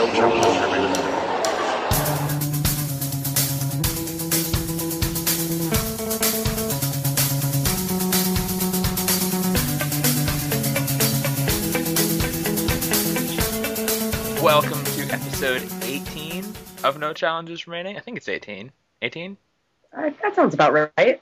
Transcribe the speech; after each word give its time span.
No 0.00 0.06
challenges 0.14 0.56
remaining. 0.62 0.94
Welcome 14.42 14.82
to 14.84 15.02
episode 15.12 15.68
18 15.82 16.46
of 16.82 16.98
No 16.98 17.12
Challenges 17.12 17.66
Remaining. 17.66 17.98
I 17.98 18.00
think 18.00 18.16
it's 18.16 18.26
18. 18.26 18.72
18? 19.02 19.36
Uh, 19.94 20.10
that 20.22 20.34
sounds 20.34 20.54
about 20.54 20.90
right. 20.96 21.20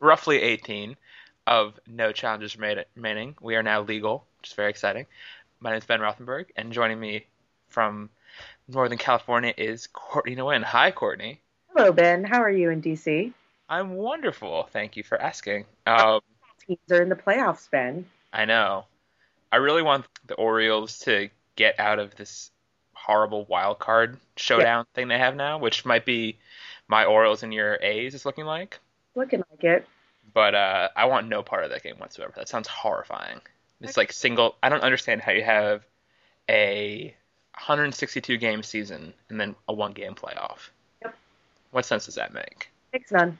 Roughly 0.00 0.40
18 0.40 0.96
of 1.46 1.78
No 1.86 2.10
Challenges 2.10 2.56
Remaining. 2.56 3.36
We 3.42 3.56
are 3.56 3.62
now 3.62 3.82
legal, 3.82 4.24
which 4.38 4.48
is 4.48 4.54
very 4.54 4.70
exciting. 4.70 5.04
My 5.60 5.72
name 5.72 5.78
is 5.78 5.84
Ben 5.84 6.00
Rothenberg, 6.00 6.46
and 6.56 6.72
joining 6.72 6.98
me 6.98 7.26
from 7.74 8.08
Northern 8.68 8.98
California 8.98 9.52
is 9.58 9.88
Courtney 9.88 10.36
Nguyen. 10.36 10.62
Hi, 10.62 10.92
Courtney. 10.92 11.40
Hello, 11.74 11.92
Ben. 11.92 12.22
How 12.22 12.40
are 12.40 12.50
you 12.50 12.70
in 12.70 12.80
DC? 12.80 13.32
I'm 13.68 13.96
wonderful. 13.96 14.68
Thank 14.72 14.96
you 14.96 15.02
for 15.02 15.20
asking. 15.20 15.66
Um, 15.86 16.20
Teams 16.66 16.92
are 16.92 17.02
in 17.02 17.08
the 17.08 17.16
playoffs, 17.16 17.68
Ben. 17.68 18.06
I 18.32 18.44
know. 18.44 18.84
I 19.50 19.56
really 19.56 19.82
want 19.82 20.06
the 20.26 20.34
Orioles 20.34 21.00
to 21.00 21.28
get 21.56 21.78
out 21.80 21.98
of 21.98 22.14
this 22.14 22.50
horrible 22.92 23.44
wild 23.46 23.80
card 23.80 24.18
showdown 24.36 24.86
thing 24.94 25.08
they 25.08 25.18
have 25.18 25.34
now, 25.34 25.58
which 25.58 25.84
might 25.84 26.06
be 26.06 26.38
my 26.86 27.04
Orioles 27.04 27.42
and 27.42 27.52
your 27.52 27.78
A's 27.82 28.14
is 28.14 28.24
looking 28.24 28.44
like. 28.44 28.78
Looking 29.16 29.42
like 29.50 29.64
it. 29.64 29.88
But 30.32 30.54
uh, 30.54 30.88
I 30.96 31.06
want 31.06 31.28
no 31.28 31.42
part 31.42 31.64
of 31.64 31.70
that 31.70 31.82
game 31.82 31.96
whatsoever. 31.96 32.32
That 32.36 32.48
sounds 32.48 32.68
horrifying. 32.68 33.40
It's 33.80 33.96
like 33.96 34.12
single. 34.12 34.56
I 34.62 34.68
don't 34.68 34.82
understand 34.82 35.20
how 35.20 35.32
you 35.32 35.42
have 35.44 35.84
a 36.48 37.14
162 37.56 38.36
game 38.36 38.62
season 38.62 39.12
and 39.28 39.40
then 39.40 39.54
a 39.68 39.72
one 39.72 39.92
game 39.92 40.14
playoff. 40.14 40.70
Yep. 41.02 41.14
What 41.70 41.84
sense 41.84 42.06
does 42.06 42.16
that 42.16 42.34
make? 42.34 42.70
Makes 42.92 43.12
none. 43.12 43.38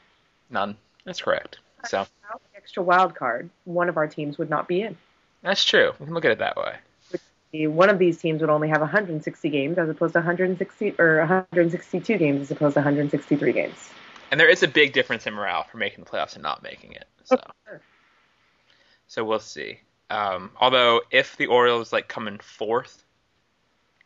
None. 0.49 0.77
That's 1.05 1.21
correct. 1.21 1.59
So 1.85 1.99
Without 1.99 2.41
the 2.51 2.57
extra 2.57 2.81
wild 2.83 3.15
card, 3.15 3.49
one 3.65 3.89
of 3.89 3.97
our 3.97 4.07
teams 4.07 4.37
would 4.37 4.49
not 4.49 4.67
be 4.67 4.81
in. 4.81 4.97
that's 5.43 5.63
true. 5.63 5.91
We 5.99 6.05
can 6.05 6.15
look 6.15 6.25
at 6.25 6.31
it 6.31 6.39
that 6.39 6.57
way. 6.57 6.75
One 7.67 7.89
of 7.89 7.99
these 7.99 8.17
teams 8.17 8.41
would 8.41 8.49
only 8.49 8.67
have 8.67 8.81
160 8.81 9.49
games 9.49 9.77
as 9.77 9.87
opposed 9.87 10.11
to 10.13 10.19
160 10.19 10.95
or 10.99 11.19
162 11.19 12.17
games 12.17 12.41
as 12.41 12.51
opposed 12.51 12.73
to 12.73 12.79
163 12.79 13.53
games. 13.53 13.89
And 14.31 14.37
there 14.39 14.49
is 14.49 14.61
a 14.61 14.67
big 14.67 14.91
difference 14.91 15.25
in 15.25 15.33
morale 15.33 15.63
for 15.63 15.77
making 15.77 16.03
the 16.03 16.09
playoffs 16.09 16.33
and 16.33 16.43
not 16.43 16.63
making 16.63 16.91
it. 16.93 17.05
So. 17.23 17.37
Oh, 17.39 17.51
sure. 17.65 17.81
So 19.07 19.23
we'll 19.23 19.39
see. 19.39 19.79
Um, 20.09 20.51
although 20.59 21.01
if 21.11 21.37
the 21.37 21.45
Orioles 21.45 21.93
like 21.93 22.09
come 22.09 22.27
in 22.27 22.39
fourth, 22.39 23.04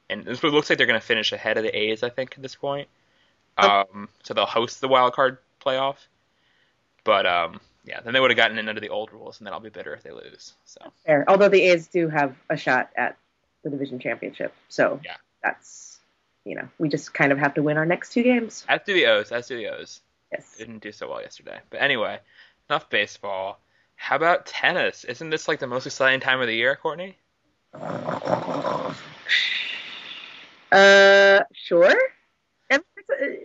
and 0.10 0.24
this 0.26 0.44
looks 0.44 0.70
like 0.70 0.78
they're 0.78 0.88
going 0.88 1.00
to 1.00 1.06
finish 1.06 1.32
ahead 1.32 1.58
of 1.58 1.64
the 1.64 1.76
A's, 1.78 2.04
I 2.04 2.10
think 2.10 2.34
at 2.36 2.42
this 2.42 2.56
point. 2.56 2.88
Um, 3.58 4.08
so 4.24 4.34
they'll 4.34 4.46
host 4.46 4.80
the 4.82 4.88
wild 4.88 5.14
card 5.14 5.38
playoff. 5.64 5.98
But 7.04 7.26
um, 7.26 7.60
yeah, 7.86 8.00
then 8.02 8.14
they 8.14 8.20
would 8.20 8.30
have 8.32 8.38
gotten 8.38 8.58
in 8.58 8.70
under 8.70 8.82
the 8.82 8.90
old 8.90 9.12
rules, 9.12 9.40
and 9.40 9.46
then 9.48 9.54
I'll 9.54 9.60
be 9.60 9.70
bitter 9.70 9.94
if 9.94 10.04
they 10.04 10.12
lose. 10.12 10.54
So 10.66 10.80
Fair. 11.06 11.26
Although 11.28 11.50
the 11.50 11.62
A's 11.64 11.88
do 11.88 12.08
have 12.10 12.36
a 12.50 12.58
shot 12.58 12.90
at 12.96 13.18
the 13.64 13.70
division 13.70 14.00
championship, 14.00 14.54
so 14.70 15.00
Yeah. 15.04 15.16
that's 15.44 16.00
you 16.46 16.56
know 16.56 16.70
we 16.78 16.88
just 16.90 17.14
kind 17.14 17.32
of 17.32 17.38
have 17.38 17.56
to 17.56 17.64
win 17.64 17.78
our 17.78 17.86
next 17.86 18.14
two 18.14 18.24
games. 18.24 18.66
as 18.70 18.82
do 18.86 18.94
the 18.94 19.08
O's. 19.08 19.32
As 19.32 19.48
do 19.48 19.58
the 19.58 19.68
O's. 19.70 20.02
Yes. 20.32 20.56
Didn't 20.58 20.80
do 20.80 20.92
so 20.92 21.10
well 21.10 21.22
yesterday. 21.22 21.60
But 21.70 21.82
anyway, 21.82 22.20
enough 22.70 22.90
baseball. 22.90 23.60
How 23.96 24.16
about 24.16 24.46
tennis? 24.46 25.04
Isn't 25.04 25.30
this 25.32 25.48
like 25.50 25.60
the 25.60 25.68
most 25.68 25.86
exciting 25.86 26.20
time 26.22 26.40
of 26.40 26.48
the 26.48 26.56
year, 26.56 26.76
Courtney? 26.76 27.18
Uh, 30.72 31.42
sure. 31.54 31.96
And 32.70 32.84
a- 33.20 33.40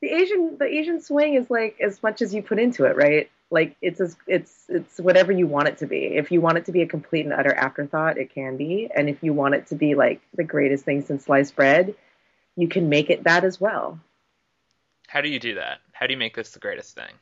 the 0.00 0.08
Asian 0.10 0.58
the 0.58 0.66
Asian 0.66 1.00
swing 1.00 1.34
is 1.34 1.48
like 1.48 1.80
as 1.80 2.02
much 2.02 2.22
as 2.22 2.34
you 2.34 2.42
put 2.42 2.58
into 2.58 2.84
it, 2.84 2.96
right? 2.96 3.30
Like 3.50 3.76
it's 3.80 4.00
as 4.00 4.16
it's 4.26 4.64
it's 4.68 4.98
whatever 4.98 5.30
you 5.30 5.46
want 5.46 5.68
it 5.68 5.78
to 5.78 5.86
be. 5.86 6.06
If 6.16 6.32
you 6.32 6.40
want 6.40 6.58
it 6.58 6.64
to 6.66 6.72
be 6.72 6.82
a 6.82 6.86
complete 6.86 7.24
and 7.24 7.32
utter 7.32 7.54
afterthought, 7.54 8.18
it 8.18 8.34
can 8.34 8.56
be. 8.56 8.90
And 8.94 9.08
if 9.08 9.22
you 9.22 9.32
want 9.32 9.54
it 9.54 9.68
to 9.68 9.76
be 9.76 9.94
like 9.94 10.20
the 10.34 10.44
greatest 10.44 10.84
thing 10.84 11.02
since 11.02 11.26
sliced 11.26 11.54
bread, 11.54 11.94
you 12.56 12.66
can 12.66 12.88
make 12.88 13.10
it 13.10 13.24
that 13.24 13.44
as 13.44 13.60
well. 13.60 14.00
How 15.06 15.20
do 15.20 15.28
you 15.28 15.38
do 15.38 15.54
that? 15.54 15.78
How 15.92 16.06
do 16.06 16.14
you 16.14 16.18
make 16.18 16.34
this 16.34 16.50
the 16.50 16.58
greatest 16.58 16.94
thing? 16.96 17.12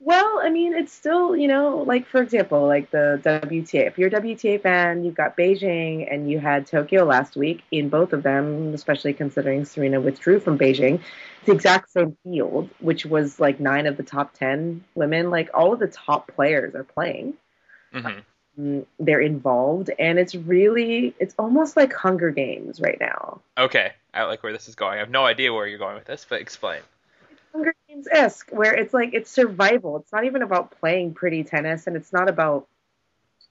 Well, 0.00 0.40
I 0.42 0.50
mean, 0.50 0.74
it's 0.74 0.92
still, 0.92 1.36
you 1.36 1.48
know, 1.48 1.78
like 1.78 2.06
for 2.06 2.22
example, 2.22 2.66
like 2.66 2.90
the 2.92 3.20
WTA. 3.22 3.86
If 3.86 3.98
you're 3.98 4.08
a 4.08 4.10
WTA 4.12 4.56
fan, 4.58 5.02
you've 5.02 5.16
got 5.16 5.36
Beijing 5.36 6.06
and 6.12 6.30
you 6.30 6.38
had 6.38 6.66
Tokyo 6.68 7.04
last 7.04 7.34
week. 7.36 7.62
In 7.72 7.88
both 7.88 8.12
of 8.12 8.22
them, 8.22 8.72
especially 8.74 9.12
considering 9.12 9.64
Serena 9.64 10.00
withdrew 10.00 10.38
from 10.38 10.56
Beijing, 10.56 11.00
the 11.46 11.52
exact 11.52 11.90
same 11.90 12.16
field, 12.22 12.70
which 12.78 13.06
was 13.06 13.40
like 13.40 13.58
nine 13.58 13.86
of 13.86 13.96
the 13.96 14.04
top 14.04 14.34
ten 14.34 14.84
women. 14.94 15.30
Like 15.30 15.50
all 15.52 15.72
of 15.72 15.80
the 15.80 15.88
top 15.88 16.28
players 16.28 16.74
are 16.76 16.84
playing. 16.84 17.34
hmm 17.92 18.20
Mm, 18.58 18.86
They're 18.98 19.20
involved, 19.20 19.90
and 20.00 20.18
it's 20.18 20.34
really, 20.34 21.14
it's 21.20 21.34
almost 21.38 21.76
like 21.76 21.92
Hunger 21.92 22.30
Games 22.30 22.80
right 22.80 22.98
now. 22.98 23.40
Okay, 23.56 23.92
I 24.12 24.24
like 24.24 24.42
where 24.42 24.52
this 24.52 24.68
is 24.68 24.74
going. 24.74 24.94
I 24.94 24.98
have 24.98 25.10
no 25.10 25.24
idea 25.24 25.52
where 25.52 25.66
you're 25.66 25.78
going 25.78 25.94
with 25.94 26.06
this, 26.06 26.26
but 26.28 26.40
explain. 26.40 26.82
Hunger 27.52 27.74
Games 27.88 28.06
esque, 28.10 28.50
where 28.50 28.74
it's 28.74 28.92
like 28.94 29.14
it's 29.14 29.30
survival. 29.30 29.96
It's 29.98 30.12
not 30.12 30.24
even 30.24 30.42
about 30.42 30.72
playing 30.80 31.14
pretty 31.14 31.44
tennis, 31.44 31.86
and 31.86 31.96
it's 31.96 32.12
not 32.12 32.28
about 32.28 32.68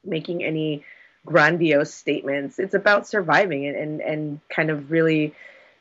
making 0.05 0.43
any 0.43 0.83
grandiose 1.25 1.93
statements. 1.93 2.59
It's 2.59 2.73
about 2.75 3.07
surviving 3.07 3.65
and 3.67 3.75
and, 3.75 4.01
and 4.01 4.39
kind 4.49 4.69
of 4.69 4.91
really 4.91 5.33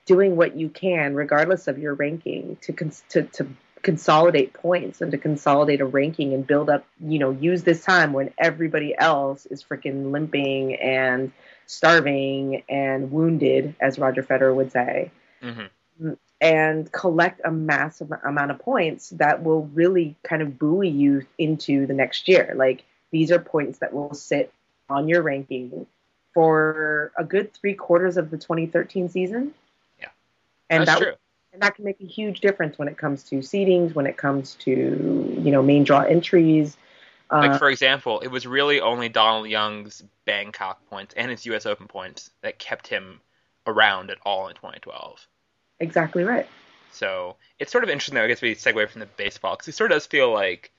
doing 0.06 0.36
what 0.36 0.56
you 0.56 0.68
can, 0.70 1.14
regardless 1.14 1.68
of 1.68 1.78
your 1.78 1.94
ranking, 1.94 2.56
to 2.62 2.72
cons- 2.72 3.04
to 3.10 3.24
to 3.24 3.46
consolidate 3.82 4.52
points 4.54 5.00
and 5.00 5.12
to 5.12 5.18
consolidate 5.18 5.80
a 5.80 5.86
ranking 5.86 6.34
and 6.34 6.46
build 6.46 6.70
up. 6.70 6.86
You 7.00 7.18
know, 7.18 7.30
use 7.30 7.62
this 7.64 7.84
time 7.84 8.12
when 8.12 8.32
everybody 8.38 8.94
else 8.96 9.46
is 9.46 9.62
freaking 9.62 10.12
limping 10.12 10.74
and 10.76 11.32
starving 11.66 12.62
and 12.68 13.10
wounded, 13.12 13.76
as 13.80 13.98
Roger 13.98 14.22
Federer 14.22 14.54
would 14.54 14.72
say 14.72 15.12
hmm 16.00 16.14
and 16.41 16.91
collect 16.92 17.41
a 17.44 17.50
massive 17.50 18.12
amount 18.24 18.50
of 18.50 18.58
points 18.58 19.10
that 19.10 19.42
will 19.42 19.66
really 19.74 20.14
kind 20.22 20.42
of 20.42 20.58
buoy 20.58 20.88
you 20.88 21.26
into 21.38 21.86
the 21.86 21.94
next 21.94 22.28
year. 22.28 22.52
Like 22.56 22.84
these 23.10 23.32
are 23.32 23.38
points 23.38 23.78
that 23.78 23.92
will 23.92 24.14
sit 24.14 24.52
on 24.88 25.08
your 25.08 25.22
ranking 25.22 25.86
for 26.34 27.12
a 27.16 27.24
good 27.24 27.52
three 27.54 27.74
quarters 27.74 28.19
of 28.19 28.30
the 28.30 28.36
2013 28.36 29.08
season. 29.08 29.54
Yeah. 29.98 30.08
and 30.69 30.86
That's 30.86 30.98
that 30.98 31.04
true. 31.04 31.14
and 31.54 31.62
that 31.62 31.74
can 31.74 31.84
make 31.84 32.00
a 32.00 32.06
huge 32.06 32.41
difference 32.41 32.78
when 32.78 32.88
it 32.88 32.98
comes 32.98 33.22
to 33.24 33.36
seedings, 33.36 33.94
when 33.94 34.06
it 34.06 34.18
comes 34.18 34.54
to 34.56 34.70
you 34.70 35.50
know 35.50 35.62
main 35.62 35.84
draw 35.84 36.03
entries. 36.03 36.76
Like 37.30 37.53
Uh, 37.53 37.58
for 37.58 37.70
example, 37.70 38.20
it 38.20 38.28
was 38.28 38.47
really 38.47 38.80
only 38.80 39.08
Donald 39.08 39.48
Young's 39.48 40.04
Bangkok 40.26 40.86
points 40.88 41.14
and 41.16 41.30
his 41.30 41.47
U.S. 41.47 41.66
Open 41.66 41.88
points 41.88 42.30
that 42.42 42.58
kept 42.58 42.86
him 42.86 43.20
around 43.66 44.10
at 44.10 44.18
all 44.24 44.48
in 44.48 44.54
2012. 44.54 45.26
Exactly 45.81 46.25
right. 46.25 46.47
So 46.92 47.37
it's 47.59 47.72
sort 47.72 47.84
of 47.84 47.91
interesting, 47.91 48.14
though. 48.14 48.25
I 48.25 48.28
guess 48.28 48.42
we 48.42 48.54
segue 48.54 48.88
from 48.88 49.00
the 49.00 49.06
baseball 49.06 49.54
because 49.54 49.69
it 49.69 49.75
sort 49.75 49.92
of 49.92 49.97
does 49.97 50.06
feel 50.06 50.32
like 50.32 50.70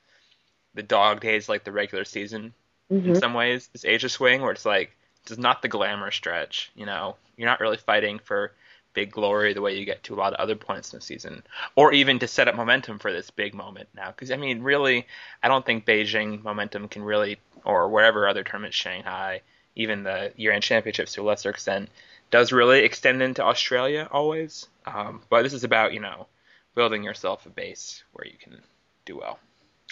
the 0.73 0.83
dog 0.83 1.21
days, 1.21 1.49
like 1.49 1.63
the 1.63 1.71
regular 1.71 2.05
season 2.05 2.53
in 2.89 3.03
Mhm. 3.03 3.19
some 3.19 3.33
ways. 3.33 3.67
This 3.67 3.85
Asia 3.85 4.09
swing, 4.09 4.41
where 4.41 4.51
it's 4.51 4.65
like 4.65 4.95
it's 5.25 5.37
not 5.37 5.61
the 5.61 5.67
glamour 5.67 6.11
stretch. 6.11 6.71
You 6.75 6.85
know, 6.85 7.17
you're 7.35 7.49
not 7.49 7.59
really 7.59 7.77
fighting 7.77 8.19
for 8.19 8.53
big 8.93 9.11
glory 9.11 9.53
the 9.53 9.61
way 9.61 9.77
you 9.77 9.85
get 9.85 10.01
to 10.03 10.15
a 10.15 10.17
lot 10.17 10.33
of 10.33 10.39
other 10.39 10.55
points 10.55 10.91
in 10.91 10.97
the 10.97 11.05
season, 11.05 11.43
or 11.75 11.93
even 11.93 12.17
to 12.17 12.27
set 12.27 12.47
up 12.47 12.55
momentum 12.55 12.97
for 12.97 13.13
this 13.13 13.29
big 13.29 13.53
moment 13.53 13.87
now. 13.93 14.07
Because 14.07 14.31
I 14.31 14.37
mean, 14.37 14.63
really, 14.63 15.05
I 15.43 15.47
don't 15.47 15.65
think 15.65 15.85
Beijing 15.85 16.43
momentum 16.43 16.87
can 16.87 17.03
really, 17.03 17.37
or 17.63 17.89
wherever 17.89 18.27
other 18.27 18.43
tournaments, 18.43 18.75
Shanghai, 18.75 19.41
even 19.75 20.01
the 20.01 20.33
year-end 20.35 20.63
championships 20.63 21.13
to 21.13 21.21
a 21.21 21.23
lesser 21.23 21.51
extent, 21.51 21.89
does 22.31 22.51
really 22.51 22.79
extend 22.79 23.21
into 23.21 23.43
Australia 23.43 24.07
always. 24.11 24.67
Um, 24.85 25.21
but 25.29 25.43
this 25.43 25.53
is 25.53 25.63
about 25.63 25.93
you 25.93 25.99
know 25.99 26.27
building 26.75 27.03
yourself 27.03 27.45
a 27.45 27.49
base 27.49 28.03
where 28.13 28.27
you 28.27 28.37
can 28.39 28.61
do 29.05 29.17
well. 29.17 29.39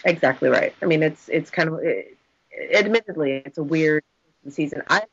Exactly 0.04 0.50
right. 0.50 0.74
I 0.82 0.86
mean, 0.86 1.04
it's 1.04 1.30
it's 1.30 1.50
kind 1.50 1.70
of 1.70 1.80
it, 1.80 2.18
admittedly 2.74 3.44
it's 3.46 3.58
a 3.58 3.64
weird 3.64 4.04
season. 4.50 4.84
I 4.90 5.04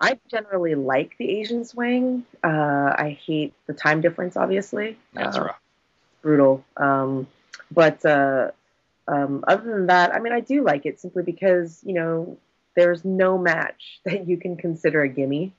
I 0.00 0.18
generally 0.28 0.74
like 0.74 1.16
the 1.18 1.28
Asian 1.30 1.64
swing. 1.64 2.24
Uh, 2.42 2.92
I 2.96 3.18
hate 3.24 3.54
the 3.66 3.72
time 3.72 4.00
difference, 4.00 4.36
obviously. 4.36 4.98
That's 5.14 5.36
uh, 5.36 5.44
rough. 5.44 5.60
brutal. 6.22 6.64
Um, 6.76 7.28
but 7.70 8.04
uh, 8.04 8.50
um, 9.08 9.44
other 9.46 9.70
than 9.70 9.86
that, 9.86 10.14
I 10.14 10.20
mean, 10.20 10.32
I 10.32 10.40
do 10.40 10.64
like 10.64 10.86
it 10.86 11.00
simply 11.00 11.22
because 11.22 11.80
you 11.84 11.94
know 11.94 12.36
there's 12.74 13.04
no 13.04 13.38
match 13.38 14.00
that 14.04 14.26
you 14.28 14.36
can 14.36 14.56
consider 14.56 15.02
a 15.02 15.08
gimme. 15.08 15.52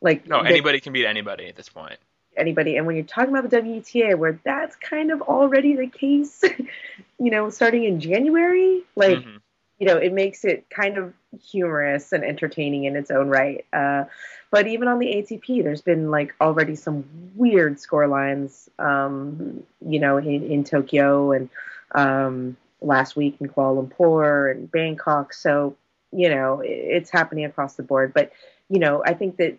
Like 0.00 0.26
No, 0.26 0.40
anybody 0.40 0.80
can 0.80 0.92
beat 0.92 1.06
anybody 1.06 1.48
at 1.48 1.56
this 1.56 1.68
point. 1.68 1.98
anybody. 2.36 2.76
And 2.76 2.86
when 2.86 2.94
you're 2.94 3.04
talking 3.04 3.36
about 3.36 3.50
the 3.50 3.56
WTA, 3.56 4.16
where 4.16 4.38
that's 4.44 4.76
kind 4.76 5.10
of 5.10 5.22
already 5.22 5.74
the 5.74 5.88
case, 5.88 6.44
you 7.18 7.30
know, 7.30 7.50
starting 7.50 7.82
in 7.84 7.98
January, 8.00 8.84
like 8.94 9.18
Mhm. 9.18 9.40
you 9.78 9.86
know, 9.86 9.96
it 9.96 10.12
makes 10.12 10.44
it 10.44 10.68
kind 10.70 10.98
of 10.98 11.14
humorous 11.40 12.12
and 12.12 12.24
entertaining 12.24 12.84
in 12.84 12.96
its 12.96 13.10
own 13.10 13.28
right. 13.28 13.64
Uh, 13.72 14.04
but 14.50 14.66
even 14.66 14.88
on 14.88 14.98
the 14.98 15.06
ATP, 15.06 15.62
there's 15.62 15.82
been 15.82 16.10
like 16.10 16.34
already 16.40 16.74
some 16.74 17.04
weird 17.36 17.78
score 17.78 18.08
lines, 18.08 18.68
um, 18.78 19.62
you 19.80 20.00
know, 20.00 20.16
in, 20.16 20.44
in 20.50 20.64
Tokyo 20.64 21.32
and 21.32 21.48
um, 21.92 22.56
last 22.80 23.14
week 23.14 23.36
in 23.40 23.48
Kuala 23.48 23.86
Lumpur 23.88 24.50
and 24.50 24.70
Bangkok. 24.70 25.32
So, 25.32 25.76
you 26.12 26.28
know, 26.28 26.60
it's 26.64 27.10
happening 27.10 27.44
across 27.44 27.74
the 27.74 27.82
board. 27.84 28.12
But, 28.12 28.32
you 28.68 28.78
know, 28.80 29.02
I 29.04 29.14
think 29.14 29.36
that 29.36 29.58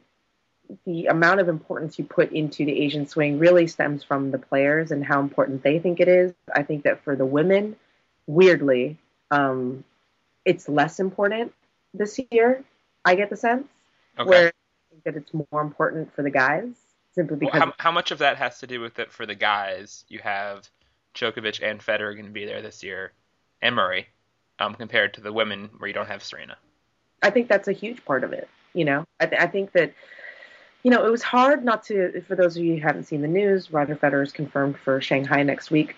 the 0.86 1.08
amount 1.08 1.40
of 1.40 1.50
importance 1.50 1.98
you 1.98 2.06
put 2.06 2.32
into 2.32 2.66
the 2.66 2.80
Asian 2.82 3.08
swing 3.08 3.40
really 3.40 3.68
stems 3.68 4.04
from 4.04 4.32
the 4.32 4.38
players 4.38 4.92
and 4.92 5.04
how 5.04 5.20
important 5.20 5.64
they 5.64 5.80
think 5.80 6.00
it 6.00 6.08
is. 6.08 6.34
I 6.54 6.64
think 6.64 6.84
that 6.84 7.04
for 7.04 7.16
the 7.16 7.26
women, 7.26 7.76
weirdly, 8.28 8.98
um, 9.32 9.84
it's 10.46 10.70
less 10.70 11.00
important 11.00 11.54
this 11.94 12.20
year. 12.32 12.64
I 13.04 13.16
get 13.16 13.30
the 13.30 13.38
sense 13.38 13.68
Okay. 14.18 14.30
where 14.30 14.48
I 14.48 14.52
think 14.92 15.04
that 15.06 15.16
it's 15.16 15.34
more 15.34 15.62
important 15.62 16.14
for 16.14 16.22
the 16.24 16.30
guys 16.30 16.68
simply 17.16 17.38
Well, 17.42 17.52
how, 17.54 17.74
how 17.80 17.92
much 17.92 18.12
of 18.12 18.20
that 18.20 18.38
has 18.38 18.60
to 18.60 18.68
do 18.68 18.80
with 18.82 19.00
it 19.00 19.12
for 19.12 19.26
the 19.26 19.36
guys? 19.36 20.06
You 20.10 20.20
have 20.20 20.70
Djokovic 21.16 21.62
and 21.64 21.80
Federer 21.80 22.14
going 22.14 22.26
to 22.26 22.32
be 22.32 22.46
there 22.46 22.62
this 22.62 22.84
year, 22.84 23.14
and 23.62 23.76
Murray, 23.76 24.08
um, 24.60 24.76
compared 24.76 25.14
to 25.16 25.22
the 25.22 25.34
women 25.34 25.70
where 25.78 25.88
you 25.88 25.94
don't 25.94 26.08
have 26.08 26.24
Serena. 26.24 26.58
I 27.24 27.30
think 27.32 27.48
that's 27.48 27.68
a 27.68 27.74
huge 27.74 28.04
part 28.06 28.24
of 28.24 28.34
it. 28.34 28.48
You 28.74 28.86
know, 28.86 29.06
I, 29.20 29.26
th- 29.26 29.42
I 29.42 29.48
think 29.48 29.72
that, 29.72 29.94
you 30.84 30.92
know, 30.92 31.06
it 31.06 31.10
was 31.12 31.22
hard 31.24 31.64
not 31.64 31.84
to. 31.86 32.22
For 32.28 32.36
those 32.36 32.56
of 32.58 32.64
you 32.64 32.76
who 32.76 32.82
haven't 32.82 33.04
seen 33.06 33.22
the 33.22 33.28
news, 33.28 33.72
Roger 33.72 33.96
Federer 33.96 34.24
is 34.24 34.32
confirmed 34.32 34.78
for 34.78 35.02
Shanghai 35.02 35.44
next 35.44 35.70
week, 35.72 35.96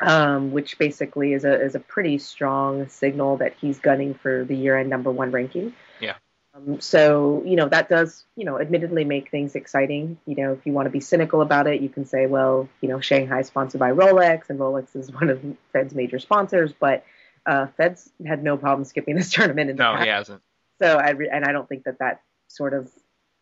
um, 0.00 0.52
which 0.52 0.78
basically 0.78 1.32
is 1.32 1.44
a 1.44 1.60
is 1.62 1.74
a 1.74 1.80
pretty 1.80 2.18
strong 2.18 2.88
signal 2.88 3.36
that 3.38 3.54
he's 3.60 3.78
gunning 3.78 4.14
for 4.14 4.44
the 4.44 4.56
year 4.56 4.76
end 4.78 4.90
number 4.90 5.10
one 5.10 5.30
ranking. 5.30 5.72
Yeah. 6.00 6.14
Um, 6.54 6.80
so 6.80 7.42
you 7.46 7.54
know 7.56 7.68
that 7.68 7.88
does 7.88 8.24
you 8.36 8.44
know 8.44 8.58
admittedly 8.60 9.04
make 9.04 9.30
things 9.30 9.54
exciting. 9.54 10.18
You 10.26 10.34
know, 10.36 10.52
if 10.52 10.66
you 10.66 10.72
want 10.72 10.86
to 10.86 10.90
be 10.90 11.00
cynical 11.00 11.40
about 11.40 11.66
it, 11.66 11.80
you 11.80 11.88
can 11.88 12.04
say, 12.06 12.26
well, 12.26 12.68
you 12.80 12.88
know, 12.88 13.00
Shanghai 13.00 13.40
is 13.40 13.46
sponsored 13.46 13.78
by 13.78 13.92
Rolex, 13.92 14.50
and 14.50 14.58
Rolex 14.58 14.96
is 14.96 15.12
one 15.20 15.30
of 15.30 15.40
Fed's 15.72 15.94
major 15.94 16.18
sponsors, 16.18 16.72
but. 16.78 17.04
Uh, 17.48 17.68
Fed's 17.76 18.10
had 18.26 18.42
no 18.42 18.56
problem 18.56 18.84
skipping 18.84 19.14
this 19.14 19.30
tournament 19.32 19.70
in 19.70 19.76
the 19.76 19.82
No, 19.84 19.92
past. 19.92 20.02
he 20.02 20.08
hasn't. 20.10 20.42
So 20.82 20.96
I 20.96 21.10
re- 21.10 21.30
and 21.32 21.44
I 21.44 21.52
don't 21.52 21.68
think 21.68 21.84
that 21.84 22.00
that 22.00 22.20
sort 22.48 22.74
of 22.74 22.90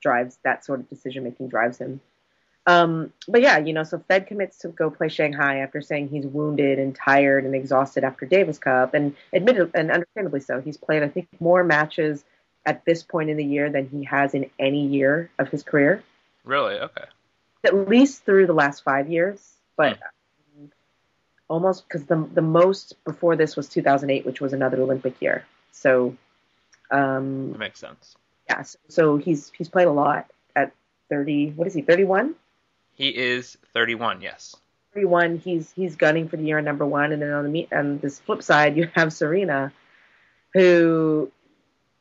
drives 0.05 0.39
that 0.45 0.65
sort 0.65 0.79
of 0.81 0.89
decision 0.89 1.25
making 1.25 1.49
drives 1.49 1.79
him. 1.79 2.01
Um, 2.67 3.13
but 3.29 3.41
yeah, 3.43 3.59
you 3.59 3.73
know, 3.73 3.83
so 3.85 3.99
Fed 4.09 4.27
commits 4.27 4.59
to 4.59 4.69
go 4.69 4.91
play 4.91 5.09
Shanghai 5.09 5.59
after 5.59 5.83
saying 5.83 6.09
he's 6.09 6.27
wounded 6.27 6.79
and 6.79 6.95
tired 6.95 7.45
and 7.45 7.55
exhausted 7.55 8.05
after 8.05 8.25
Davis 8.27 8.59
Cup, 8.59 8.95
and 8.95 9.15
admitted 9.33 9.71
and 9.75 9.91
understandably 9.91 10.41
so. 10.41 10.61
He's 10.61 10.77
played 10.79 11.03
I 11.03 11.09
think 11.09 11.29
more 11.41 11.63
matches 11.65 12.25
at 12.65 12.85
this 12.87 13.03
point 13.03 13.29
in 13.29 13.37
the 13.37 13.45
year 13.45 13.69
than 13.71 13.89
he 13.89 14.05
has 14.05 14.33
in 14.35 14.49
any 14.59 14.87
year 14.87 15.31
of 15.39 15.49
his 15.51 15.63
career, 15.63 16.03
Really? 16.45 16.77
Okay. 16.79 17.05
at 17.65 17.75
least 17.89 18.25
through 18.25 18.47
the 18.47 18.55
last 18.55 18.83
five 18.83 19.11
years. 19.11 19.39
But 19.77 19.99
um, 20.59 20.71
almost 21.49 21.87
because 21.87 22.05
the 22.07 22.19
the 22.33 22.47
most 22.61 22.97
before 23.05 23.37
this 23.37 23.57
was 23.57 23.69
2008, 23.69 24.25
which 24.25 24.41
was 24.41 24.53
another 24.53 24.81
Olympic 24.81 25.21
year. 25.21 25.45
So. 25.73 26.17
Um, 26.91 27.53
That 27.53 27.59
makes 27.59 27.81
sense. 27.81 28.17
Yeah, 28.49 28.63
so, 28.63 28.79
so 28.89 29.17
he's 29.17 29.51
he's 29.57 29.69
played 29.69 29.87
a 29.87 29.93
lot 29.93 30.31
at 30.55 30.73
30. 31.11 31.51
What 31.51 31.67
is 31.67 31.75
he? 31.75 31.83
31. 31.83 32.35
He 32.93 33.09
is 33.09 33.57
31. 33.73 34.21
Yes. 34.21 34.57
31. 34.95 35.39
He's 35.39 35.73
he's 35.73 35.97
gunning 35.97 36.29
for 36.29 36.37
the 36.37 36.45
year 36.45 36.61
number 36.61 36.87
one, 36.87 37.13
and 37.13 37.21
then 37.21 37.33
on 37.33 37.45
the 37.45 37.51
meet 37.51 37.73
on 37.73 37.99
this 37.99 38.21
flip 38.21 38.43
side, 38.43 38.77
you 38.77 38.89
have 38.95 39.13
Serena, 39.13 39.73
who 40.53 41.31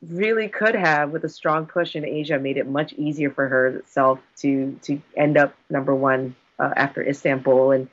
really 0.02 0.48
could 0.48 0.74
have, 0.74 1.10
with 1.10 1.24
a 1.24 1.28
strong 1.28 1.66
push 1.66 1.96
in 1.96 2.04
Asia, 2.04 2.38
made 2.38 2.56
it 2.56 2.66
much 2.66 2.92
easier 2.92 3.30
for 3.30 3.48
herself 3.48 4.20
to 4.38 4.78
to 4.82 5.00
end 5.16 5.36
up 5.36 5.54
number 5.70 5.94
one 5.94 6.36
uh, 6.58 6.72
after 6.76 7.02
Istanbul. 7.02 7.72
And 7.72 7.88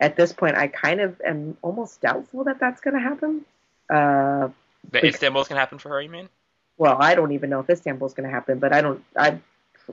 at 0.00 0.16
this 0.16 0.32
point, 0.32 0.56
I 0.56 0.68
kind 0.68 1.00
of 1.00 1.20
am 1.20 1.56
almost 1.62 2.00
doubtful 2.00 2.44
that 2.44 2.58
that's 2.58 2.80
going 2.80 2.94
to 2.94 3.00
happen. 3.00 3.44
Uh, 3.90 4.48
Bec- 4.90 5.04
Istanbul's 5.04 5.48
gonna 5.48 5.60
happen 5.60 5.78
for 5.78 5.88
her. 5.90 6.00
You 6.00 6.10
mean? 6.10 6.28
Well, 6.78 6.96
I 7.00 7.14
don't 7.14 7.32
even 7.32 7.50
know 7.50 7.60
if 7.60 7.70
Istanbul's 7.70 8.14
going 8.14 8.28
to 8.28 8.34
happen, 8.34 8.58
but 8.58 8.72
I 8.72 8.80
don't. 8.82 9.04
I, 9.16 9.38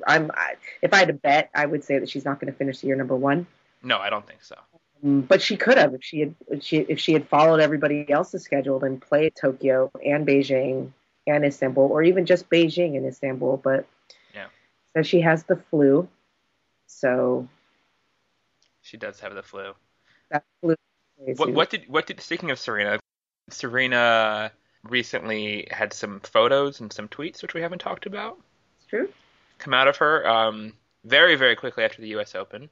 I'm. 0.08 0.32
I, 0.34 0.56
if 0.82 0.94
I 0.94 0.98
had 0.98 1.08
to 1.08 1.14
bet, 1.14 1.50
I 1.54 1.66
would 1.66 1.84
say 1.84 2.00
that 2.00 2.10
she's 2.10 2.26
not 2.26 2.40
going 2.40 2.52
to 2.52 2.58
finish 2.58 2.80
the 2.80 2.88
year 2.88 2.96
number 2.96 3.16
one. 3.16 3.48
No, 3.82 3.98
I 4.00 4.10
don't 4.10 4.26
think 4.26 4.44
so. 4.44 4.56
Mm, 5.04 5.28
But 5.28 5.42
she 5.42 5.58
could 5.58 5.78
have 5.78 5.94
if 5.94 6.04
she 6.04 6.20
had 6.22 6.36
if 6.50 6.64
she 6.64 6.78
if 6.78 7.00
she 7.00 7.14
had 7.14 7.28
followed 7.28 7.60
everybody 7.60 8.10
else's 8.10 8.44
schedule 8.44 8.84
and 8.84 9.02
played 9.02 9.36
Tokyo 9.36 9.92
and 10.06 10.26
Beijing 10.26 10.92
and 11.28 11.46
Istanbul, 11.46 11.84
or 11.84 12.04
even 12.04 12.26
just 12.26 12.50
Beijing 12.50 12.98
and 12.98 13.06
Istanbul. 13.06 13.58
But 13.58 13.86
Yeah. 14.34 14.48
says 14.96 15.08
she 15.08 15.22
has 15.22 15.44
the 15.44 15.58
flu, 15.70 16.08
so 16.88 17.48
She 18.82 18.98
does 18.98 19.20
have 19.22 19.36
the 19.36 19.44
flu. 19.44 19.74
that 20.32 20.44
flu. 20.62 20.76
What, 21.38 21.54
what 21.54 21.70
did 21.70 21.88
what 21.88 22.08
did 22.08 22.20
speaking 22.22 22.52
of 22.52 22.60
Serena, 22.60 23.00
Serena 23.50 24.52
recently 24.84 25.68
had 25.72 25.94
some 25.94 26.20
photos 26.22 26.80
and 26.82 26.92
some 26.92 27.08
tweets 27.08 27.42
which 27.42 27.54
we 27.54 27.62
haven't 27.62 27.80
talked 27.80 28.06
about 28.06 28.38
It's 28.78 28.88
true. 28.88 29.10
come 29.58 29.74
out 29.74 29.88
of 29.88 29.98
her 29.98 30.28
um, 30.28 30.74
very 31.06 31.36
very 31.36 31.56
quickly 31.56 31.84
after 31.84 32.02
the 32.02 32.10
U.S. 32.10 32.36
Open, 32.36 32.70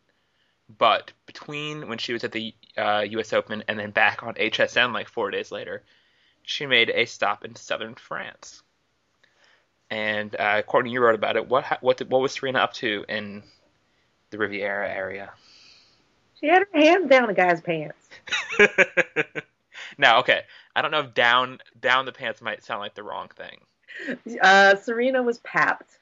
but 0.78 1.12
between 1.26 1.88
when 1.88 1.98
she 1.98 2.14
was 2.14 2.24
at 2.24 2.32
the 2.32 2.54
uh, 2.78 3.06
U.S. 3.12 3.34
Open 3.34 3.64
and 3.68 3.80
then 3.80 3.92
back 3.92 4.24
on 4.24 4.34
HSN 4.36 4.94
like 4.94 5.08
four 5.10 5.32
days 5.32 5.52
later, 5.52 5.84
she 6.44 6.66
made 6.66 6.90
a 6.90 7.06
stop 7.06 7.46
in 7.46 7.56
southern 7.56 7.96
France. 7.96 8.62
And 9.90 10.34
uh, 10.40 10.62
Courtney, 10.64 10.92
you 10.92 11.02
wrote 11.02 11.16
about 11.16 11.36
it. 11.36 11.48
What 11.50 11.66
what 11.82 11.98
did, 11.98 12.10
what 12.10 12.22
was 12.22 12.32
Serena 12.32 12.60
up 12.60 12.74
to 12.76 13.04
in 13.10 13.44
the 14.30 14.38
Riviera 14.38 14.90
area? 14.90 15.32
She 16.40 16.48
had 16.48 16.64
her 16.74 16.80
hands 16.80 17.10
down 17.10 17.30
a 17.30 17.34
guy's 17.34 17.62
pants. 17.62 18.10
now, 19.98 20.20
okay, 20.20 20.42
I 20.76 20.82
don't 20.82 20.92
know 20.92 21.02
if 21.02 21.14
down 21.14 21.60
down 21.80 22.06
the 22.06 22.12
pants 22.12 22.42
might 22.42 22.64
sound 22.64 22.82
like 22.82 22.96
the 22.96 23.04
wrong 23.04 23.30
thing. 23.36 23.60
Uh, 24.42 24.76
Serena 24.76 25.22
was 25.22 25.40
papped 25.40 26.00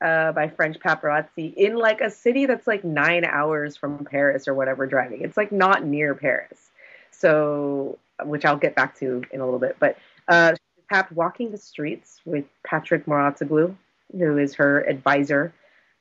uh, 0.00 0.32
by 0.32 0.48
French 0.48 0.78
paparazzi 0.78 1.54
in 1.54 1.76
like 1.76 2.00
a 2.00 2.10
city 2.10 2.46
that's 2.46 2.66
like 2.66 2.84
nine 2.84 3.24
hours 3.24 3.76
from 3.76 4.04
Paris 4.04 4.48
or 4.48 4.54
whatever 4.54 4.86
driving. 4.86 5.22
It's 5.22 5.36
like 5.36 5.52
not 5.52 5.84
near 5.84 6.14
Paris. 6.14 6.70
So, 7.10 7.98
which 8.24 8.44
I'll 8.44 8.56
get 8.56 8.74
back 8.74 8.98
to 8.98 9.22
in 9.30 9.40
a 9.40 9.44
little 9.44 9.60
bit. 9.60 9.76
But 9.78 9.96
uh, 10.28 10.50
she 10.50 10.62
was 10.76 10.84
papped 10.90 11.12
walking 11.12 11.50
the 11.50 11.58
streets 11.58 12.20
with 12.24 12.44
Patrick 12.64 13.06
Mouratoglou, 13.06 13.74
who 14.12 14.38
is 14.38 14.54
her 14.54 14.80
advisor. 14.80 15.52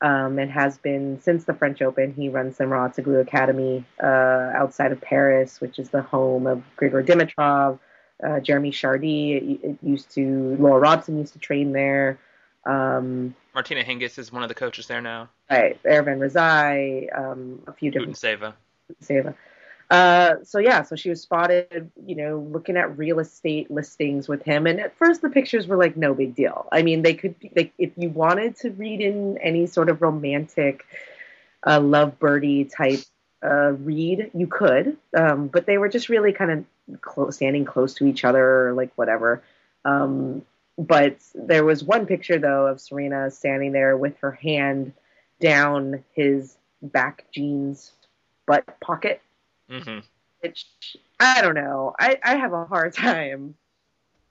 Um, 0.01 0.39
and 0.39 0.51
has 0.51 0.77
been 0.77 1.21
since 1.21 1.45
the 1.45 1.53
French 1.53 1.81
Open. 1.81 2.13
He 2.13 2.27
runs 2.27 2.57
the 2.57 2.65
Mouratoglou 2.65 3.21
Academy 3.21 3.85
uh, 4.03 4.05
outside 4.05 4.91
of 4.91 4.99
Paris, 4.99 5.61
which 5.61 5.79
is 5.79 5.89
the 5.89 6.01
home 6.01 6.47
of 6.47 6.61
Grigor 6.77 7.03
Dimitrov, 7.03 7.79
uh, 8.21 8.39
Jeremy 8.41 8.71
Chardy. 8.71 9.61
It, 9.63 9.69
it 9.69 9.77
used 9.81 10.11
to 10.11 10.57
Laura 10.59 10.79
Robson 10.81 11.17
used 11.17 11.33
to 11.33 11.39
train 11.39 11.71
there. 11.71 12.19
Um, 12.65 13.35
Martina 13.53 13.83
Hingis 13.83 14.17
is 14.17 14.31
one 14.31 14.43
of 14.43 14.49
the 14.49 14.55
coaches 14.55 14.87
there 14.87 15.01
now. 15.01 15.29
right, 15.49 15.81
Ervan 15.83 16.17
Razai, 16.17 17.07
um, 17.17 17.61
a 17.67 17.73
few 17.73 17.91
different 17.91 18.15
Seva. 18.15 18.53
Seva. 19.01 19.35
Uh, 19.89 20.35
so 20.43 20.57
yeah, 20.57 20.81
so 20.81 20.95
she 20.95 21.09
was 21.09 21.21
spotted, 21.21 21.91
you 22.05 22.15
know, 22.15 22.39
looking 22.51 22.75
at 22.75 22.97
real 22.97 23.19
estate 23.19 23.69
listings 23.69 24.27
with 24.27 24.41
him, 24.43 24.65
and 24.65 24.79
at 24.79 24.97
first 24.97 25.21
the 25.21 25.29
pictures 25.29 25.67
were 25.67 25.77
like 25.77 25.95
no 25.95 26.13
big 26.13 26.35
deal. 26.35 26.67
I 26.71 26.81
mean, 26.81 27.03
they 27.03 27.13
could, 27.13 27.35
if 27.77 27.91
you 27.95 28.09
wanted 28.09 28.55
to 28.57 28.71
read 28.71 28.99
in 28.99 29.37
any 29.37 29.67
sort 29.67 29.89
of 29.89 30.01
romantic, 30.01 30.85
uh, 31.65 31.79
love 31.79 32.17
birdie 32.17 32.65
type 32.65 33.01
uh, 33.43 33.73
read, 33.73 34.31
you 34.33 34.47
could, 34.47 34.97
um, 35.15 35.47
but 35.47 35.67
they 35.67 35.77
were 35.77 35.89
just 35.89 36.09
really 36.09 36.33
kind 36.33 36.51
of 36.89 37.01
close, 37.01 37.35
standing 37.35 37.65
close 37.65 37.93
to 37.95 38.07
each 38.07 38.25
other, 38.25 38.69
or 38.69 38.73
like 38.73 38.91
whatever. 38.95 39.43
Um, 39.83 40.43
but 40.77 41.17
there 41.35 41.63
was 41.63 41.83
one 41.83 42.05
picture 42.05 42.39
though 42.39 42.67
of 42.67 42.81
Serena 42.81 43.29
standing 43.29 43.71
there 43.71 43.95
with 43.95 44.17
her 44.19 44.31
hand 44.31 44.93
down 45.39 46.03
his 46.13 46.57
back 46.81 47.25
jeans 47.31 47.91
butt 48.45 48.79
pocket 48.79 49.21
hmm 49.69 49.99
which 50.45 50.65
I 51.19 51.41
don't 51.41 51.55
know. 51.55 51.93
I, 51.99 52.19
I 52.23 52.35
have 52.35 52.53
a 52.53 52.65
hard 52.65 52.93
time 52.93 53.55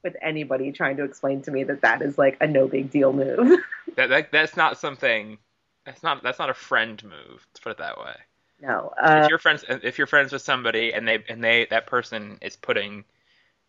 with 0.02 0.16
anybody 0.22 0.70
trying 0.72 0.96
to 0.98 1.04
explain 1.04 1.42
to 1.42 1.50
me 1.50 1.64
that 1.64 1.80
that 1.80 2.02
is 2.02 2.18
like 2.18 2.36
a 2.40 2.46
no 2.46 2.68
big 2.68 2.90
deal 2.90 3.12
move. 3.12 3.58
That, 3.96 4.08
that 4.08 4.32
that's 4.32 4.56
not 4.56 4.76
something. 4.76 5.38
That's 5.86 6.02
not 6.02 6.20
that's 6.20 6.40
not 6.40 6.50
a 6.50 6.54
friend 6.54 7.00
move. 7.04 7.46
Let's 7.46 7.60
put 7.62 7.70
it 7.70 7.78
that 7.78 7.96
way. 7.96 8.16
no. 8.60 8.92
Uh, 9.00 9.20
if 9.22 9.28
you're 9.28 9.38
friends 9.38 9.64
if 9.68 9.98
you're 9.98 10.08
friends 10.08 10.32
with 10.32 10.42
somebody 10.42 10.92
and 10.92 11.06
they 11.06 11.22
and 11.28 11.44
they 11.44 11.68
that 11.70 11.86
person 11.86 12.38
is 12.42 12.56
putting 12.56 13.04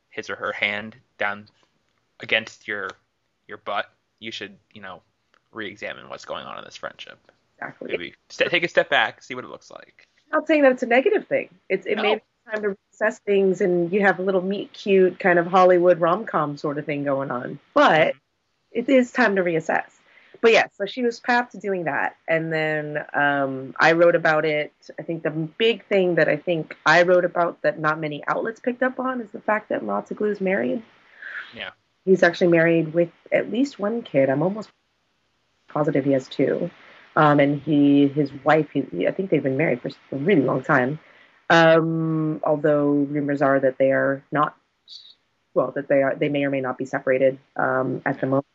his 0.09 0.31
or 0.31 0.35
her 0.35 0.51
hand 0.51 0.95
down 1.19 1.47
against 2.21 2.67
your 2.67 2.89
your 3.47 3.59
butt, 3.59 3.87
you 4.19 4.31
should 4.31 4.57
you 4.73 4.81
know 4.81 5.03
re-examine 5.51 6.09
what's 6.09 6.25
going 6.25 6.47
on 6.47 6.57
in 6.57 6.63
this 6.63 6.77
friendship. 6.77 7.19
exactly. 7.59 7.91
Maybe 7.91 8.15
take 8.29 8.63
a 8.63 8.67
step 8.67 8.89
back, 8.89 9.21
see 9.21 9.35
what 9.35 9.43
it 9.43 9.51
looks 9.51 9.69
like. 9.69 10.07
Not 10.31 10.47
saying 10.47 10.63
that 10.63 10.71
it's 10.73 10.83
a 10.83 10.87
negative 10.87 11.27
thing. 11.27 11.49
It's 11.69 11.85
it 11.85 11.95
No. 11.95 12.03
be 12.03 12.21
time 12.51 12.61
to 12.63 12.77
assess 12.93 13.19
things, 13.19 13.61
and 13.61 13.91
you 13.91 14.01
have 14.01 14.19
a 14.19 14.21
little 14.21 14.41
meet 14.41 14.73
cute 14.73 15.19
kind 15.19 15.39
of 15.39 15.47
Hollywood 15.47 15.99
rom 15.99 16.25
com 16.25 16.57
sort 16.57 16.77
of 16.77 16.85
thing 16.85 17.03
going 17.03 17.31
on. 17.31 17.59
But 17.73 18.15
it 18.71 18.89
is 18.89 19.11
time 19.11 19.35
to 19.37 19.43
reassess. 19.43 19.85
But 20.41 20.51
yeah, 20.51 20.67
so 20.77 20.85
she 20.85 21.01
was 21.01 21.19
papped 21.19 21.59
doing 21.59 21.85
that, 21.85 22.17
and 22.27 22.51
then 22.51 23.03
um, 23.13 23.73
I 23.79 23.93
wrote 23.93 24.15
about 24.15 24.45
it. 24.45 24.73
I 24.99 25.01
think 25.01 25.23
the 25.23 25.31
big 25.31 25.85
thing 25.85 26.15
that 26.15 26.29
I 26.29 26.35
think 26.37 26.75
I 26.85 27.03
wrote 27.03 27.25
about 27.25 27.61
that 27.63 27.79
not 27.79 27.99
many 27.99 28.23
outlets 28.27 28.59
picked 28.59 28.83
up 28.83 28.99
on 28.99 29.21
is 29.21 29.31
the 29.31 29.39
fact 29.41 29.69
that 29.69 29.81
is 30.21 30.41
married. 30.41 30.83
Yeah. 31.55 31.71
He's 32.03 32.21
actually 32.21 32.49
married 32.49 32.93
with 32.93 33.09
at 33.31 33.51
least 33.51 33.79
one 33.79 34.03
kid. 34.03 34.29
I'm 34.29 34.43
almost 34.43 34.69
positive 35.67 36.05
he 36.05 36.11
has 36.11 36.27
two. 36.27 36.69
Um, 37.15 37.39
and 37.39 37.61
he, 37.61 38.07
his 38.07 38.31
wife, 38.43 38.69
he, 38.71 39.07
I 39.07 39.11
think 39.11 39.29
they've 39.29 39.43
been 39.43 39.57
married 39.57 39.81
for 39.81 39.89
a 40.11 40.17
really 40.17 40.41
long 40.41 40.63
time. 40.63 40.99
Um, 41.49 42.41
although 42.43 42.89
rumors 42.89 43.41
are 43.41 43.59
that 43.59 43.77
they 43.77 43.91
are 43.91 44.23
not, 44.31 44.57
well, 45.53 45.71
that 45.71 45.87
they 45.87 46.03
are, 46.03 46.15
they 46.15 46.29
may 46.29 46.43
or 46.43 46.49
may 46.49 46.61
not 46.61 46.77
be 46.77 46.85
separated 46.85 47.37
um, 47.55 48.01
at 48.05 48.19
the 48.19 48.27
moment. 48.27 48.45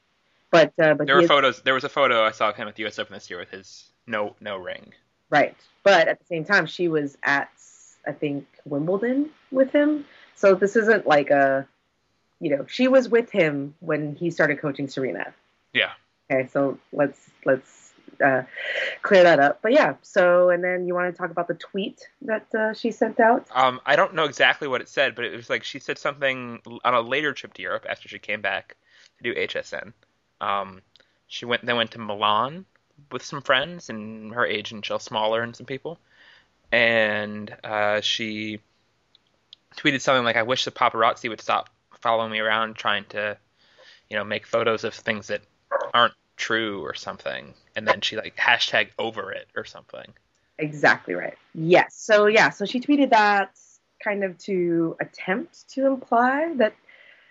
But 0.51 0.73
uh, 0.81 0.95
but 0.95 1.07
there 1.07 1.15
were 1.15 1.23
is, 1.23 1.29
photos. 1.29 1.63
There 1.63 1.75
was 1.75 1.85
a 1.85 1.89
photo 1.89 2.25
I 2.25 2.33
saw 2.33 2.51
of 2.51 2.57
him 2.57 2.67
at 2.67 2.75
the 2.75 2.83
U.S. 2.83 2.99
Open 2.99 3.15
this 3.15 3.31
year 3.31 3.39
with 3.39 3.51
his 3.51 3.89
no 4.09 4.35
no 4.41 4.57
ring. 4.57 4.93
Right, 5.31 5.57
but 5.85 6.09
at 6.09 6.19
the 6.19 6.25
same 6.25 6.45
time, 6.45 6.67
she 6.67 6.89
was 6.89 7.17
at 7.23 7.51
I 8.07 8.13
think 8.13 8.47
Wimbledon 8.65 9.31
with 9.51 9.71
him. 9.71 10.07
So 10.35 10.55
this 10.55 10.75
isn't 10.75 11.07
like 11.07 11.31
a, 11.31 11.69
you 12.41 12.57
know, 12.57 12.67
she 12.67 12.89
was 12.89 13.09
with 13.09 13.31
him 13.31 13.75
when 13.81 14.17
he 14.17 14.31
started 14.31 14.61
coaching 14.61 14.89
Serena. 14.89 15.33
Yeah. 15.73 15.93
Okay, 16.31 16.49
so 16.49 16.79
let's 16.93 17.31
let's 17.45 17.80
uh, 18.21 18.43
clear 19.03 19.23
that 19.23 19.41
up. 19.41 19.61
But 19.63 19.73
yeah, 19.73 19.95
so 20.03 20.51
and 20.51 20.63
then 20.63 20.87
you 20.87 20.95
want 20.95 21.13
to 21.13 21.19
talk 21.19 21.31
about 21.31 21.49
the 21.49 21.55
tweet 21.55 22.09
that 22.23 22.55
uh, 22.55 22.73
she 22.75 22.91
sent 22.91 23.21
out? 23.21 23.47
Um, 23.55 23.81
I 23.87 23.97
don't 23.97 24.15
know 24.15 24.25
exactly 24.25 24.69
what 24.69 24.81
it 24.81 24.89
said, 24.89 25.15
but 25.15 25.25
it 25.25 25.35
was 25.35 25.51
like 25.51 25.65
she 25.65 25.79
said 25.79 25.99
something 25.99 26.61
on 26.85 26.95
a 26.95 27.01
later 27.01 27.33
trip 27.33 27.55
to 27.55 27.63
Europe 27.63 27.87
after 27.89 28.09
she 28.09 28.19
came 28.19 28.41
back 28.41 28.77
to 29.19 29.25
do 29.25 29.35
HSN. 29.35 29.93
Um, 30.41 30.83
she 31.27 31.45
went 31.45 31.65
then 31.65 31.77
went 31.77 31.93
to 31.93 31.99
Milan 31.99 32.65
with 33.11 33.25
some 33.25 33.41
friends 33.41 33.89
and 33.89 34.35
her 34.35 34.45
age 34.45 34.73
and 34.73 34.83
Jill 34.83 34.99
Smoller 34.99 35.43
and 35.43 35.55
some 35.55 35.67
people, 35.67 35.99
and 36.73 37.55
uh, 37.65 38.01
she 38.01 38.61
tweeted 39.77 40.01
something 40.01 40.25
like, 40.25 40.37
"I 40.37 40.43
wish 40.43 40.65
the 40.65 40.71
paparazzi 40.71 41.29
would 41.29 41.41
stop 41.41 41.71
following 42.01 42.33
me 42.33 42.39
around 42.39 42.77
trying 42.77 43.05
to, 43.11 43.37
you 44.09 44.17
know, 44.17 44.25
make 44.25 44.47
photos 44.47 44.85
of 44.85 44.95
things 44.95 45.29
that 45.29 45.43
aren't 45.95 46.15
true 46.41 46.83
or 46.83 46.95
something." 46.95 47.55
And 47.77 47.87
then 47.87 48.01
she 48.01 48.17
like 48.17 48.37
hashtag 48.37 48.89
over 48.99 49.31
it 49.33 49.49
or 49.55 49.65
something. 49.65 50.13
Exactly 50.59 51.15
right. 51.15 51.37
Yes. 51.55 51.95
So 51.95 52.27
yeah. 52.27 52.51
So 52.51 52.65
she 52.65 52.81
tweeted 52.81 53.11
that 53.11 53.59
kind 54.03 54.25
of 54.25 54.37
to 54.39 54.97
attempt 55.01 55.69
to 55.71 55.87
imply 55.87 56.53
that 56.57 56.75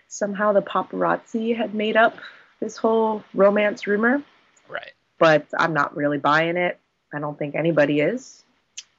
somehow 0.08 0.52
the 0.52 0.62
paparazzi 0.62 1.56
had 1.56 1.74
made 1.74 1.96
up 1.96 2.16
this 2.60 2.76
whole 2.76 3.24
romance 3.34 3.86
rumor. 3.86 4.22
Right. 4.68 4.92
But 5.18 5.46
I'm 5.58 5.74
not 5.74 5.96
really 5.96 6.18
buying 6.18 6.56
it. 6.56 6.78
I 7.12 7.18
don't 7.18 7.38
think 7.38 7.54
anybody 7.54 8.00
is. 8.00 8.44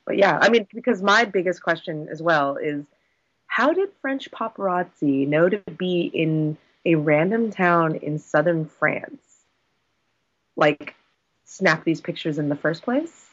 But 0.06 0.18
yeah, 0.18 0.38
I 0.42 0.50
mean, 0.50 0.68
because 0.74 1.02
my 1.02 1.26
biggest 1.26 1.62
question 1.62 2.08
as 2.10 2.22
well 2.22 2.58
is 2.58 2.86
how 3.48 3.74
did 3.74 3.90
French 4.02 4.32
paparazzi 4.32 5.28
know 5.28 5.48
to 5.50 5.60
be 5.78 6.10
in 6.14 6.58
a 6.86 6.96
random 6.96 7.52
town 7.52 7.96
in 7.98 8.18
southern 8.18 8.66
France? 8.66 9.31
Like, 10.56 10.96
snap 11.46 11.84
these 11.84 12.02
pictures 12.02 12.38
in 12.38 12.50
the 12.50 12.56
first 12.56 12.84
place? 12.84 13.28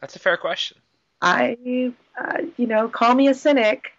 That's 0.00 0.16
a 0.16 0.18
fair 0.18 0.36
question. 0.36 0.78
I, 1.20 1.92
uh, 2.18 2.42
you 2.56 2.66
know, 2.66 2.88
call 2.88 3.14
me 3.14 3.28
a 3.28 3.34
cynic, 3.34 3.92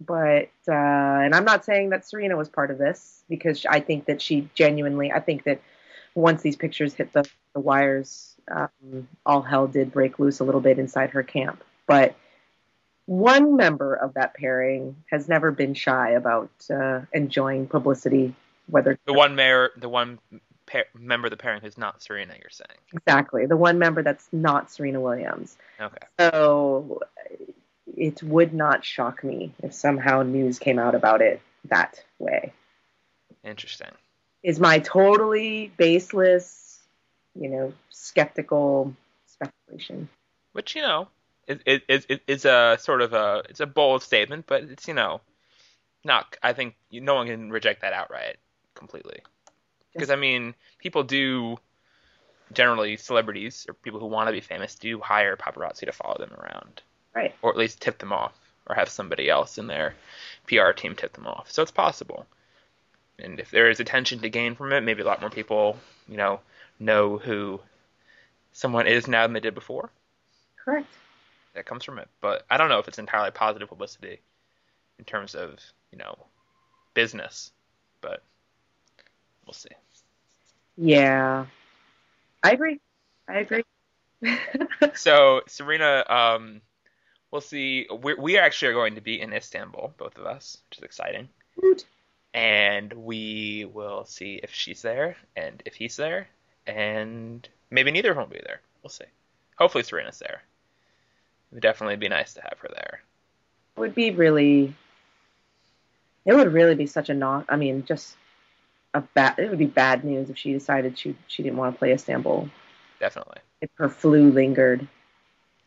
but 0.00 0.50
uh, 0.68 0.72
and 0.72 1.34
I'm 1.34 1.44
not 1.44 1.64
saying 1.64 1.90
that 1.90 2.06
Serena 2.06 2.36
was 2.36 2.48
part 2.48 2.70
of 2.70 2.78
this 2.78 3.22
because 3.28 3.64
I 3.66 3.80
think 3.80 4.06
that 4.06 4.20
she 4.20 4.48
genuinely 4.54 5.10
I 5.10 5.20
think 5.20 5.44
that 5.44 5.60
once 6.14 6.42
these 6.42 6.56
pictures 6.56 6.94
hit 6.94 7.12
the, 7.12 7.28
the 7.54 7.60
wires, 7.60 8.34
um, 8.50 9.08
all 9.24 9.42
hell 9.42 9.66
did 9.66 9.92
break 9.92 10.18
loose 10.18 10.40
a 10.40 10.44
little 10.44 10.60
bit 10.60 10.78
inside 10.78 11.10
her 11.10 11.22
camp. 11.22 11.62
But 11.86 12.16
one 13.06 13.56
member 13.56 13.94
of 13.94 14.14
that 14.14 14.34
pairing 14.34 14.96
has 15.10 15.28
never 15.28 15.50
been 15.50 15.74
shy 15.74 16.10
about 16.10 16.50
uh, 16.72 17.00
enjoying 17.12 17.66
publicity, 17.66 18.34
whether 18.68 18.98
the 19.04 19.12
one 19.12 19.34
mayor, 19.34 19.70
the 19.76 19.88
one 19.88 20.18
pair, 20.70 20.86
member 20.94 21.26
of 21.26 21.30
the 21.30 21.36
pairing 21.36 21.60
who's 21.60 21.76
not 21.76 22.02
Serena. 22.02 22.34
You're 22.40 22.50
saying 22.50 22.78
exactly 22.92 23.46
the 23.46 23.56
one 23.56 23.78
member 23.78 24.02
that's 24.02 24.28
not 24.32 24.70
Serena 24.70 25.00
Williams. 25.00 25.56
Okay. 25.80 26.06
So 26.18 27.00
it 27.96 28.22
would 28.22 28.54
not 28.54 28.84
shock 28.84 29.24
me 29.24 29.52
if 29.62 29.74
somehow 29.74 30.22
news 30.22 30.58
came 30.58 30.78
out 30.78 30.94
about 30.94 31.22
it 31.22 31.40
that 31.66 32.02
way. 32.18 32.52
Interesting. 33.44 33.90
Is 34.42 34.60
my 34.60 34.78
totally 34.78 35.72
baseless, 35.76 36.78
you 37.38 37.48
know, 37.48 37.72
skeptical 37.90 38.94
speculation. 39.26 40.08
Which 40.52 40.74
you 40.74 40.82
know 40.82 41.08
is 41.46 41.58
is 41.66 42.06
is, 42.08 42.20
is 42.26 42.44
a 42.44 42.78
sort 42.80 43.02
of 43.02 43.12
a 43.12 43.42
it's 43.48 43.60
a 43.60 43.66
bold 43.66 44.02
statement, 44.02 44.46
but 44.46 44.62
it's 44.62 44.86
you 44.86 44.94
know 44.94 45.20
not. 46.04 46.36
I 46.42 46.52
think 46.52 46.76
no 46.92 47.16
one 47.16 47.26
can 47.26 47.50
reject 47.50 47.82
that 47.82 47.92
outright 47.92 48.36
completely. 48.74 49.20
Because 49.92 50.10
I 50.10 50.16
mean, 50.16 50.54
people 50.78 51.02
do 51.02 51.58
generally 52.52 52.96
celebrities 52.96 53.66
or 53.68 53.74
people 53.74 54.00
who 54.00 54.06
want 54.06 54.28
to 54.28 54.32
be 54.32 54.40
famous 54.40 54.74
do 54.74 55.00
hire 55.00 55.36
paparazzi 55.36 55.86
to 55.86 55.92
follow 55.92 56.18
them 56.18 56.32
around. 56.32 56.82
Right. 57.14 57.34
Or 57.42 57.50
at 57.50 57.56
least 57.56 57.80
tip 57.80 57.98
them 57.98 58.12
off, 58.12 58.32
or 58.66 58.74
have 58.74 58.88
somebody 58.88 59.28
else 59.28 59.58
in 59.58 59.66
their 59.66 59.94
PR 60.46 60.70
team 60.72 60.94
tip 60.94 61.12
them 61.12 61.26
off. 61.26 61.50
So 61.50 61.62
it's 61.62 61.70
possible. 61.70 62.26
And 63.18 63.38
if 63.38 63.50
there 63.50 63.68
is 63.68 63.80
attention 63.80 64.20
to 64.20 64.30
gain 64.30 64.54
from 64.54 64.72
it, 64.72 64.82
maybe 64.82 65.02
a 65.02 65.06
lot 65.06 65.20
more 65.20 65.30
people, 65.30 65.76
you 66.08 66.16
know, 66.16 66.40
know 66.78 67.18
who 67.18 67.60
someone 68.52 68.86
is 68.86 69.06
now 69.06 69.22
than 69.22 69.34
they 69.34 69.40
did 69.40 69.54
before. 69.54 69.90
Correct. 70.64 70.86
That 71.54 71.66
comes 71.66 71.84
from 71.84 71.98
it. 71.98 72.08
But 72.20 72.44
I 72.48 72.56
don't 72.56 72.68
know 72.68 72.78
if 72.78 72.88
it's 72.88 72.98
entirely 72.98 73.30
positive 73.30 73.68
publicity 73.68 74.20
in 74.98 75.04
terms 75.04 75.34
of, 75.34 75.58
you 75.92 75.98
know, 75.98 76.16
business. 76.94 77.52
But 78.00 78.22
we'll 79.50 79.54
see. 79.54 79.68
Yeah. 80.76 81.46
I 82.44 82.52
agree. 82.52 82.78
I 83.28 83.40
agree. 83.40 83.64
so 84.94 85.40
Serena 85.48 86.04
um, 86.08 86.60
we'll 87.32 87.40
see. 87.40 87.88
We're, 87.90 88.20
we 88.20 88.38
actually 88.38 88.68
are 88.68 88.74
going 88.74 88.94
to 88.94 89.00
be 89.00 89.20
in 89.20 89.32
Istanbul, 89.32 89.92
both 89.98 90.16
of 90.18 90.24
us, 90.24 90.58
which 90.68 90.78
is 90.78 90.84
exciting. 90.84 91.28
Woot. 91.60 91.84
And 92.32 92.92
we 92.92 93.68
will 93.72 94.04
see 94.04 94.38
if 94.40 94.54
she's 94.54 94.82
there 94.82 95.16
and 95.34 95.60
if 95.66 95.74
he's 95.74 95.96
there, 95.96 96.28
and 96.68 97.46
maybe 97.72 97.90
neither 97.90 98.10
of 98.10 98.16
them 98.16 98.28
will 98.28 98.36
be 98.36 98.42
there. 98.44 98.60
We'll 98.84 98.90
see. 98.90 99.06
Hopefully, 99.58 99.82
Serena's 99.82 100.20
there. 100.20 100.42
It 101.50 101.54
would 101.56 101.62
definitely 101.62 101.96
be 101.96 102.08
nice 102.08 102.34
to 102.34 102.42
have 102.42 102.58
her 102.60 102.68
there. 102.72 103.00
It 103.76 103.80
would 103.80 103.96
be 103.96 104.12
really. 104.12 104.76
It 106.24 106.34
would 106.34 106.52
really 106.52 106.76
be 106.76 106.86
such 106.86 107.08
a 107.08 107.14
not. 107.14 107.46
I 107.48 107.56
mean, 107.56 107.84
just 107.84 108.16
a 108.94 109.00
bad. 109.00 109.38
It 109.38 109.50
would 109.50 109.58
be 109.58 109.66
bad 109.66 110.04
news 110.04 110.30
if 110.30 110.38
she 110.38 110.52
decided 110.52 110.98
she 110.98 111.16
she 111.26 111.42
didn't 111.42 111.58
want 111.58 111.74
to 111.74 111.78
play 111.78 111.92
Istanbul. 111.92 112.48
Definitely. 112.98 113.38
If 113.60 113.70
her 113.76 113.88
flu 113.88 114.30
lingered. 114.30 114.86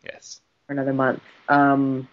Yes 0.03 0.41
for 0.65 0.73
another 0.73 0.93
month. 0.93 1.21
Um, 1.49 2.07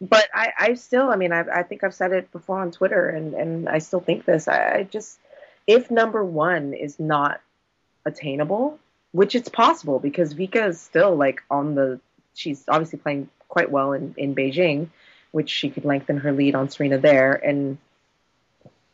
but 0.00 0.28
I, 0.34 0.52
I 0.58 0.74
still, 0.74 1.10
I 1.10 1.16
mean, 1.16 1.32
I, 1.32 1.40
I 1.40 1.62
think 1.62 1.82
I've 1.82 1.94
said 1.94 2.12
it 2.12 2.30
before 2.32 2.60
on 2.60 2.70
Twitter, 2.70 3.08
and, 3.08 3.34
and 3.34 3.68
I 3.68 3.78
still 3.78 4.00
think 4.00 4.24
this. 4.24 4.46
I, 4.46 4.74
I 4.74 4.82
just, 4.84 5.18
if 5.66 5.90
number 5.90 6.22
one 6.22 6.74
is 6.74 7.00
not 7.00 7.40
attainable, 8.04 8.78
which 9.12 9.34
it's 9.34 9.48
possible 9.48 9.98
because 9.98 10.34
Vika 10.34 10.68
is 10.68 10.80
still 10.80 11.16
like 11.16 11.42
on 11.50 11.74
the, 11.74 12.00
she's 12.34 12.64
obviously 12.68 12.98
playing 12.98 13.30
quite 13.48 13.70
well 13.70 13.92
in, 13.92 14.14
in 14.18 14.34
Beijing, 14.34 14.88
which 15.32 15.48
she 15.48 15.70
could 15.70 15.84
lengthen 15.84 16.18
her 16.18 16.32
lead 16.32 16.54
on 16.54 16.68
Serena 16.68 16.98
there. 16.98 17.32
And 17.32 17.78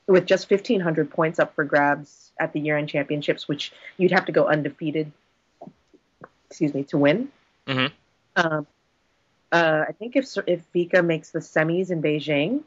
with 0.06 0.26
just 0.26 0.50
1,500 0.50 1.10
points 1.10 1.38
up 1.38 1.54
for 1.54 1.64
grabs 1.64 2.32
at 2.38 2.52
the 2.52 2.60
year 2.60 2.76
end 2.76 2.88
championships, 2.88 3.48
which 3.48 3.72
you'd 3.96 4.12
have 4.12 4.26
to 4.26 4.32
go 4.32 4.46
undefeated, 4.46 5.12
excuse 6.48 6.74
me, 6.74 6.84
to 6.84 6.98
win. 6.98 7.28
Mm-hmm. 7.66 7.86
Um, 8.36 8.66
uh, 9.52 9.84
I 9.88 9.92
think 9.92 10.16
if 10.16 10.26
if 10.46 10.60
Vika 10.74 11.04
makes 11.04 11.30
the 11.30 11.40
semis 11.40 11.90
in 11.90 12.02
Beijing, 12.02 12.62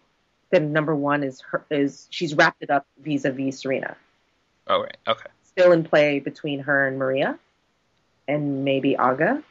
then 0.51 0.71
number 0.71 0.95
one 0.95 1.23
is 1.23 1.41
her 1.41 1.65
is 1.69 2.07
she's 2.11 2.35
wrapped 2.35 2.61
it 2.61 2.69
up 2.69 2.85
vis-a-vis 2.99 3.59
Serena. 3.59 3.97
Oh 4.67 4.81
right, 4.81 4.97
okay. 5.07 5.29
Still 5.43 5.71
in 5.71 5.83
play 5.83 6.19
between 6.19 6.59
her 6.59 6.87
and 6.87 6.99
Maria, 6.99 7.39
and 8.27 8.63
maybe 8.63 8.95
Aga. 8.95 9.43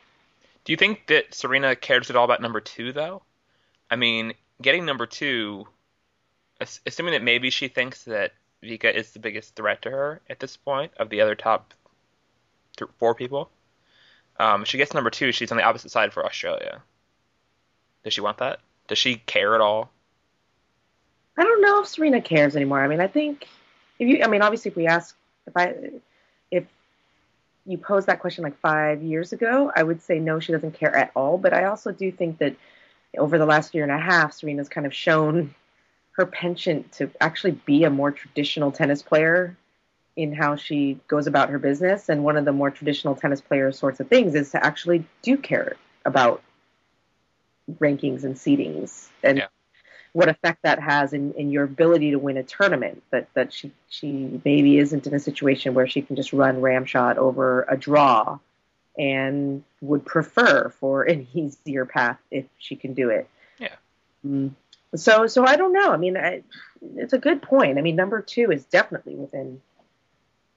Do 0.65 0.73
you 0.73 0.77
think 0.77 1.07
that 1.09 1.35
Serena 1.35 1.77
cares 1.77 2.09
at 2.09 2.17
all 2.17 2.25
about 2.25 2.41
number 2.41 2.61
two 2.61 2.93
though? 2.93 3.23
I 3.91 3.97
mean, 3.97 4.35
getting 4.63 4.87
number 4.87 5.07
two, 5.07 5.67
assuming 6.61 7.13
that 7.13 7.23
maybe 7.23 7.51
she 7.51 7.69
thinks 7.69 8.05
that 8.05 8.33
Vika 8.63 8.93
is 8.93 9.13
the 9.13 9.19
biggest 9.19 9.55
threat 9.55 9.83
to 9.83 9.91
her 9.91 10.21
at 10.29 10.41
this 10.41 10.57
point 10.57 10.93
of 10.97 11.11
the 11.11 11.21
other 11.21 11.35
top 11.35 11.75
th- 12.77 12.91
four 12.99 13.15
people. 13.15 13.51
Um, 14.39 14.65
she 14.65 14.79
gets 14.79 14.95
number 14.95 15.11
two, 15.11 15.33
she's 15.33 15.53
on 15.53 15.59
the 15.59 15.65
opposite 15.65 15.91
side 15.91 16.13
for 16.13 16.25
Australia. 16.25 16.83
Does 18.03 18.13
she 18.13 18.21
want 18.21 18.39
that? 18.39 18.61
Does 18.89 18.99
she 18.99 19.17
care 19.17 19.55
at 19.55 19.61
all? 19.61 19.91
I 21.37 21.43
don't 21.43 21.63
know 21.63 21.83
if 21.83 21.89
Serena 21.89 22.21
cares 22.21 22.55
anymore. 22.55 22.83
I 22.83 22.89
mean, 22.89 23.01
I 23.01 23.07
think 23.07 23.49
if 23.99 24.09
you, 24.09 24.23
I 24.23 24.29
mean, 24.29 24.43
obviously, 24.43 24.71
if 24.71 24.77
we 24.77 24.87
ask, 24.87 25.17
if 25.47 25.57
I, 25.57 25.75
if 26.51 26.65
you 27.67 27.79
posed 27.79 28.07
that 28.07 28.21
question 28.21 28.45
like 28.45 28.59
five 28.61 29.03
years 29.03 29.33
ago, 29.33 29.73
I 29.75 29.83
would 29.83 30.03
say 30.03 30.19
no, 30.19 30.39
she 30.39 30.53
doesn't 30.53 30.75
care 30.75 30.95
at 30.95 31.11
all. 31.17 31.39
But 31.39 31.53
I 31.53 31.65
also 31.65 31.93
do 31.93 32.13
think 32.13 32.39
that 32.39 32.57
over 33.19 33.39
the 33.39 33.47
last 33.47 33.75
year 33.75 33.85
and 33.85 33.93
a 33.93 33.99
half, 33.99 34.33
Serena's 34.33 34.69
kind 34.69 34.87
of 34.87 34.95
shown 34.95 35.55
her 36.15 36.27
penchant 36.27 36.91
to 36.93 37.11
actually 37.21 37.53
be 37.53 37.85
a 37.85 37.91
more 37.91 38.11
traditional 38.11 38.73
tennis 38.73 39.03
player 39.03 39.57
in 40.17 40.33
how 40.33 40.55
she 40.57 40.99
goes 41.09 41.27
about 41.27 41.51
her 41.51 41.59
business. 41.59 42.09
And 42.09 42.25
one 42.25 42.37
of 42.37 42.45
the 42.45 42.53
more 42.53 42.71
traditional 42.71 43.17
tennis 43.17 43.41
player 43.41 43.73
sorts 43.73 44.01
of 44.01 44.09
things 44.09 44.35
is 44.35 44.51
to 44.53 44.65
actually 44.65 45.05
do 45.23 45.37
care 45.37 45.77
about 46.05 46.43
rankings 47.81 48.25
and 48.25 48.37
seedings 48.37 49.09
and 49.23 49.39
Yeah. 49.39 49.49
what 50.13 50.29
effect 50.29 50.63
that 50.63 50.79
has 50.79 51.13
in, 51.13 51.33
in 51.35 51.51
your 51.51 51.65
ability 51.65 52.13
to 52.13 52.19
win 52.19 52.37
a 52.37 52.43
tournament. 52.45 53.03
That 53.11 53.33
that 53.35 53.53
she 53.53 53.73
she 53.89 54.41
maybe 54.45 54.79
isn't 54.79 55.07
in 55.07 55.15
a 55.15 55.21
situation 55.21 55.75
where 55.75 55.89
she 55.89 56.03
can 56.03 56.15
just 56.15 56.33
run 56.33 56.61
ramshot 56.61 57.19
over 57.19 57.63
a 57.69 57.77
draw 57.77 58.39
and 58.97 59.65
would 59.81 60.05
prefer 60.05 60.69
for 60.69 61.03
an 61.03 61.27
easier 61.35 61.85
path 61.87 62.19
if 62.31 62.45
she 62.59 62.77
can 62.77 62.95
do 62.95 63.11
it. 63.11 63.29
Yeah. 63.59 63.75
Mm. 64.25 64.53
So 64.97 65.27
so 65.27 65.45
I 65.47 65.57
don't 65.57 65.73
know. 65.73 65.93
I 65.93 65.97
mean, 65.97 66.17
I, 66.17 66.43
it's 66.97 67.13
a 67.13 67.19
good 67.19 67.43
point. 67.43 67.79
I 67.79 67.83
mean, 67.83 67.97
number 67.97 68.21
two 68.23 68.51
is 68.51 68.65
definitely 68.65 69.15
within 69.15 69.61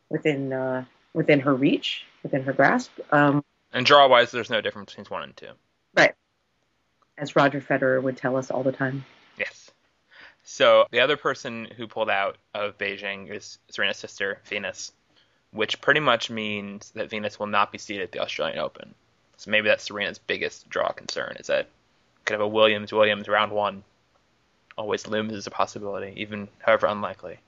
within 0.10 0.53
uh, 0.53 0.86
within 1.13 1.39
her 1.41 1.56
reach, 1.56 2.06
within 2.24 2.44
her 2.44 2.53
grasp. 2.53 2.91
Um, 3.12 3.44
And 3.74 3.86
draw 3.86 4.08
wise, 4.08 4.32
there's 4.32 4.50
no 4.50 4.62
difference 4.62 4.91
between 4.91 5.06
one 5.06 5.24
and 5.24 5.36
two. 5.38 5.50
right. 5.96 6.13
As 7.17 7.36
Roger 7.36 7.60
Federer 7.62 8.01
would 8.01 8.15
tell 8.17 8.36
us 8.38 8.51
all 8.51 8.62
the 8.63 8.72
time. 8.72 9.03
Yes. 9.39 9.72
So 10.44 10.86
the 10.91 11.00
other 11.00 11.17
person 11.17 11.67
who 11.75 11.88
pulled 11.88 12.10
out 12.10 12.38
of 12.53 12.77
Beijing 12.77 13.29
is 13.32 13.58
Serena's 13.70 13.98
sister, 13.98 14.39
Venus, 14.46 14.91
which 15.51 15.82
pretty 15.82 16.00
much 16.00 16.29
means 16.29 16.91
that 16.91 17.10
Venus 17.10 17.39
will 17.39 17.48
not 17.48 17.72
be 17.72 17.79
seated 17.79 18.03
at 18.03 18.12
the 18.12 18.20
Australian 18.20 18.60
Open. 18.60 18.94
So 19.38 19.50
maybe 19.51 19.67
that's 19.67 19.86
Serena's 19.86 20.20
biggest 20.20 20.70
draw 20.70 20.89
concern 20.91 21.38
is 21.39 21.48
that 21.48 21.70
kind 22.25 22.39
of 22.39 22.46
a 22.46 22.48
Williams 22.48 22.94
Williams 22.94 23.27
round 23.27 23.51
one 23.51 23.84
always 24.77 25.07
looms 25.07 25.34
as 25.34 25.48
a 25.48 25.51
possibility, 25.51 26.13
even 26.17 26.48
however 26.60 26.88
unlikely. 26.88 27.39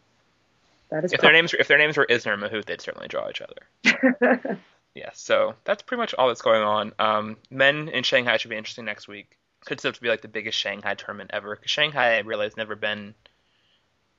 That 0.90 1.06
is 1.06 1.14
If 1.14 1.22
their 1.22 1.32
names 1.32 1.54
if 1.54 1.68
their 1.68 1.78
names 1.78 1.98
were 1.98 2.08
Isner 2.10 2.34
and 2.34 2.42
Mahut, 2.42 2.66
they'd 2.66 2.82
certainly 2.82 3.08
draw 3.08 3.30
each 3.30 3.42
other. 3.42 4.60
Yeah, 4.96 5.12
so 5.14 5.56
that's 5.64 5.84
pretty 5.84 6.00
much 6.00 6.14
all 6.14 6.28
that's 6.28 6.42
going 6.42 6.64
on. 6.64 6.94
Um, 7.00 7.38
men 7.50 7.90
in 7.90 8.04
Shanghai 8.04 8.38
should 8.38 8.50
be 8.50 8.58
interesting 8.58 8.86
next 8.86 9.08
week. 9.08 9.38
Could 9.66 9.80
still 9.80 9.92
to 9.92 10.02
be 10.02 10.10
like 10.10 10.22
the 10.22 10.28
biggest 10.28 10.58
Shanghai 10.58 10.96
tournament 10.96 11.32
ever. 11.34 11.56
Because 11.56 11.72
Shanghai, 11.72 12.18
I 12.18 12.20
realize, 12.20 12.58
never 12.58 12.76
been. 12.76 13.14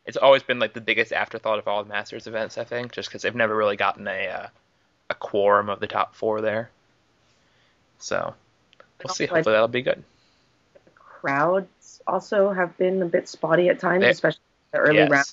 It's 0.06 0.16
always 0.16 0.42
been 0.42 0.58
like 0.58 0.72
the 0.72 0.80
biggest 0.80 1.12
afterthought 1.12 1.58
of 1.58 1.66
all 1.68 1.82
the 1.82 1.88
Masters 1.88 2.26
events. 2.26 2.56
I 2.56 2.64
think, 2.64 2.92
just 2.92 3.08
because 3.08 3.22
they've 3.22 3.34
never 3.34 3.54
really 3.54 3.76
gotten 3.76 4.06
a 4.06 4.28
uh, 4.28 4.46
a 5.08 5.14
quorum 5.14 5.68
of 5.68 5.80
the 5.80 5.86
top 5.86 6.14
four 6.14 6.40
there. 6.40 6.70
So 7.98 8.34
we'll 9.04 9.14
see. 9.14 9.26
Hopefully 9.26 9.54
that'll 9.54 9.68
be 9.68 9.82
good. 9.82 10.02
crowds 10.94 11.68
also 12.06 12.52
have 12.52 12.76
been 12.78 13.02
a 13.02 13.06
bit 13.06 13.28
spotty 13.28 13.68
at 13.68 13.78
times, 13.78 14.02
They- 14.02 14.10
especially 14.10 14.40
the 14.72 14.78
early 14.78 14.96
Yes. 14.96 15.10
round, 15.10 15.26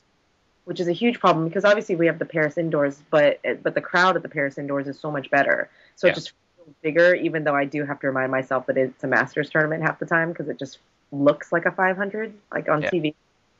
which 0.65 0.79
is 0.79 0.87
a 0.87 0.91
huge 0.93 1.19
problem 1.19 1.47
because 1.47 1.65
obviously 1.65 1.95
we 1.95 2.07
have 2.07 2.19
the 2.19 2.25
Paris 2.25 2.57
indoors, 2.57 3.01
but 3.09 3.39
eh, 3.43 3.53
but 3.61 3.73
the 3.75 3.81
crowd 3.81 4.15
at 4.15 4.23
the 4.23 4.29
Paris 4.29 4.57
indoors 4.57 4.87
is 4.87 4.99
so 4.99 5.11
much 5.11 5.29
better. 5.29 5.69
So 5.95 6.07
Yeah. 6.07 6.11
it 6.11 6.15
just 6.15 6.33
feels 6.55 6.75
bigger, 6.81 7.13
even 7.15 7.43
though 7.43 7.55
I 7.55 7.65
do 7.65 7.85
have 7.85 7.99
to 8.01 8.07
remind 8.07 8.31
myself 8.31 8.65
that 8.67 8.77
it's 8.77 9.03
a 9.03 9.07
Masters 9.07 9.49
tournament 9.49 9.83
half 9.83 9.99
the 9.99 10.05
time 10.05 10.29
because 10.31 10.49
it 10.49 10.59
just 10.59 10.79
looks 11.11 11.51
like 11.51 11.65
a 11.65 11.71
500 11.71 12.33
like 12.51 12.67
on 12.69 12.81
Yeah. 12.81 12.89
TV. 12.89 13.15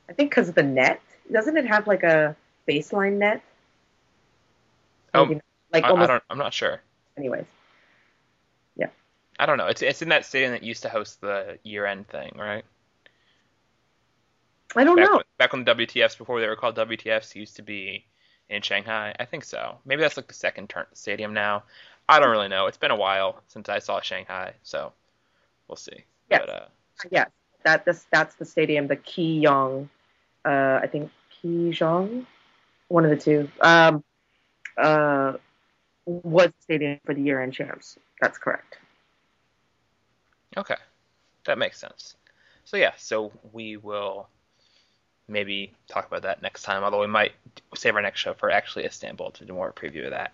I 0.10 0.14
think 0.14 0.30
because 0.32 0.50
of 0.50 0.56
the 0.56 0.64
net, 0.64 1.02
doesn't 1.32 1.58
it 1.58 1.66
have 1.66 1.88
like 1.88 2.04
a 2.04 2.36
baseline 2.68 3.18
net? 3.18 3.42
Oh, 5.14 5.40
like 5.72 5.84
I, 5.84 5.88
I 5.88 5.92
almost. 5.92 6.08
don't. 6.10 6.24
I'm 6.30 6.38
not 6.38 6.54
sure. 6.54 6.82
anyways, 7.18 7.46
Yeah. 8.76 8.90
I 9.40 9.46
don't 9.46 9.58
know. 9.58 9.68
It's 9.68 9.82
it's 9.82 10.02
in 10.02 10.10
that 10.10 10.26
stadium 10.26 10.52
that 10.52 10.64
used 10.64 10.84
to 10.84 10.90
host 10.90 11.20
the 11.22 11.58
year 11.64 11.86
end 11.86 12.08
thing, 12.08 12.34
right? 12.38 12.64
I 14.78 14.84
don't 14.84 14.96
back 14.96 15.06
know. 15.06 15.16
When, 15.18 15.24
back 15.38 15.54
when 15.54 15.64
the 15.64 15.76
WTFs 15.76 16.18
before 16.18 16.40
they 16.40 16.48
were 16.48 16.56
called 16.56 16.76
WTFs 16.76 17.36
used 17.36 17.56
to 17.58 17.62
be 17.62 18.06
in 18.50 18.62
Shanghai. 18.62 19.14
I 19.20 19.26
think 19.26 19.44
so. 19.44 19.78
Maybe 19.86 20.02
that's 20.02 20.18
like 20.18 20.28
the 20.28 20.34
second 20.34 20.70
turn 20.70 20.86
stadium 20.94 21.34
now. 21.34 21.64
I 22.10 22.20
don't 22.20 22.30
really 22.30 22.48
know. 22.48 22.68
It's 22.68 22.78
been 22.78 22.92
a 22.92 22.96
while 22.96 23.42
since 23.48 23.68
I 23.68 23.80
saw 23.80 24.00
Shanghai, 24.00 24.54
so 24.64 24.94
we'll 25.68 25.76
see. 25.76 26.06
Yes. 26.30 26.42
But 26.46 26.50
uh, 26.50 26.66
Yes, 27.12 27.30
that 27.64 27.86
this 27.86 28.06
that's 28.12 28.36
the 28.36 28.46
stadium, 28.46 28.88
the 28.88 28.96
Qi 28.98 29.44
Zhong, 29.44 29.90
uh, 30.46 30.80
I 30.82 30.88
think 30.88 31.12
Qi 31.44 31.70
Zhong, 31.70 32.26
one 32.88 33.06
of 33.06 33.12
the 33.12 33.18
two, 33.18 33.50
um, 33.62 34.04
uh, 34.78 35.34
was 36.06 36.48
the 36.48 36.62
stadium 36.62 37.00
for 37.06 37.14
the 37.14 37.22
year-end 37.22 37.54
champs. 37.54 37.98
That's 38.22 38.38
correct. 38.38 38.78
okay, 40.56 40.76
that 41.46 41.58
makes 41.58 41.80
sense. 41.80 42.16
So 42.64 42.78
yeah, 42.78 42.94
so 42.98 43.32
we 43.54 43.78
will 43.78 44.28
maybe 45.28 45.74
talk 45.88 46.08
about 46.08 46.24
that 46.24 46.42
next 46.42 46.64
time. 46.64 46.84
Although 46.84 47.02
we 47.02 47.08
might 47.08 47.34
save 47.76 47.96
our 47.96 48.02
next 48.02 48.20
show 48.20 48.34
for 48.34 48.50
actually 48.50 48.86
Istanbul 48.86 49.32
to 49.32 49.46
do 49.46 49.54
more 49.54 49.72
preview 49.72 50.06
of 50.06 50.12
that. 50.12 50.34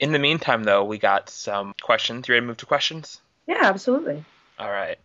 In 0.00 0.12
the 0.12 0.18
meantime, 0.18 0.64
though, 0.64 0.84
we 0.84 0.98
got 0.98 1.30
some 1.30 1.74
questions. 1.80 2.26
You 2.26 2.34
ready 2.34 2.42
to 2.42 2.48
move 2.48 2.56
to 2.58 2.66
questions? 2.66 3.20
Yeah, 3.46 3.60
absolutely. 3.62 4.24
All 4.58 4.70
right. 4.70 4.98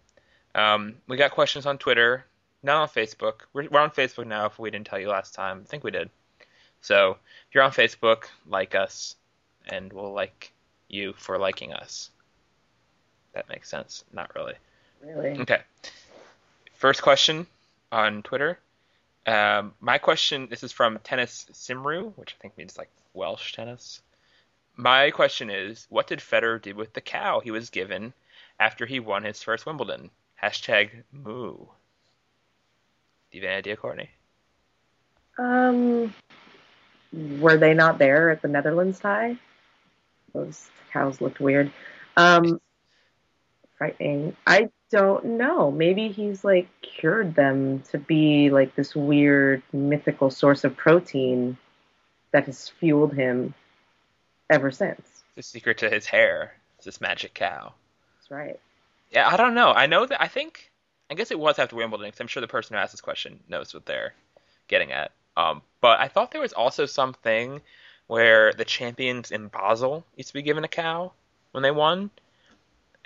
Um, 0.56 0.96
we 1.08 1.18
got 1.18 1.32
questions 1.32 1.66
on 1.66 1.78
Twitter, 1.78 2.26
not 2.63 2.82
on 2.82 2.88
Facebook. 2.88 3.42
We're, 3.54 3.68
we're 3.70 3.80
on 3.80 3.92
Facebook 3.92 4.26
now. 4.26 4.48
If 4.48 4.58
we 4.58 4.72
didn't 4.72 4.88
tell 4.88 5.00
you 5.00 5.10
last 5.10 5.36
time, 5.36 5.62
I 5.63 5.70
think 5.70 5.84
we 5.84 5.92
did. 5.92 6.10
So 6.82 7.12
if 7.12 7.54
you're 7.54 7.63
on 7.63 7.72
Facebook, 7.72 8.26
like 8.48 8.74
us, 8.74 9.16
and 9.68 9.92
we'll 9.92 10.13
like 10.13 10.52
you 10.88 11.13
for 11.18 11.38
liking 11.38 11.74
us. 11.74 12.10
That 13.34 13.50
makes 13.50 13.70
sense. 13.70 14.04
Not 14.13 14.34
really. 14.36 14.56
Really. 15.04 15.40
Okay. 15.42 15.62
First 16.76 17.02
question 17.02 17.46
on 17.92 18.24
Twitter. 18.24 18.58
Um, 19.28 19.74
my 19.82 19.98
question. 19.98 20.48
This 20.50 20.63
is 20.63 20.72
from 20.72 21.00
Tennis 21.04 21.46
Cymru, 21.52 22.13
which 22.16 22.36
I 22.40 22.42
think 22.42 22.58
means 22.58 22.78
like 22.78 22.90
Welsh 23.13 23.54
tennis. 23.54 24.02
My 24.78 25.12
question 25.12 25.50
is, 25.50 25.86
what 25.90 26.08
did 26.08 26.20
Federer 26.20 26.62
do 26.62 26.74
with 26.74 26.94
the 26.94 27.02
cow 27.02 27.42
he 27.42 27.52
was 27.52 27.70
given 27.70 28.13
after 28.60 28.86
he 28.86 29.00
won 29.00 29.24
his 29.24 29.44
first 29.44 29.66
Wimbledon? 29.66 30.10
Hashtag 30.42 30.92
moo. 31.12 31.56
Do 33.32 33.38
you 33.38 33.42
have 33.42 33.50
any 33.50 33.58
idea, 33.58 33.76
Courtney? 33.76 34.10
Um, 35.38 36.13
were 37.12 37.58
they 37.58 37.74
not 37.74 37.98
there 37.98 38.30
at 38.30 38.42
the 38.42 38.48
Netherlands 38.48 39.00
tie? 39.00 39.36
Those 40.34 40.70
cows 40.94 41.20
looked 41.20 41.40
weird. 41.40 41.72
Um, 42.16 42.62
frightening. 43.78 44.36
I 44.46 44.70
don't 44.89 45.26
know. 45.26 45.71
Maybe 45.71 46.10
he's 46.10 46.43
like 46.43 46.67
cured 46.82 47.36
them 47.36 47.82
to 47.91 47.97
be 47.97 48.50
like 48.50 48.76
this 48.76 48.95
weird 48.95 49.62
mythical 49.73 50.30
source 50.30 50.63
of 50.63 50.76
protein 50.76 51.58
that 52.32 52.45
has 52.45 52.69
fueled 52.69 53.13
him 53.13 53.54
ever 54.50 54.71
since. 54.71 55.23
The 55.36 55.43
secret 55.43 55.80
to 55.80 55.89
his 55.89 56.06
hair 56.06 56.54
is 56.80 56.86
this 56.86 57.02
magic 57.02 57.34
cow. 57.34 57.73
That's 58.17 58.32
right. 58.32 58.60
Yeah, 59.12 59.28
I 59.28 59.38
don't 59.38 59.54
know. 59.54 59.71
I 59.71 59.86
know 59.86 60.06
that 60.06 60.21
I 60.21 60.28
think 60.28 60.71
I 61.10 61.15
guess 61.15 61.32
it 61.32 61.39
was 61.39 61.60
after 61.60 61.76
Wimbledon 61.76 62.08
because 62.08 62.19
I'm 62.19 62.28
sure 62.28 62.41
the 62.41 62.47
person 62.47 62.76
who 62.76 62.82
asked 62.82 62.93
this 62.93 63.02
question 63.02 63.39
knows 63.47 63.73
what 63.73 63.86
they're 63.86 64.13
getting 64.67 64.91
at. 64.91 65.12
Um, 65.36 65.62
but 65.82 66.00
I 66.00 66.08
thought 66.08 66.32
there 66.32 66.41
was 66.41 66.54
also 66.54 66.86
something 66.86 67.62
where 68.08 68.54
the 68.54 68.65
champions 68.65 69.32
in 69.32 69.47
Basel 69.47 70.06
used 70.15 70.30
to 70.30 70.34
be 70.34 70.41
given 70.41 70.63
a 70.63 70.69
cow 70.69 71.12
when 71.52 71.62
they 71.62 71.71
won, 71.71 72.10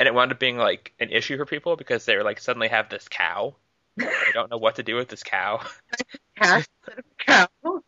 and 0.02 0.08
it 0.08 0.16
wound 0.16 0.32
up 0.32 0.40
being 0.40 0.58
like 0.58 0.94
an 1.00 1.12
issue 1.12 1.38
for 1.38 1.46
people 1.46 1.76
because 1.76 2.06
they 2.06 2.18
were 2.18 2.24
like 2.24 2.40
suddenly 2.40 2.70
have 2.70 2.90
this 2.90 3.08
cow. 3.08 3.54
I 4.00 4.32
don't 4.34 4.50
know 4.50 4.58
what 4.58 4.78
to 4.78 4.84
do 4.84 4.96
with 4.96 5.10
this 5.10 5.22
cow. 5.22 5.62
Cow. 7.20 7.44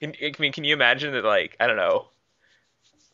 Can, 0.00 0.14
I 0.22 0.32
mean, 0.38 0.52
can 0.52 0.64
you 0.64 0.72
imagine 0.72 1.12
that? 1.12 1.24
Like, 1.24 1.58
I 1.60 1.66
don't 1.66 1.76
know. 1.76 2.06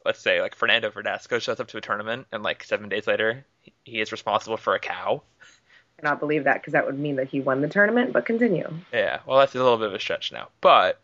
Let's 0.04 0.20
say 0.20 0.40
like 0.40 0.54
Fernando 0.54 0.88
Verdasco 0.88 1.40
shows 1.40 1.58
up 1.58 1.66
to 1.68 1.78
a 1.78 1.80
tournament, 1.80 2.28
and 2.30 2.44
like 2.44 2.62
seven 2.62 2.88
days 2.88 3.08
later, 3.08 3.44
he- 3.60 3.72
he 3.82 4.00
is 4.00 4.12
responsible 4.12 4.56
for 4.56 4.76
a 4.76 4.78
cow. 4.78 5.20
I 5.42 6.00
cannot 6.02 6.20
believe 6.20 6.44
that 6.44 6.60
because 6.60 6.74
that 6.74 6.86
would 6.86 6.96
mean 6.96 7.16
that 7.16 7.26
he 7.28 7.40
won 7.40 7.60
the 7.60 7.68
tournament. 7.68 8.12
But 8.12 8.24
continue. 8.24 8.72
Yeah, 8.92 9.18
well, 9.26 9.40
that's 9.40 9.56
a 9.56 9.58
little 9.58 9.78
bit 9.78 9.88
of 9.88 9.94
a 9.94 9.98
stretch 10.00 10.30
now, 10.30 10.48
but 10.60 11.00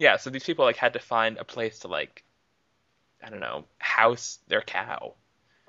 yeah. 0.00 0.16
So 0.16 0.30
these 0.30 0.44
people 0.44 0.64
like 0.64 0.76
had 0.76 0.94
to 0.94 0.98
find 0.98 1.38
a 1.38 1.44
place 1.44 1.78
to 1.80 1.88
like, 1.88 2.24
I 3.22 3.30
don't 3.30 3.40
know, 3.40 3.66
house 3.78 4.40
their 4.48 4.62
cow. 4.62 5.14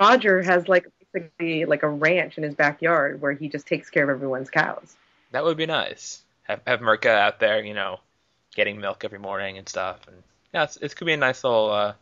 Roger 0.02 0.42
has 0.42 0.68
like 0.68 0.88
basically 1.14 1.66
like 1.66 1.84
a 1.84 1.90
ranch 1.90 2.38
in 2.38 2.44
his 2.44 2.56
backyard 2.56 3.22
where 3.22 3.34
he 3.34 3.48
just 3.50 3.68
takes 3.68 3.90
care 3.90 4.04
of 4.04 4.10
everyone's 4.10 4.50
cows. 4.50 4.96
That 5.32 5.44
would 5.46 5.58
be 5.58 5.68
nice. 5.68 6.24
Have 6.44 6.62
have 6.66 6.82
Mirka 6.82 7.10
out 7.10 7.40
there, 7.40 7.64
you 7.64 7.74
know, 7.74 8.00
getting 8.56 8.82
milk 8.82 9.04
every 9.06 9.20
morning 9.20 9.58
and 9.58 9.70
stuff, 9.70 10.00
and 10.08 10.18
yeah, 10.54 10.64
it's, 10.64 10.78
it 10.78 10.96
could 10.96 11.06
be 11.06 11.14
a 11.14 11.18
nice 11.18 11.44
little 11.44 11.70
uh, 11.72 11.94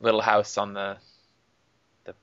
little 0.00 0.20
house 0.20 0.58
on 0.58 0.74
the 0.74 0.96
the 2.04 2.14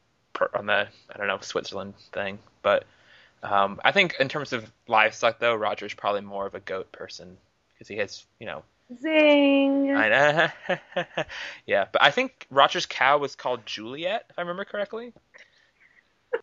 on 0.54 0.65
the 0.67 0.88
I 1.10 1.17
don't 1.17 1.27
know 1.27 1.39
Switzerland 1.41 1.93
thing, 2.13 2.39
but 2.62 2.86
Um, 3.43 3.80
I 3.84 3.91
think 3.91 4.17
in 4.19 4.30
terms 4.30 4.54
of 4.54 4.71
livestock, 4.88 5.39
though, 5.39 5.56
Roger's 5.56 5.95
probably 5.95 6.21
more 6.21 6.45
of 6.45 6.54
a 6.54 6.60
goat 6.60 6.91
person 6.91 7.38
because 7.73 7.88
he 7.88 7.97
has, 7.97 8.25
you 8.39 8.45
know, 8.45 8.63
Zing. 8.99 9.95
I 9.95 10.10
know. 10.10 10.75
yeah, 11.65 11.86
but 11.91 12.01
I 12.01 12.12
think 12.12 12.47
Roger's 12.49 12.86
cow 12.86 13.17
was 13.17 13.36
called 13.36 13.65
Juliet, 13.65 14.25
if 14.30 14.38
I 14.38 14.41
remember 14.41 14.65
correctly. 14.65 15.13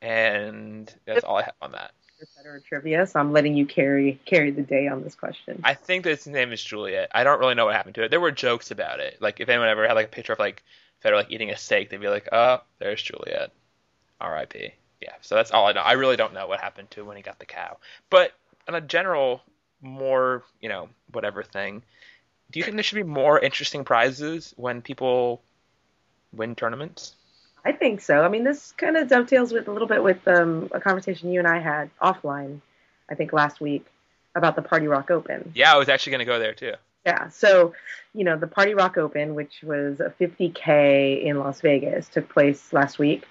And 0.01 0.93
that's 1.07 1.25
all 1.25 1.37
I 1.37 1.43
have 1.43 1.55
on 1.61 1.73
that. 1.73 1.93
Better 2.37 2.61
trivia, 2.67 3.07
so 3.07 3.21
I'm 3.21 3.33
letting 3.33 3.55
you 3.55 3.65
carry 3.65 4.21
carry 4.25 4.51
the 4.51 4.63
day 4.63 4.89
on 4.89 5.05
this 5.05 5.15
question. 5.15 5.61
I 5.63 5.75
think 5.75 6.03
that 6.03 6.11
his 6.11 6.27
name 6.27 6.53
is 6.53 6.63
Juliet. 6.63 7.11
I 7.13 7.23
don't 7.23 7.39
really 7.39 7.55
know 7.55 7.67
what 7.67 7.77
happened 7.77 7.95
to 7.95 8.03
it. 8.03 8.11
There 8.11 8.21
were 8.21 8.33
jokes 8.33 8.73
about 8.73 8.99
it. 8.99 9.19
Like 9.21 9.39
if 9.39 9.49
anyone 9.49 9.69
ever 9.69 9.87
had 9.87 9.95
like 9.95 10.07
a 10.07 10.11
picture 10.11 10.33
of 10.33 10.41
like 10.41 10.65
Federer 11.05 11.15
like 11.15 11.31
eating 11.31 11.51
a 11.51 11.57
steak, 11.57 11.91
they'd 11.91 12.01
be 12.01 12.09
like, 12.09 12.29
"Oh, 12.33 12.61
there's 12.81 13.01
Juliet, 13.01 13.53
R.I.P." 14.21 14.73
Yeah. 15.01 15.13
So 15.21 15.37
that's 15.37 15.53
all 15.53 15.67
I 15.69 15.73
know. 15.73 15.81
I 15.81 15.93
really 15.93 16.17
don't 16.17 16.35
know 16.35 16.49
what 16.49 16.61
happened 16.61 16.91
to 16.93 17.05
when 17.05 17.17
he 17.17 17.23
got 17.23 17.39
the 17.39 17.47
cow. 17.47 17.77
But 18.11 18.33
on 18.67 18.75
a 18.75 18.81
general, 18.81 19.43
more 19.81 20.43
you 20.61 20.69
know, 20.69 20.89
whatever 21.13 21.45
thing, 21.45 21.83
do 22.51 22.59
you 22.59 22.65
think 22.65 22.77
there 22.77 22.83
should 22.83 22.97
be 22.97 23.03
more 23.03 23.39
interesting 23.39 23.85
prizes 23.85 24.55
when 24.57 24.81
people 24.81 25.43
win 26.33 26.55
tournaments? 26.55 27.15
I 27.65 27.73
think 27.73 28.01
so. 28.01 28.23
I 28.23 28.29
mean, 28.29 28.45
this 28.45 28.73
kind 28.73 28.97
of 28.97 29.09
dovetails 29.09 29.53
with 29.53 29.69
a 29.69 29.73
little 29.73 29.89
bit 29.89 30.03
with 30.03 30.27
um, 30.27 30.71
a 30.73 30.81
conversation 30.81 31.31
you 31.31 31.39
and 31.39 31.49
I 31.49 31.59
had 31.59 31.91
offline, 32.01 32.61
I 33.11 33.15
think 33.15 33.33
last 33.33 33.61
week, 33.61 33.85
about 34.35 34.57
the 34.57 34.63
Party 34.63 34.87
Rock 34.87 35.11
Open. 35.11 35.53
Yeah, 35.55 35.75
I 35.75 35.77
was 35.77 35.89
actually 35.89 36.13
going 36.13 36.21
to 36.21 36.25
go 36.25 36.39
there 36.39 36.55
too. 36.55 36.75
Yeah. 37.05 37.29
So, 37.29 37.75
you 38.15 38.25
know, 38.25 38.37
the 38.37 38.47
Party 38.47 38.75
Rock 38.75 38.97
Open, 38.97 39.35
which 39.35 39.63
was 39.63 40.01
a 40.01 40.13
50K 40.21 41.23
in 41.23 41.39
Las 41.39 41.61
Vegas, 41.61 42.09
took 42.09 42.29
place 42.29 42.73
last 42.73 42.99
week 42.99 43.25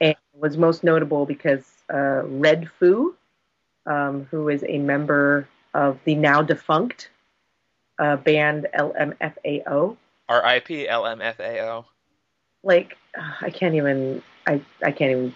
and 0.00 0.14
was 0.34 0.56
most 0.56 0.84
notable 0.84 1.26
because 1.26 1.64
uh, 1.90 2.22
Redfoo, 2.24 3.14
um, 3.86 4.26
who 4.30 4.48
is 4.48 4.64
a 4.66 4.78
member 4.78 5.48
of 5.74 5.98
the 6.04 6.14
now 6.14 6.42
defunct 6.42 7.10
uh, 7.98 8.16
band 8.16 8.66
LMFAO, 8.78 9.96
R.I.P. 10.28 10.86
LMFAO. 10.86 11.84
like 12.62 12.96
uh, 13.18 13.32
I 13.40 13.50
can't 13.50 13.74
even 13.74 14.22
I 14.46 14.62
I 14.82 14.92
can't 14.92 15.10
even 15.10 15.34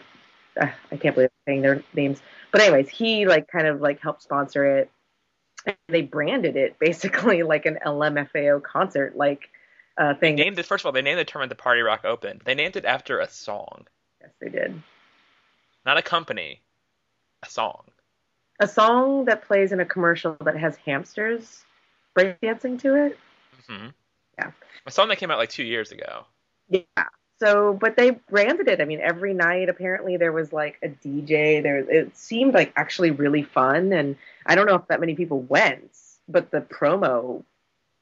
uh, 0.61 0.69
I 0.90 0.97
can't 0.97 1.14
believe 1.14 1.31
I'm 1.47 1.53
saying 1.53 1.62
their 1.62 1.83
names. 1.95 2.21
But 2.53 2.62
anyways, 2.62 2.88
he 2.88 3.27
like 3.27 3.49
kind 3.49 3.66
of 3.66 3.81
like 3.81 4.01
helped 4.01 4.23
sponsor 4.23 4.79
it. 4.79 4.90
And 5.66 5.77
they 5.88 6.03
branded 6.03 6.57
it 6.57 6.79
basically 6.79 7.42
like 7.55 7.66
an 7.66 7.79
LMFAO 7.85 8.62
concert 8.62 9.16
like 9.16 9.49
uh, 9.99 10.14
thing. 10.14 10.37
Named 10.37 10.59
it 10.59 10.64
first 10.66 10.83
of 10.83 10.87
all, 10.87 10.92
they 10.92 11.03
named 11.03 11.19
the 11.19 11.25
tournament 11.25 11.51
the 11.51 11.61
Party 11.62 11.81
Rock 11.81 12.05
Open. 12.05 12.40
They 12.45 12.55
named 12.55 12.77
it 12.77 12.85
after 12.85 13.19
a 13.21 13.29
song, 13.29 13.87
Yes, 14.21 14.31
they 14.40 14.49
did. 14.49 14.81
not 15.85 15.99
a 15.99 16.03
company, 16.03 16.61
a 17.45 17.51
song. 17.51 17.83
A 18.61 18.69
song 18.69 19.27
that 19.27 19.42
plays 19.45 19.73
in 19.73 19.81
a 19.81 19.85
commercial 19.85 20.37
that 20.45 20.57
has 20.57 20.77
hamsters 20.77 21.64
breakdancing 22.16 22.81
to 22.81 23.07
it. 23.07 23.18
hmm 23.68 23.88
Yeah. 24.38 24.50
A 24.87 24.90
song 24.90 25.09
that 25.09 25.18
came 25.18 25.31
out 25.31 25.38
like 25.38 25.50
two 25.50 25.64
years 25.64 25.92
ago. 25.92 26.24
Yeah. 26.68 26.81
So, 27.38 27.74
but 27.74 27.96
they 27.96 28.11
branded 28.11 28.66
it. 28.68 28.81
I 28.81 28.87
mean, 28.87 29.00
every 29.00 29.35
night 29.35 29.68
apparently 29.68 30.16
there 30.16 30.33
was 30.33 30.52
like 30.52 30.79
a 30.83 30.88
DJ. 30.88 31.62
There, 31.62 31.79
it 31.79 32.16
seemed 32.16 32.55
like 32.55 32.72
actually 32.76 33.11
really 33.11 33.42
fun, 33.42 33.92
and 33.92 34.16
I 34.46 34.55
don't 34.55 34.66
know 34.66 34.76
if 34.76 34.87
that 34.88 35.00
many 35.00 35.14
people 35.14 35.40
went, 35.42 35.90
but 36.29 36.50
the 36.50 36.62
promo 36.62 37.44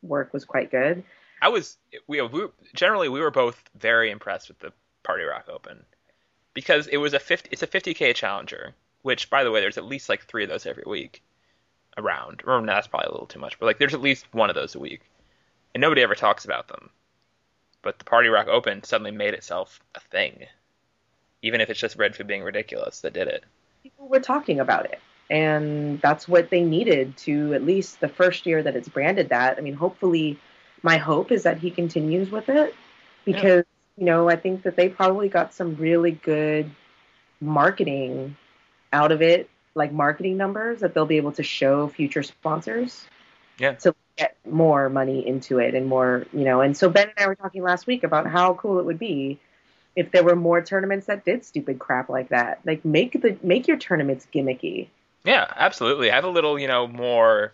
work 0.03 0.33
was 0.33 0.45
quite 0.45 0.71
good. 0.71 1.03
I 1.43 1.49
was 1.49 1.77
we, 2.07 2.23
we 2.23 2.47
generally 2.75 3.09
we 3.09 3.21
were 3.21 3.33
both 3.33 3.63
very 3.77 4.11
impressed 4.11 4.49
with 4.49 4.61
the 4.61 4.73
Party 5.03 5.25
Rock 5.25 5.49
Open 5.53 5.85
because 6.55 6.87
it 6.87 6.99
was 6.99 7.13
a 7.13 7.19
50 7.19 7.49
it's 7.51 7.63
a 7.63 7.67
50k 7.67 8.15
challenger, 8.15 8.73
which 9.03 9.31
by 9.31 9.43
the 9.43 9.51
way 9.51 9.61
there's 9.61 9.79
at 9.79 9.85
least 9.85 10.09
like 10.09 10.25
3 10.25 10.45
of 10.45 10.51
those 10.51 10.65
every 10.65 10.85
week 10.87 11.23
around. 11.97 12.43
Or 12.47 12.61
no, 12.61 12.73
that's 12.73 12.87
probably 12.87 13.09
a 13.09 13.13
little 13.13 13.27
too 13.27 13.39
much, 13.39 13.59
but 13.59 13.67
like 13.67 13.79
there's 13.79 13.95
at 13.95 14.01
least 14.01 14.27
one 14.33 14.51
of 14.51 14.57
those 14.57 14.75
a 14.75 14.79
week. 14.79 15.03
And 15.75 15.81
nobody 15.81 16.03
ever 16.03 16.15
talks 16.15 16.45
about 16.45 16.69
them. 16.69 16.91
But 17.83 17.99
the 17.99 18.05
Party 18.05 18.29
Rock 18.29 18.49
Open 18.49 18.83
suddenly 18.83 19.11
made 19.11 19.35
itself 19.35 19.81
a 19.95 20.01
thing. 20.01 20.47
Even 21.43 21.61
if 21.61 21.69
it's 21.69 21.81
just 21.81 21.99
Redfoo 21.99 22.27
being 22.27 22.43
ridiculous 22.43 23.01
that 23.01 23.13
did 23.13 23.29
it. 23.29 23.45
People 23.83 24.09
were 24.09 24.21
talking 24.21 24.61
about 24.61 24.87
it, 24.87 24.99
and 25.29 26.01
that's 26.01 26.27
what 26.27 26.49
they 26.49 26.63
needed 26.63 27.17
to 27.19 27.53
at 27.53 27.65
least 27.65 28.01
the 28.01 28.09
first 28.09 28.47
year 28.47 28.63
that 28.63 28.75
it's 28.75 28.89
branded 28.89 29.29
that. 29.29 29.59
I 29.59 29.61
mean, 29.61 29.75
hopefully, 29.75 30.39
my 30.83 30.97
hope 30.97 31.31
is 31.31 31.43
that 31.43 31.59
he 31.59 31.71
continues 31.71 32.31
with 32.31 32.49
it 32.49 32.75
because 33.27 33.65
you 33.99 34.07
know 34.07 34.31
I 34.31 34.37
think 34.37 34.63
that 34.63 34.77
they 34.77 34.89
probably 34.89 35.29
got 35.29 35.53
some 35.53 35.77
really 35.77 36.13
good 36.13 36.71
marketing 37.43 38.37
out 38.91 39.13
of 39.13 39.21
it, 39.21 39.51
like 39.75 39.93
marketing 39.93 40.37
numbers 40.37 40.81
that 40.81 40.95
they'll 40.95 41.07
be 41.07 41.17
able 41.17 41.33
to 41.33 41.43
show 41.43 41.89
future 41.89 42.23
sponsors. 42.23 43.07
Yeah. 43.59 43.75
To 43.75 43.95
get 44.17 44.37
more 44.49 44.89
money 44.89 45.27
into 45.27 45.59
it 45.59 45.75
and 45.75 45.87
more, 45.87 46.27
you 46.33 46.45
know. 46.45 46.61
And 46.61 46.77
so 46.77 46.89
Ben 46.89 47.09
and 47.09 47.25
I 47.25 47.29
were 47.29 47.35
talking 47.35 47.63
last 47.63 47.87
week 47.87 48.03
about 48.03 48.27
how 48.27 48.55
cool 48.55 48.81
it 48.81 48.85
would 48.85 48.99
be 48.99 49.39
if 49.97 50.11
there 50.11 50.25
were 50.25 50.37
more 50.37 50.61
tournaments 50.61 51.07
that 51.07 51.25
did 51.25 51.45
stupid 51.45 51.79
crap 51.79 52.09
like 52.09 52.31
that. 52.31 52.61
Like 52.65 52.85
make 52.85 53.21
the 53.21 53.37
make 53.43 53.69
your 53.69 53.77
tournaments 53.77 54.27
gimmicky. 54.35 54.89
Yeah, 55.25 55.47
absolutely. 55.55 56.11
Have 56.11 56.25
a 56.25 56.29
little, 56.29 56.59
you 56.59 56.69
know, 56.69 56.87
more. 56.87 57.53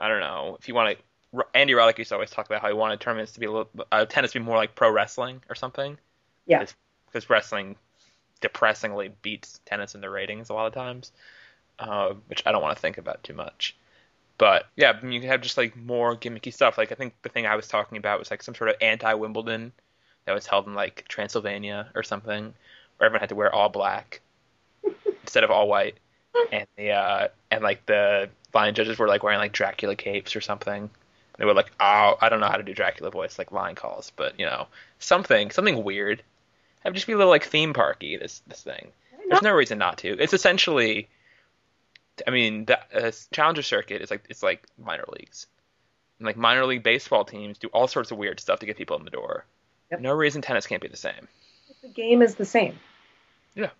I 0.00 0.08
don't 0.08 0.20
know 0.20 0.56
if 0.58 0.68
you 0.68 0.74
want 0.74 0.98
to. 0.98 1.44
Andy 1.52 1.72
Roddick 1.72 1.98
used 1.98 2.08
to 2.08 2.14
always 2.14 2.30
talk 2.30 2.46
about 2.46 2.62
how 2.62 2.68
he 2.68 2.74
wanted 2.74 3.00
tournaments 3.00 3.32
to 3.32 3.40
be 3.40 3.46
a 3.46 3.50
little, 3.50 3.68
uh, 3.90 4.04
tennis 4.04 4.32
to 4.32 4.38
be 4.38 4.44
more 4.44 4.56
like 4.56 4.74
pro 4.76 4.90
wrestling 4.90 5.42
or 5.48 5.56
something. 5.56 5.98
Yeah. 6.46 6.64
Because 7.06 7.28
wrestling 7.28 7.76
depressingly 8.40 9.10
beats 9.22 9.60
tennis 9.64 9.94
in 9.94 10.00
the 10.00 10.10
ratings 10.10 10.50
a 10.50 10.54
lot 10.54 10.66
of 10.66 10.74
times, 10.74 11.12
uh, 11.78 12.14
which 12.26 12.42
I 12.46 12.52
don't 12.52 12.62
want 12.62 12.76
to 12.76 12.80
think 12.80 12.98
about 12.98 13.22
too 13.22 13.34
much. 13.34 13.76
But 14.36 14.66
yeah, 14.76 15.00
you 15.04 15.20
can 15.20 15.28
have 15.28 15.42
just 15.42 15.56
like 15.56 15.76
more 15.76 16.16
gimmicky 16.16 16.52
stuff. 16.52 16.76
Like 16.76 16.90
I 16.92 16.94
think 16.96 17.14
the 17.22 17.28
thing 17.28 17.46
I 17.46 17.56
was 17.56 17.68
talking 17.68 17.98
about 17.98 18.18
was 18.18 18.30
like 18.30 18.42
some 18.42 18.54
sort 18.54 18.70
of 18.70 18.76
anti 18.80 19.14
Wimbledon 19.14 19.72
that 20.26 20.32
was 20.32 20.46
held 20.46 20.66
in 20.66 20.74
like 20.74 21.04
Transylvania 21.08 21.88
or 21.94 22.02
something, 22.02 22.54
where 22.96 23.06
everyone 23.06 23.20
had 23.20 23.28
to 23.28 23.36
wear 23.36 23.54
all 23.54 23.68
black 23.68 24.20
instead 25.22 25.44
of 25.44 25.50
all 25.50 25.68
white, 25.68 25.98
and 26.50 26.66
the 26.76 26.90
uh, 26.90 27.28
and 27.50 27.62
like 27.62 27.86
the 27.86 28.28
line 28.52 28.74
judges 28.74 28.98
were 28.98 29.08
like 29.08 29.22
wearing 29.22 29.38
like 29.38 29.52
Dracula 29.52 29.94
capes 29.96 30.34
or 30.34 30.40
something. 30.40 30.90
They 31.38 31.44
were 31.44 31.54
like, 31.54 31.72
oh, 31.80 32.16
I 32.20 32.28
don't 32.28 32.40
know 32.40 32.46
how 32.46 32.56
to 32.56 32.62
do 32.62 32.74
Dracula 32.74 33.10
voice 33.10 33.38
like 33.38 33.50
line 33.50 33.74
calls, 33.74 34.12
but 34.14 34.38
you 34.38 34.46
know, 34.46 34.66
something 34.98 35.50
something 35.50 35.84
weird. 35.84 36.22
Have 36.84 36.94
just 36.94 37.06
be 37.06 37.14
a 37.14 37.16
little 37.16 37.30
like 37.30 37.44
theme 37.44 37.72
parky. 37.72 38.16
This 38.16 38.42
this 38.46 38.62
thing. 38.62 38.92
There's 39.28 39.42
no 39.42 39.54
reason 39.54 39.78
not 39.78 39.98
to. 39.98 40.20
It's 40.20 40.34
essentially, 40.34 41.08
I 42.26 42.30
mean, 42.30 42.66
the 42.66 42.78
uh, 42.94 43.12
Challenger 43.32 43.62
circuit 43.62 44.02
is 44.02 44.10
like 44.10 44.24
it's 44.28 44.42
like 44.42 44.66
minor 44.78 45.04
leagues. 45.08 45.46
And 46.18 46.26
like 46.26 46.36
minor 46.36 46.64
league 46.64 46.82
baseball 46.82 47.24
teams 47.24 47.58
do 47.58 47.68
all 47.68 47.88
sorts 47.88 48.10
of 48.10 48.18
weird 48.18 48.40
stuff 48.40 48.60
to 48.60 48.66
get 48.66 48.76
people 48.76 48.96
in 48.96 49.04
the 49.04 49.10
door. 49.10 49.44
Yep. 49.90 50.00
No 50.00 50.12
reason 50.12 50.42
tennis 50.42 50.66
can't 50.66 50.82
be 50.82 50.88
the 50.88 50.96
same. 50.96 51.28
The 51.82 51.88
game 51.88 52.22
is 52.22 52.36
the 52.36 52.44
same. 52.44 52.78
Yeah. 53.54 53.70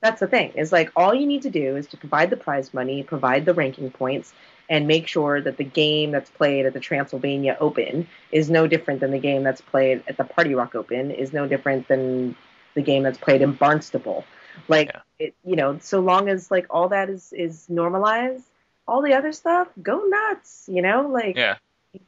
That's 0.00 0.20
the 0.20 0.26
thing. 0.26 0.52
Is 0.54 0.70
like 0.70 0.92
all 0.94 1.14
you 1.14 1.26
need 1.26 1.42
to 1.42 1.50
do 1.50 1.76
is 1.76 1.86
to 1.88 1.96
provide 1.96 2.30
the 2.30 2.36
prize 2.36 2.72
money, 2.72 3.02
provide 3.02 3.44
the 3.44 3.54
ranking 3.54 3.90
points, 3.90 4.32
and 4.68 4.86
make 4.86 5.08
sure 5.08 5.40
that 5.40 5.56
the 5.56 5.64
game 5.64 6.12
that's 6.12 6.30
played 6.30 6.66
at 6.66 6.74
the 6.74 6.80
Transylvania 6.80 7.56
Open 7.58 8.06
is 8.30 8.50
no 8.50 8.66
different 8.66 9.00
than 9.00 9.10
the 9.10 9.18
game 9.18 9.42
that's 9.42 9.60
played 9.60 10.04
at 10.06 10.16
the 10.16 10.24
Party 10.24 10.54
Rock 10.54 10.74
Open, 10.74 11.10
is 11.10 11.32
no 11.32 11.48
different 11.48 11.88
than 11.88 12.36
the 12.74 12.82
game 12.82 13.02
that's 13.02 13.18
played 13.18 13.42
in 13.42 13.52
Barnstable. 13.52 14.24
Like 14.68 14.90
Yeah. 14.94 15.00
It, 15.18 15.34
you 15.44 15.56
know, 15.56 15.78
so 15.80 16.00
long 16.00 16.28
as 16.28 16.50
like 16.50 16.66
all 16.70 16.88
that 16.90 17.08
is 17.10 17.32
is 17.32 17.68
normalized, 17.68 18.44
all 18.86 19.02
the 19.02 19.14
other 19.14 19.32
stuff 19.32 19.68
go 19.82 20.04
nuts. 20.06 20.64
You 20.68 20.82
know, 20.82 21.08
like 21.08 21.36
Yeah. 21.36 21.56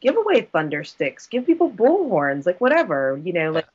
give 0.00 0.16
away 0.16 0.42
thunder 0.42 0.84
sticks, 0.84 1.26
give 1.26 1.46
people 1.46 1.70
bullhorns, 1.70 2.46
like 2.46 2.60
whatever, 2.60 3.20
you 3.24 3.32
know, 3.32 3.50
like 3.50 3.66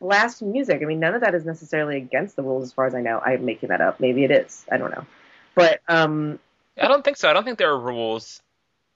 blast 0.00 0.42
music. 0.42 0.82
I 0.82 0.84
mean, 0.84 1.00
none 1.00 1.14
of 1.14 1.22
that 1.22 1.34
is 1.34 1.44
necessarily 1.44 1.96
against 1.96 2.36
the 2.36 2.42
rules 2.42 2.64
as 2.64 2.72
far 2.72 2.86
as 2.86 2.94
I 2.94 3.00
know. 3.00 3.18
I'm 3.18 3.44
making 3.44 3.70
that 3.70 3.80
up. 3.80 4.00
Maybe 4.00 4.24
it 4.24 4.30
is. 4.30 4.64
I 4.70 4.76
don't 4.76 4.90
know. 4.90 5.06
But 5.54 5.80
um 5.88 6.38
I 6.80 6.86
don't 6.88 7.04
think 7.04 7.16
so. 7.16 7.28
I 7.28 7.32
don't 7.32 7.44
think 7.44 7.58
there 7.58 7.70
are 7.70 7.78
rules 7.80 8.42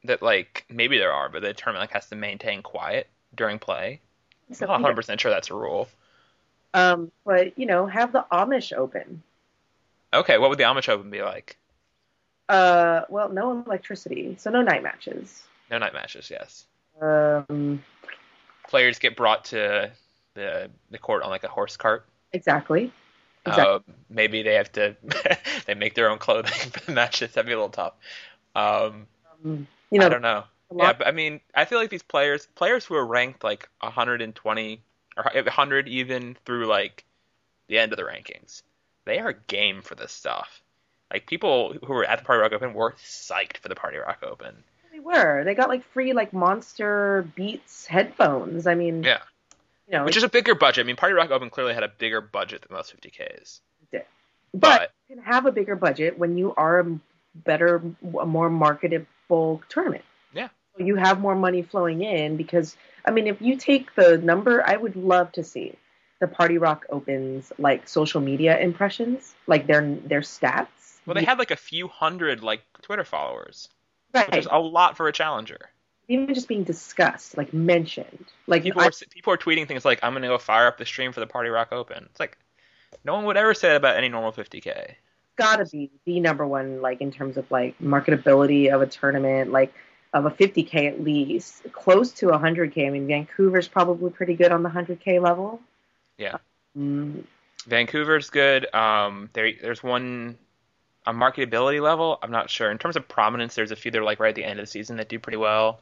that 0.05 0.23
like 0.23 0.65
maybe 0.69 0.99
there 0.99 1.13
are, 1.13 1.29
but 1.29 1.43
the 1.43 1.55
tournament 1.55 1.83
like 1.83 1.93
has 1.93 2.09
to 2.11 2.17
maintain 2.17 2.63
quiet 2.63 3.09
during 3.35 3.59
play. 3.59 4.01
so, 4.53 4.67
I'm 4.67 4.69
not 4.69 4.75
100 4.75 4.95
percent 4.97 5.21
sure 5.21 5.31
that's 5.31 5.51
a 5.51 5.55
rule. 5.55 5.89
um 6.75 7.11
but 7.25 7.59
you 7.59 7.67
know, 7.67 7.87
have 7.87 8.13
the 8.13 8.25
Amish 8.31 8.73
open. 8.77 9.23
Okay, 10.15 10.39
what 10.39 10.51
would 10.51 10.59
the 10.59 10.65
Amish 10.65 10.89
Open 10.89 11.11
be 11.11 11.23
like? 11.23 11.57
Uh 12.49 13.03
well, 13.09 13.29
no 13.29 13.63
electricity. 13.67 14.37
So 14.39 14.51
no 14.51 14.63
night 14.63 14.83
matches. 14.83 15.43
No 15.71 15.79
night 15.79 15.95
matches, 15.95 16.31
yes. 16.31 16.67
Um 17.01 17.83
Players 18.69 18.99
get 18.99 19.17
brought 19.17 19.47
to 19.47 19.91
the 20.35 20.71
the 20.91 20.99
court 20.99 21.23
on 21.23 21.31
like 21.31 21.45
a 21.45 21.49
horse 21.49 21.77
cart. 21.77 22.07
exactly. 22.33 22.93
Exactly. 23.47 23.75
Uh, 23.75 23.93
maybe 24.09 24.43
they 24.43 24.55
have 24.55 24.71
to 24.73 24.97
they 25.67 25.75
make 25.75 25.95
their 25.95 26.09
own 26.11 26.19
clothing 26.19 26.53
for 26.71 26.81
the 26.87 26.93
matches. 26.93 27.33
That'd 27.33 27.47
be 27.47 27.53
a 27.53 27.57
little 27.57 27.71
tough. 27.71 27.95
Um, 28.55 29.07
Um, 29.45 29.67
you 29.91 29.99
know, 29.99 30.07
I 30.07 30.09
don't 30.09 30.23
know. 30.23 30.45
Yeah, 30.75 30.93
but 30.95 31.07
I 31.07 31.11
mean, 31.11 31.41
I 31.55 31.65
feel 31.67 31.79
like 31.79 31.91
these 31.91 32.03
players, 32.03 32.47
players 32.55 32.85
who 32.85 32.95
are 32.95 33.05
ranked 33.05 33.45
like 33.45 33.69
120 33.81 34.81
or 35.17 35.25
100 35.35 35.89
even 35.89 36.37
through 36.47 36.67
like 36.67 37.05
the 37.69 37.79
end 37.79 37.93
of 37.93 37.99
the 37.99 38.05
rankings, 38.05 38.63
they 39.05 39.19
are 39.19 39.33
game 39.33 39.83
for 39.83 39.95
this 39.95 40.13
stuff. 40.13 40.63
Like 41.13 41.27
people 41.27 41.75
who 41.85 41.93
were 41.93 42.05
at 42.05 42.19
the 42.21 42.25
Party 42.25 42.41
Rock 42.41 42.53
Open 42.53 42.73
were 42.75 42.93
psyched 43.05 43.59
for 43.59 43.69
the 43.69 43.75
Party 43.75 43.99
Rock 43.99 44.23
Open. 44.23 44.55
They 44.93 45.01
were. 45.01 45.45
They 45.45 45.55
got 45.55 45.69
like 45.69 45.85
free 45.93 46.13
like 46.13 46.33
Monster 46.33 47.27
Beats 47.35 47.87
headphones. 47.87 48.67
I 48.67 48.75
mean, 48.75 49.03
Yeah. 49.03 49.21
you 49.89 49.99
know, 49.99 50.05
Which 50.05 50.17
is 50.17 50.23
a 50.23 50.29
bigger 50.29 50.55
budget. 50.55 50.85
I 50.85 50.87
mean, 50.87 50.97
Party 50.97 51.15
Rock 51.15 51.31
Open 51.31 51.51
clearly 51.51 51.75
had 51.75 51.83
a 51.83 51.89
bigger 51.89 52.21
budget 52.21 52.63
than 52.63 52.77
most 52.77 52.95
50Ks. 52.97 53.61
but, 53.91 54.07
but- 54.55 54.93
you 55.09 55.17
can 55.17 55.25
have 55.25 55.47
a 55.47 55.53
bigger 55.53 55.77
budget 55.77 56.19
when 56.19 56.37
you 56.39 56.55
are 56.57 56.81
a 56.81 56.99
better, 57.35 57.83
a 58.21 58.27
more 58.27 58.51
marketable 58.51 59.63
tournament. 59.69 60.05
Yeah. 60.35 60.49
So 60.77 60.85
you 60.85 60.97
have 60.97 61.21
more 61.21 61.35
money 61.35 61.63
flowing 61.63 62.03
in 62.03 62.37
because 62.37 62.77
I 63.05 63.11
mean, 63.11 63.27
if 63.27 63.41
you 63.43 63.57
take 63.57 63.95
the 63.95 64.17
number, 64.19 64.63
I 64.67 64.77
would 64.77 64.97
love 64.97 65.33
to 65.33 65.45
see 65.45 65.75
the 66.23 66.29
Party 66.29 66.57
Rock 66.57 66.87
Opens 66.89 67.53
like 67.59 67.89
social 67.89 68.21
media 68.21 68.57
impressions, 68.59 69.35
like 69.49 69.67
their 69.67 69.83
their 69.97 70.21
stats. 70.21 71.01
Well, 71.05 71.15
they 71.15 71.25
had 71.25 71.39
like 71.39 71.51
a 71.51 71.57
few 71.57 71.89
hundred 71.89 72.45
like 72.45 72.63
Twitter 72.81 73.03
followers, 73.05 73.69
right. 74.15 74.31
which 74.31 74.39
is 74.39 74.49
a 74.49 74.59
lot 74.59 74.97
for 74.97 75.09
a 75.09 75.13
challenger. 75.13 75.59
even 76.09 76.33
just 76.33 76.47
being 76.47 76.63
discussed, 76.63 77.37
like 77.37 77.53
mentioned, 77.53 78.25
like 78.47 78.63
People 78.63 78.83
I- 78.83 78.87
are 78.87 78.93
people 79.11 79.33
are 79.33 79.37
tweeting 79.37 79.67
things 79.67 79.85
like, 79.85 79.99
"I'm 80.03 80.13
gonna 80.15 80.29
go 80.29 80.39
fire 80.39 80.69
up 80.69 80.79
the 80.79 80.87
stream 80.87 81.11
for 81.13 81.19
the 81.21 81.27
Party 81.27 81.51
Rock 81.51 81.73
Open." 81.73 82.07
It's 82.11 82.21
like 82.21 82.39
no 83.05 83.15
one 83.15 83.25
would 83.25 83.37
ever 83.37 83.53
say 83.53 83.69
that 83.71 83.77
about 83.77 83.97
any 83.97 84.09
normal 84.09 84.31
50K. 84.33 84.95
gotta 85.37 85.65
be 85.67 85.91
the 86.05 86.21
number 86.21 86.47
one, 86.47 86.81
like 86.81 87.01
in 87.01 87.11
terms 87.11 87.37
of 87.37 87.51
like 87.51 87.77
marketability 87.81 88.73
of 88.73 88.81
a 88.81 88.87
tournament, 88.87 89.51
like 89.51 89.75
of 90.13 90.27
a 90.27 90.31
50k 90.31 90.87
at 90.89 91.03
least, 91.03 91.65
close 91.73 92.13
to 92.13 92.27
100k. 92.27 92.87
I 92.87 92.91
mean, 92.91 93.07
Vancouver's 93.09 93.67
probably 93.67 94.11
pretty 94.11 94.35
good 94.35 94.53
on 94.53 94.63
the 94.63 94.69
100k 94.69 95.21
level. 95.21 95.61
Yeah. 96.19 96.39
Mm, 96.77 97.25
Vancouver's 97.67 98.31
good. 98.31 98.73
Um, 98.75 99.31
there, 99.33 99.51
there's 99.61 99.83
one 99.83 100.37
on 101.07 101.17
marketability 101.17 101.81
level. 101.81 102.19
I'm 102.23 102.31
not 102.31 102.51
sure. 102.51 102.71
In 102.71 102.79
terms 102.79 102.97
of 102.97 103.09
prominence, 103.09 103.55
there's 103.55 103.71
a 103.71 103.77
few 103.77 103.91
that 103.91 103.99
are 103.99 104.05
like 104.05 104.21
right 104.21 104.31
at 104.31 104.35
the 104.35 104.45
end 104.45 104.59
of 104.59 104.65
the 104.65 104.71
season 104.71 104.97
that 104.97 105.09
do 105.09 105.19
pretty 105.19 105.37
well. 105.37 105.81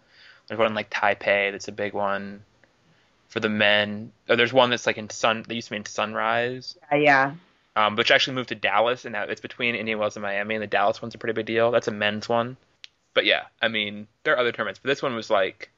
There's 0.49 0.59
one 0.59 0.69
in 0.69 0.75
like 0.75 0.91
Taipei 0.91 1.53
that's 1.53 1.69
a 1.69 1.73
big 1.73 1.93
one 1.93 2.43
for 3.29 3.41
the 3.41 3.49
men. 3.49 4.13
Oh, 4.29 4.37
there's 4.37 4.53
one 4.53 4.71
that's 4.71 4.87
like 4.87 4.99
in 4.99 5.09
Sun. 5.11 5.45
They 5.47 5.55
used 5.55 5.69
to 5.69 5.73
be 5.73 5.77
in 5.77 5.87
Sunrise, 5.87 6.77
yeah, 6.91 6.99
yeah. 6.99 7.35
um, 7.77 7.97
which 7.97 8.11
actually 8.11 8.35
moved 8.35 8.49
to 8.49 8.57
Dallas, 8.57 9.05
and 9.05 9.13
now 9.13 9.25
it's 9.25 9.41
between 9.41 9.75
Indian 9.75 9.99
Wells 9.99 10.17
and 10.17 10.23
Miami. 10.23 10.57
And 10.57 10.63
the 10.63 10.67
Dallas 10.67 11.01
one's 11.01 11.15
a 11.15 11.19
pretty 11.19 11.35
big 11.35 11.47
deal. 11.47 11.71
That's 11.71 11.89
a 11.89 11.93
men's 11.93 12.29
one. 12.29 12.57
But 13.15 13.25
yeah, 13.25 13.45
I 13.63 13.69
mean, 13.69 14.09
there 14.25 14.35
are 14.35 14.39
other 14.39 14.53
tournaments, 14.53 14.81
but 14.83 14.89
this 14.89 15.03
one 15.03 15.15
was 15.15 15.31
like 15.31 15.71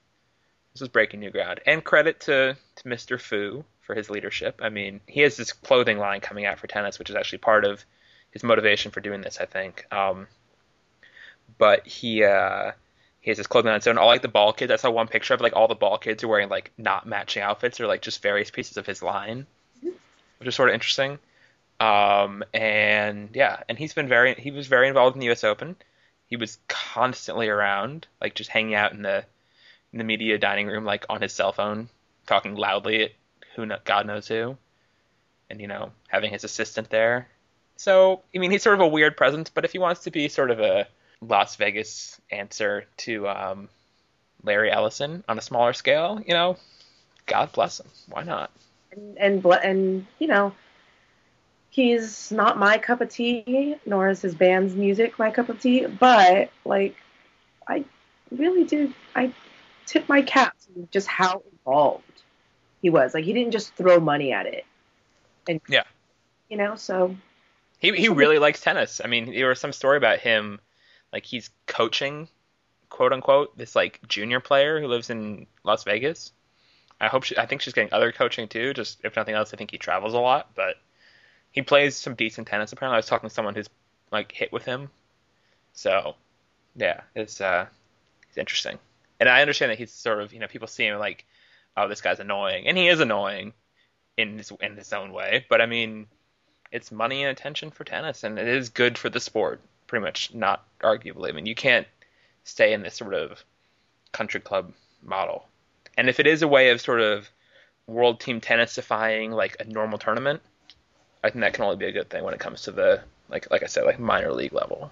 this 0.72 0.80
was 0.80 0.88
breaking 0.88 1.20
new 1.20 1.30
ground. 1.30 1.60
And 1.66 1.84
credit 1.84 2.20
to 2.20 2.56
to 2.76 2.84
Mr. 2.84 3.20
Foo 3.20 3.64
for 3.82 3.94
his 3.94 4.08
leadership. 4.08 4.60
I 4.62 4.68
mean, 4.68 5.00
he 5.06 5.20
has 5.20 5.36
this 5.36 5.52
clothing 5.52 5.98
line 5.98 6.20
coming 6.20 6.46
out 6.46 6.58
for 6.58 6.66
tennis, 6.66 6.98
which 6.98 7.10
is 7.10 7.16
actually 7.16 7.38
part 7.38 7.64
of 7.64 7.84
his 8.30 8.42
motivation 8.42 8.90
for 8.90 9.00
doing 9.00 9.20
this, 9.20 9.38
I 9.40 9.46
think. 9.46 9.86
Um, 9.92 10.26
but 11.58 11.86
he 11.86 12.24
uh, 12.24 12.72
he 13.20 13.30
has 13.30 13.38
his 13.38 13.46
clothing 13.46 13.70
line. 13.70 13.80
So 13.80 13.90
and 13.90 13.98
all 13.98 14.06
like 14.06 14.22
the 14.22 14.28
ball 14.28 14.52
kids, 14.52 14.72
I 14.72 14.76
saw 14.76 14.90
one 14.90 15.08
picture 15.08 15.34
of 15.34 15.40
like 15.40 15.54
all 15.54 15.68
the 15.68 15.74
ball 15.74 15.98
kids 15.98 16.24
are 16.24 16.28
wearing 16.28 16.48
like 16.48 16.72
not 16.78 17.06
matching 17.06 17.42
outfits 17.42 17.80
or 17.80 17.86
like 17.86 18.02
just 18.02 18.22
various 18.22 18.50
pieces 18.50 18.76
of 18.76 18.86
his 18.86 19.02
line, 19.02 19.46
which 19.80 20.48
is 20.48 20.54
sort 20.54 20.70
of 20.70 20.74
interesting. 20.74 21.18
Um, 21.80 22.44
and 22.54 23.30
yeah, 23.34 23.62
and 23.68 23.78
he's 23.78 23.92
been 23.92 24.08
very 24.08 24.34
he 24.34 24.50
was 24.50 24.66
very 24.66 24.88
involved 24.88 25.16
in 25.16 25.20
the 25.20 25.26
U.S. 25.26 25.44
Open. 25.44 25.76
He 26.26 26.36
was 26.36 26.58
constantly 26.68 27.48
around, 27.48 28.06
like 28.20 28.34
just 28.34 28.50
hanging 28.50 28.74
out 28.74 28.92
in 28.92 29.02
the 29.02 29.24
in 29.92 29.98
the 29.98 30.04
media 30.04 30.38
dining 30.38 30.68
room, 30.68 30.84
like 30.84 31.04
on 31.10 31.20
his 31.20 31.32
cell 31.32 31.52
phone, 31.52 31.88
talking 32.26 32.54
loudly 32.54 33.04
at 33.04 33.10
who 33.54 33.66
God 33.84 34.06
knows 34.06 34.28
who, 34.28 34.56
and 35.50 35.60
you 35.60 35.66
know 35.66 35.92
having 36.08 36.30
his 36.30 36.44
assistant 36.44 36.90
there. 36.90 37.28
So 37.76 38.22
I 38.34 38.38
mean, 38.38 38.50
he's 38.50 38.62
sort 38.62 38.74
of 38.74 38.80
a 38.80 38.88
weird 38.88 39.16
presence, 39.16 39.50
but 39.50 39.64
if 39.64 39.72
he 39.72 39.78
wants 39.78 40.02
to 40.02 40.10
be 40.10 40.28
sort 40.28 40.50
of 40.50 40.60
a 40.60 40.86
Las 41.20 41.56
Vegas 41.56 42.20
answer 42.30 42.84
to 42.98 43.28
um, 43.28 43.68
Larry 44.42 44.70
Ellison 44.70 45.24
on 45.28 45.38
a 45.38 45.42
smaller 45.42 45.72
scale, 45.72 46.22
you 46.26 46.34
know, 46.34 46.56
God 47.26 47.52
bless 47.52 47.80
him. 47.80 47.86
Why 48.08 48.22
not? 48.22 48.50
And 48.92 49.18
and 49.18 49.46
and 49.46 50.06
you 50.18 50.28
know, 50.28 50.52
he's 51.70 52.30
not 52.30 52.58
my 52.58 52.78
cup 52.78 53.00
of 53.00 53.08
tea, 53.10 53.76
nor 53.86 54.08
is 54.08 54.22
his 54.22 54.34
band's 54.34 54.74
music 54.74 55.18
my 55.18 55.30
cup 55.30 55.48
of 55.48 55.60
tea. 55.60 55.86
But 55.86 56.50
like, 56.64 56.96
I 57.66 57.84
really 58.30 58.64
do. 58.64 58.92
I 59.14 59.32
tip 59.86 60.08
my 60.08 60.22
cap 60.22 60.56
to 60.66 60.88
just 60.90 61.06
how 61.06 61.42
involved 61.50 62.21
he 62.82 62.90
was. 62.90 63.14
Like, 63.14 63.24
he 63.24 63.32
didn't 63.32 63.52
just 63.52 63.74
throw 63.76 64.00
money 64.00 64.32
at 64.32 64.46
it. 64.46 64.66
And 65.48 65.60
Yeah. 65.68 65.84
you 66.48 66.56
know, 66.56 66.76
so 66.76 67.16
He 67.78 67.92
he 67.96 68.08
really 68.08 68.38
likes 68.38 68.60
tennis. 68.60 69.00
I 69.04 69.08
mean, 69.08 69.32
there 69.32 69.48
was 69.48 69.60
some 69.60 69.72
story 69.72 69.96
about 69.96 70.20
him, 70.20 70.60
like 71.12 71.24
he's 71.26 71.50
coaching, 71.66 72.28
quote 72.90 73.12
unquote, 73.12 73.56
this 73.58 73.74
like 73.76 74.00
junior 74.08 74.40
player 74.40 74.80
who 74.80 74.86
lives 74.88 75.10
in 75.10 75.46
Las 75.64 75.84
Vegas. 75.84 76.32
I 77.00 77.08
hope 77.08 77.24
she, 77.24 77.36
I 77.36 77.46
think 77.46 77.62
she's 77.62 77.72
getting 77.74 77.92
other 77.92 78.12
coaching 78.12 78.48
too. 78.48 78.74
Just 78.74 79.00
if 79.04 79.16
nothing 79.16 79.34
else, 79.34 79.52
I 79.52 79.56
think 79.56 79.70
he 79.72 79.78
travels 79.78 80.14
a 80.14 80.20
lot, 80.20 80.50
but 80.54 80.76
he 81.52 81.62
plays 81.62 81.96
some 81.96 82.14
decent 82.14 82.48
tennis. 82.48 82.72
Apparently, 82.72 82.94
I 82.96 82.98
was 82.98 83.06
talking 83.06 83.28
to 83.28 83.34
someone 83.34 83.54
who's 83.56 83.68
like 84.12 84.30
hit 84.32 84.52
with 84.52 84.64
him, 84.64 84.90
so 85.72 86.14
yeah, 86.76 87.00
it's 87.14 87.40
uh, 87.40 87.66
it's 88.28 88.38
interesting. 88.38 88.78
And 89.20 89.28
I 89.28 89.40
understand 89.40 89.70
that 89.70 89.78
he's 89.78 89.92
sort 89.92 90.20
of 90.20 90.32
you 90.32 90.38
know 90.40 90.46
people 90.48 90.68
see 90.68 90.86
him 90.86 90.98
like, 90.98 91.24
oh, 91.76 91.88
this 91.88 92.00
guy's 92.00 92.20
annoying, 92.20 92.66
and 92.66 92.76
he 92.76 92.88
is 92.88 93.00
annoying 93.00 93.52
in 94.16 94.38
his 94.38 94.52
in 94.60 94.76
his 94.76 94.92
own 94.92 95.12
way. 95.12 95.46
But 95.48 95.60
I 95.60 95.66
mean, 95.66 96.06
it's 96.70 96.92
money 96.92 97.22
and 97.22 97.30
attention 97.30 97.70
for 97.70 97.84
tennis, 97.84 98.24
and 98.24 98.38
it 98.38 98.48
is 98.48 98.68
good 98.68 98.98
for 98.98 99.08
the 99.10 99.20
sport. 99.20 99.60
Pretty 99.86 100.04
much, 100.04 100.32
not 100.34 100.64
arguably. 100.80 101.28
I 101.28 101.32
mean, 101.32 101.46
you 101.46 101.54
can't 101.54 101.86
stay 102.44 102.72
in 102.72 102.82
this 102.82 102.94
sort 102.94 103.14
of 103.14 103.44
country 104.12 104.40
club 104.40 104.72
model. 105.02 105.46
And 105.96 106.08
if 106.08 106.20
it 106.20 106.26
is 106.26 106.42
a 106.42 106.48
way 106.48 106.70
of 106.70 106.80
sort 106.80 107.00
of 107.00 107.28
world 107.86 108.20
team 108.20 108.40
tennis 108.40 108.74
defying 108.74 109.32
like 109.32 109.56
a 109.60 109.64
normal 109.64 109.98
tournament, 109.98 110.40
I 111.22 111.30
think 111.30 111.42
that 111.42 111.52
can 111.52 111.64
only 111.64 111.76
be 111.76 111.86
a 111.86 111.92
good 111.92 112.08
thing 112.08 112.24
when 112.24 112.34
it 112.34 112.40
comes 112.40 112.62
to 112.62 112.72
the 112.72 113.02
like 113.28 113.50
like 113.50 113.62
I 113.62 113.66
said, 113.66 113.84
like 113.84 113.98
minor 113.98 114.32
league 114.32 114.52
level. 114.52 114.90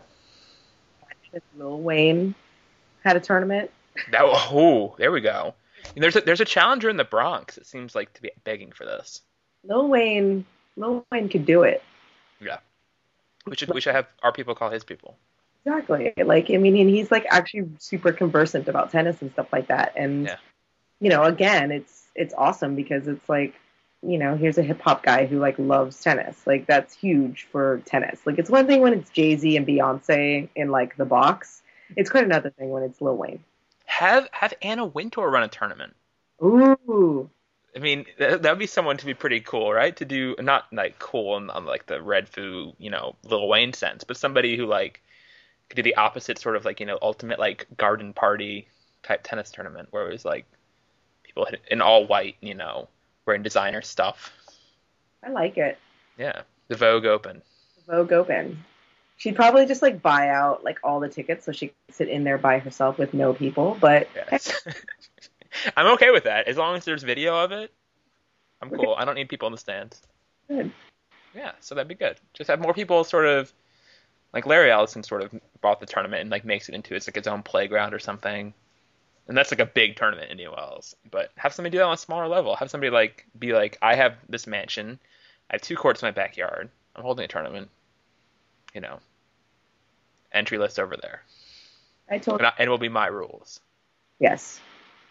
if 1.33 1.43
Lil 1.57 1.81
Wayne 1.81 2.35
had 3.05 3.17
a 3.17 3.21
tournament. 3.21 3.71
That 4.11 4.23
oh, 4.25 4.95
there 4.99 5.13
we 5.13 5.21
go. 5.21 5.55
And 5.95 6.03
there's 6.03 6.17
a, 6.17 6.21
there's 6.21 6.41
a 6.41 6.45
challenger 6.45 6.89
in 6.89 6.97
the 6.97 7.05
Bronx. 7.05 7.59
It 7.59 7.67
seems 7.67 7.95
like 7.95 8.13
to 8.15 8.23
be 8.23 8.31
begging 8.45 8.73
for 8.73 8.85
this. 8.85 9.23
Lil 9.65 9.89
Wayne, 9.89 10.45
Lil 10.77 11.05
Wayne 11.11 11.29
could 11.29 11.47
do 11.47 11.63
it. 11.63 11.83
Yeah, 12.41 12.59
we 13.47 13.57
should 13.57 13.73
we 13.75 13.81
should 13.81 13.95
have 13.95 14.07
our 14.23 14.33
people 14.33 14.55
call 14.55 14.71
his 14.71 14.85
people. 14.85 15.17
Exactly. 15.67 16.15
Like, 16.17 16.51
I 16.51 16.57
mean, 16.57 16.77
and 16.77 16.89
he's 16.89 17.11
like 17.11 17.27
actually 17.29 17.69
super 17.79 18.13
conversant 18.13 18.67
about 18.69 18.91
tennis 18.91 19.21
and 19.21 19.31
stuff 19.33 19.53
like 19.53 19.69
that. 19.69 19.93
And, 19.95 20.25
Yeah. 20.27 20.37
you 21.01 21.11
know, 21.11 21.25
again, 21.25 21.71
it's 21.71 22.07
it's 22.15 22.33
awesome 22.37 22.77
because 22.77 23.07
it's 23.09 23.29
like, 23.29 23.55
you 24.03 24.17
know, 24.17 24.37
here's 24.37 24.57
a 24.57 24.63
hip 24.63 24.81
hop 24.81 25.03
guy 25.03 25.27
who 25.27 25.39
like 25.39 25.59
loves 25.59 26.01
tennis. 26.01 26.47
Like, 26.47 26.67
that's 26.67 26.95
huge 26.95 27.47
for 27.53 27.83
tennis. 27.85 28.21
Like, 28.25 28.39
it's 28.39 28.49
one 28.49 28.67
thing 28.67 28.81
when 28.81 28.95
it's 28.95 29.11
Jay 29.11 29.37
Z 29.37 29.55
and 29.57 29.67
Beyonce 29.67 30.49
in 30.57 30.71
like 30.71 30.97
the 30.97 31.05
box. 31.05 31.61
It's 31.97 32.09
quite 32.09 32.25
another 32.25 32.51
thing 32.51 32.71
when 32.71 32.83
it's 32.85 33.01
Lil 33.03 33.17
Wayne. 33.17 33.45
Have 34.01 34.31
have 34.33 34.55
Anna 34.63 34.87
Wintour 34.87 35.29
run 35.29 35.43
a 35.43 35.49
tournament. 35.49 35.95
Ooh, 36.43 37.29
I 37.77 37.81
mean, 37.81 38.07
that 38.19 38.43
would 38.43 38.59
be 38.59 38.67
someone 38.67 38.97
to 38.97 39.05
be 39.05 39.13
pretty 39.13 39.41
cool, 39.41 39.71
right? 39.71 39.95
To 39.97 40.07
do 40.07 40.35
not 40.39 40.65
like 40.73 40.99
cool 40.99 41.35
on, 41.35 41.51
on 41.51 41.67
like 41.67 41.85
the 41.85 41.97
Redfoo, 41.97 42.73
you 42.79 42.89
know, 42.89 43.17
Lil 43.25 43.47
Wayne 43.47 43.75
sense, 43.75 44.05
but 44.05 44.17
somebody 44.17 44.57
who 44.57 44.65
like 44.65 45.03
could 45.69 45.77
do 45.77 45.83
the 45.83 45.97
opposite 45.97 46.39
sort 46.39 46.57
of 46.57 46.65
like 46.65 46.81
you 46.81 46.87
know 46.87 46.99
ultimate 47.03 47.39
like 47.39 47.67
garden 47.77 48.15
party 48.15 48.69
type 49.03 49.21
tennis 49.23 49.51
tournament 49.51 49.89
where 49.91 50.09
it 50.09 50.13
was 50.13 50.25
like 50.25 50.47
people 51.23 51.47
in 51.71 51.83
all 51.83 52.07
white, 52.07 52.37
you 52.41 52.55
know, 52.55 52.89
wearing 53.27 53.43
designer 53.43 53.83
stuff. 53.83 54.33
I 55.23 55.29
like 55.29 55.59
it. 55.59 55.77
Yeah, 56.17 56.41
the 56.69 56.77
Vogue 56.77 57.05
Open. 57.05 57.43
The 57.77 57.97
Vogue 57.97 58.13
Open. 58.15 58.65
She'd 59.21 59.37
probably 59.37 59.67
just 59.67 59.83
like 59.83 60.01
buy 60.01 60.31
out 60.31 60.65
like 60.65 60.79
all 60.83 60.99
the 60.99 61.09
tickets 61.11 61.45
so 61.45 61.53
she 61.53 61.67
could 61.67 61.95
sit 61.95 62.09
in 62.09 62.25
there 62.25 62.39
by 62.39 62.59
herself 62.59 62.97
with 62.97 63.13
no 63.13 63.35
people. 63.35 63.77
But 63.79 64.09
Yes. 64.17 64.51
I'm 65.77 65.89
okay 65.89 66.11
with 66.11 66.25
that 66.25 66.49
as 66.49 66.57
long 66.57 66.75
as 66.75 66.87
there's 66.87 67.03
video 67.03 67.37
of 67.37 67.53
it. 67.53 67.71
I'm 68.63 68.71
cool. 68.71 68.95
I 68.97 69.05
don't 69.05 69.17
need 69.17 69.29
people 69.29 69.47
in 69.47 69.53
the 69.53 69.59
stands. 69.59 70.01
Good. 70.49 70.73
Yeah, 71.35 71.53
so 71.61 71.75
that'd 71.75 71.87
be 71.87 71.95
good. 71.95 72.17
Just 72.33 72.49
have 72.49 72.61
more 72.61 72.73
people 72.73 73.05
sort 73.05 73.27
of 73.27 73.53
like 74.33 74.47
Larry 74.47 74.71
Ellison 74.71 75.03
sort 75.03 75.21
of 75.23 75.39
bought 75.61 75.81
the 75.81 75.87
tournament 75.87 76.23
and 76.23 76.31
like 76.31 76.47
makes 76.47 76.71
it 76.71 76.75
into 76.75 76.95
it's 76.95 77.07
like 77.07 77.19
its 77.19 77.29
own 77.29 77.43
playground 77.43 77.93
or 77.93 77.99
something. 77.99 78.55
And 79.29 79.37
that's 79.37 79.51
like 79.51 79.61
a 79.61 79.67
big 79.67 79.97
tournament 79.97 80.31
in 80.31 80.39
New 80.39 80.51
Wells. 80.51 80.97
But 81.11 81.31
have 81.37 81.53
somebody 81.53 81.73
do 81.73 81.79
that 81.81 81.85
on 81.85 81.93
a 81.93 81.99
smaller 81.99 82.27
level. 82.27 82.57
Have 82.57 82.71
somebody 82.71 82.89
like 82.89 83.27
be 83.39 83.53
like, 83.53 83.77
I 83.83 83.97
have 83.97 84.15
this 84.31 84.47
mansion, 84.47 84.99
I 85.51 85.57
have 85.57 85.61
two 85.61 85.77
courts 85.77 86.03
in 86.03 86.07
my 86.07 86.13
backyard. 86.13 86.71
I'm 86.97 87.03
holding 87.03 87.27
a 87.27 87.29
tournament. 87.29 87.69
You 88.73 88.81
know. 88.81 89.01
Entry 90.33 90.59
list 90.59 90.79
over 90.79 90.97
there. 90.97 91.23
I 92.11 92.19
told 92.19 92.41
And, 92.41 92.47
I, 92.47 92.53
and 92.59 92.67
it 92.67 92.71
will 92.71 92.79
be 92.79 92.89
my 92.89 93.07
rules. 93.07 93.61
Yes. 94.19 94.61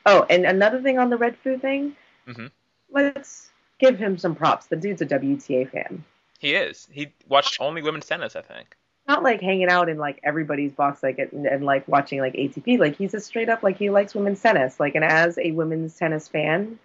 Oh, 0.05 0.25
and 0.29 0.45
another 0.45 0.82
thing 0.82 0.97
on 0.99 1.10
the 1.10 1.17
Redfoo 1.17 1.60
thing. 1.62 1.95
Mhm. 2.27 2.51
Let's 2.91 3.49
give 3.79 3.97
him 3.97 4.17
some 4.17 4.36
props. 4.36 4.67
The 4.67 4.75
dude's 4.75 5.01
a 5.01 5.05
WTA 5.05 5.69
fan. 5.69 6.03
He 6.39 6.53
is. 6.55 6.88
He 6.91 7.12
watched 7.27 7.58
only 7.60 7.82
women's 7.82 8.05
tennis, 8.08 8.36
I 8.36 8.41
think. 8.41 8.75
not 9.08 9.23
like 9.23 9.41
hanging 9.41 9.69
out 9.69 9.89
in 9.89 9.97
like 9.97 10.19
everybody's 10.23 10.71
box 10.71 11.01
like 11.01 11.17
and, 11.17 11.45
and 11.47 11.63
like 11.65 11.88
watching 11.88 12.19
like 12.19 12.34
ATP. 12.34 12.77
Like 12.79 12.95
he's 12.95 13.13
a 13.13 13.19
straight 13.19 13.49
up 13.49 13.63
like 13.63 13.77
he 13.77 13.89
likes 13.89 14.13
women's 14.13 14.41
tennis. 14.41 14.79
Like 14.79 14.95
and 14.95 15.03
as 15.03 15.38
a 15.39 15.51
women's 15.51 15.95
tennis 15.95 16.27
fan, 16.27 16.77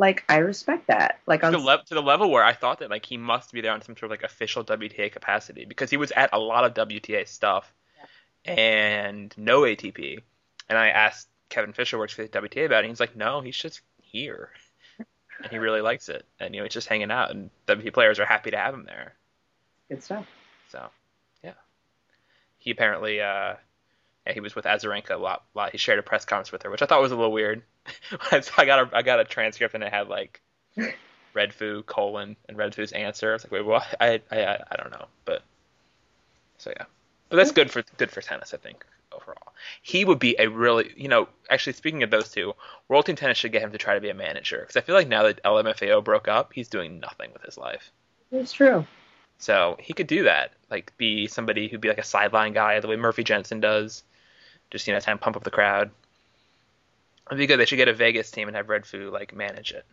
like 0.00 0.24
I 0.28 0.38
respect 0.38 0.86
that. 0.86 1.20
Like 1.26 1.40
to 1.40 1.46
on 1.46 1.52
the, 1.52 1.58
le- 1.58 1.84
to 1.84 1.94
the 1.94 2.02
level 2.02 2.30
where 2.30 2.42
I 2.42 2.54
thought 2.54 2.80
that 2.80 2.90
like 2.90 3.04
he 3.04 3.18
must 3.18 3.52
be 3.52 3.60
there 3.60 3.72
on 3.72 3.82
some 3.82 3.96
sort 3.96 4.04
of 4.04 4.10
like 4.10 4.22
official 4.22 4.64
WTA 4.64 5.12
capacity 5.12 5.66
because 5.66 5.90
he 5.90 5.98
was 5.98 6.10
at 6.10 6.30
a 6.32 6.38
lot 6.38 6.64
of 6.64 6.88
WTA 6.88 7.28
stuff 7.28 7.70
and 8.44 9.32
no 9.36 9.60
ATP. 9.60 10.20
And 10.68 10.78
I 10.78 10.88
asked 10.88 11.28
Kevin 11.50 11.74
Fischer 11.74 11.98
works 11.98 12.14
for 12.14 12.22
the 12.22 12.28
WTA 12.28 12.64
about 12.64 12.78
it. 12.78 12.86
And 12.86 12.88
he's 12.88 13.00
like, 13.00 13.14
no, 13.14 13.40
he's 13.40 13.56
just 13.56 13.82
here, 14.02 14.50
and 14.98 15.50
he 15.50 15.58
really 15.58 15.82
likes 15.82 16.08
it. 16.08 16.24
And 16.38 16.54
you 16.54 16.60
know, 16.60 16.64
he's 16.64 16.72
just 16.72 16.88
hanging 16.88 17.10
out, 17.10 17.30
and 17.30 17.50
WTA 17.66 17.92
players 17.92 18.18
are 18.18 18.24
happy 18.24 18.50
to 18.52 18.56
have 18.56 18.72
him 18.72 18.84
there. 18.84 19.14
good 19.88 20.02
stuff. 20.02 20.26
So, 20.70 20.88
yeah. 21.44 21.52
He 22.58 22.70
apparently, 22.70 23.20
uh, 23.20 23.54
yeah, 24.26 24.32
he 24.32 24.40
was 24.40 24.54
with 24.54 24.64
Azarenka 24.64 25.10
a 25.10 25.16
lot, 25.16 25.44
lot. 25.54 25.72
He 25.72 25.78
shared 25.78 25.98
a 25.98 26.02
press 26.02 26.24
conference 26.24 26.52
with 26.52 26.62
her, 26.62 26.70
which 26.70 26.82
I 26.82 26.86
thought 26.86 27.02
was 27.02 27.12
a 27.12 27.16
little 27.16 27.32
weird. 27.32 27.62
So 28.42 28.52
I 28.58 28.64
got 28.64 28.92
a, 28.92 28.96
I 28.96 29.02
got 29.02 29.20
a 29.20 29.24
transcript 29.24 29.74
and 29.74 29.84
it 29.84 29.92
had 29.92 30.08
like 30.08 30.40
Redfoo 31.34 31.84
colon 31.86 32.36
and 32.48 32.56
Redfoo's 32.56 32.92
answer. 32.92 33.30
I 33.30 33.32
was 33.34 33.44
like, 33.44 33.52
wait, 33.52 33.64
what? 33.64 33.86
I, 34.00 34.20
I, 34.30 34.44
I, 34.44 34.62
I 34.70 34.76
don't 34.76 34.90
know, 34.90 35.06
but 35.24 35.42
so 36.58 36.72
yeah, 36.76 36.84
but 37.28 37.36
that's 37.36 37.52
good 37.52 37.70
for 37.70 37.82
good 37.96 38.10
for 38.10 38.20
tennis, 38.20 38.52
I 38.54 38.58
think 38.58 38.84
overall. 39.12 39.54
He 39.82 40.04
would 40.04 40.18
be 40.18 40.36
a 40.38 40.48
really, 40.48 40.92
you 40.96 41.08
know, 41.08 41.28
actually 41.48 41.72
speaking 41.74 42.02
of 42.02 42.10
those 42.10 42.30
two, 42.30 42.54
World 42.88 43.06
Team 43.06 43.16
Tennis 43.16 43.38
should 43.38 43.52
get 43.52 43.62
him 43.62 43.72
to 43.72 43.78
try 43.78 43.94
to 43.94 44.00
be 44.00 44.10
a 44.10 44.14
manager 44.14 44.58
because 44.60 44.76
I 44.76 44.80
feel 44.80 44.94
like 44.94 45.08
now 45.08 45.24
that 45.24 45.42
LMFAO 45.42 46.04
broke 46.04 46.28
up, 46.28 46.52
he's 46.52 46.68
doing 46.68 47.00
nothing 47.00 47.32
with 47.32 47.42
his 47.42 47.58
life. 47.58 47.90
It's 48.32 48.52
true. 48.52 48.86
So 49.38 49.76
he 49.80 49.94
could 49.94 50.06
do 50.06 50.24
that, 50.24 50.52
like 50.70 50.92
be 50.98 51.26
somebody 51.26 51.68
who'd 51.68 51.80
be 51.80 51.88
like 51.88 51.98
a 51.98 52.04
sideline 52.04 52.52
guy, 52.52 52.78
the 52.80 52.88
way 52.88 52.96
Murphy 52.96 53.24
Jensen 53.24 53.60
does, 53.60 54.04
just 54.70 54.86
you 54.86 54.92
know, 54.92 55.00
time 55.00 55.18
pump 55.18 55.36
up 55.36 55.44
the 55.44 55.50
crowd. 55.50 55.90
It'd 57.30 57.38
be 57.38 57.46
good. 57.46 57.58
They 57.58 57.64
should 57.64 57.76
get 57.76 57.88
a 57.88 57.94
Vegas 57.94 58.30
team 58.30 58.48
and 58.48 58.56
have 58.56 58.66
Redfoo 58.66 59.12
like 59.12 59.34
manage 59.34 59.70
it. 59.72 59.84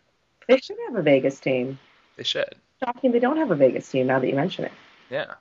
They 0.48 0.58
should 0.58 0.76
have 0.86 0.96
a 0.96 1.02
Vegas 1.02 1.38
team. 1.38 1.78
They 2.16 2.24
should. 2.24 2.54
Shocking 2.82 3.12
they 3.12 3.20
don't 3.20 3.36
have 3.36 3.50
a 3.50 3.54
Vegas 3.54 3.88
team 3.88 4.08
now 4.08 4.18
that 4.18 4.26
you 4.26 4.34
mention 4.34 4.64
it. 4.64 4.72
Yeah. 5.08 5.34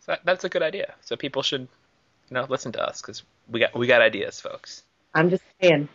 So 0.00 0.12
that, 0.12 0.20
that's 0.24 0.44
a 0.44 0.48
good 0.48 0.62
idea. 0.62 0.94
So 1.00 1.16
people 1.16 1.42
should, 1.42 1.62
you 1.62 2.34
know, 2.34 2.46
listen 2.48 2.72
to 2.72 2.82
us 2.86 3.00
because 3.00 3.22
we 3.48 3.60
got 3.60 3.74
we 3.74 3.86
got 3.86 4.02
ideas, 4.02 4.40
folks. 4.40 4.82
I'm 5.14 5.30
just 5.30 5.42
saying. 5.60 5.88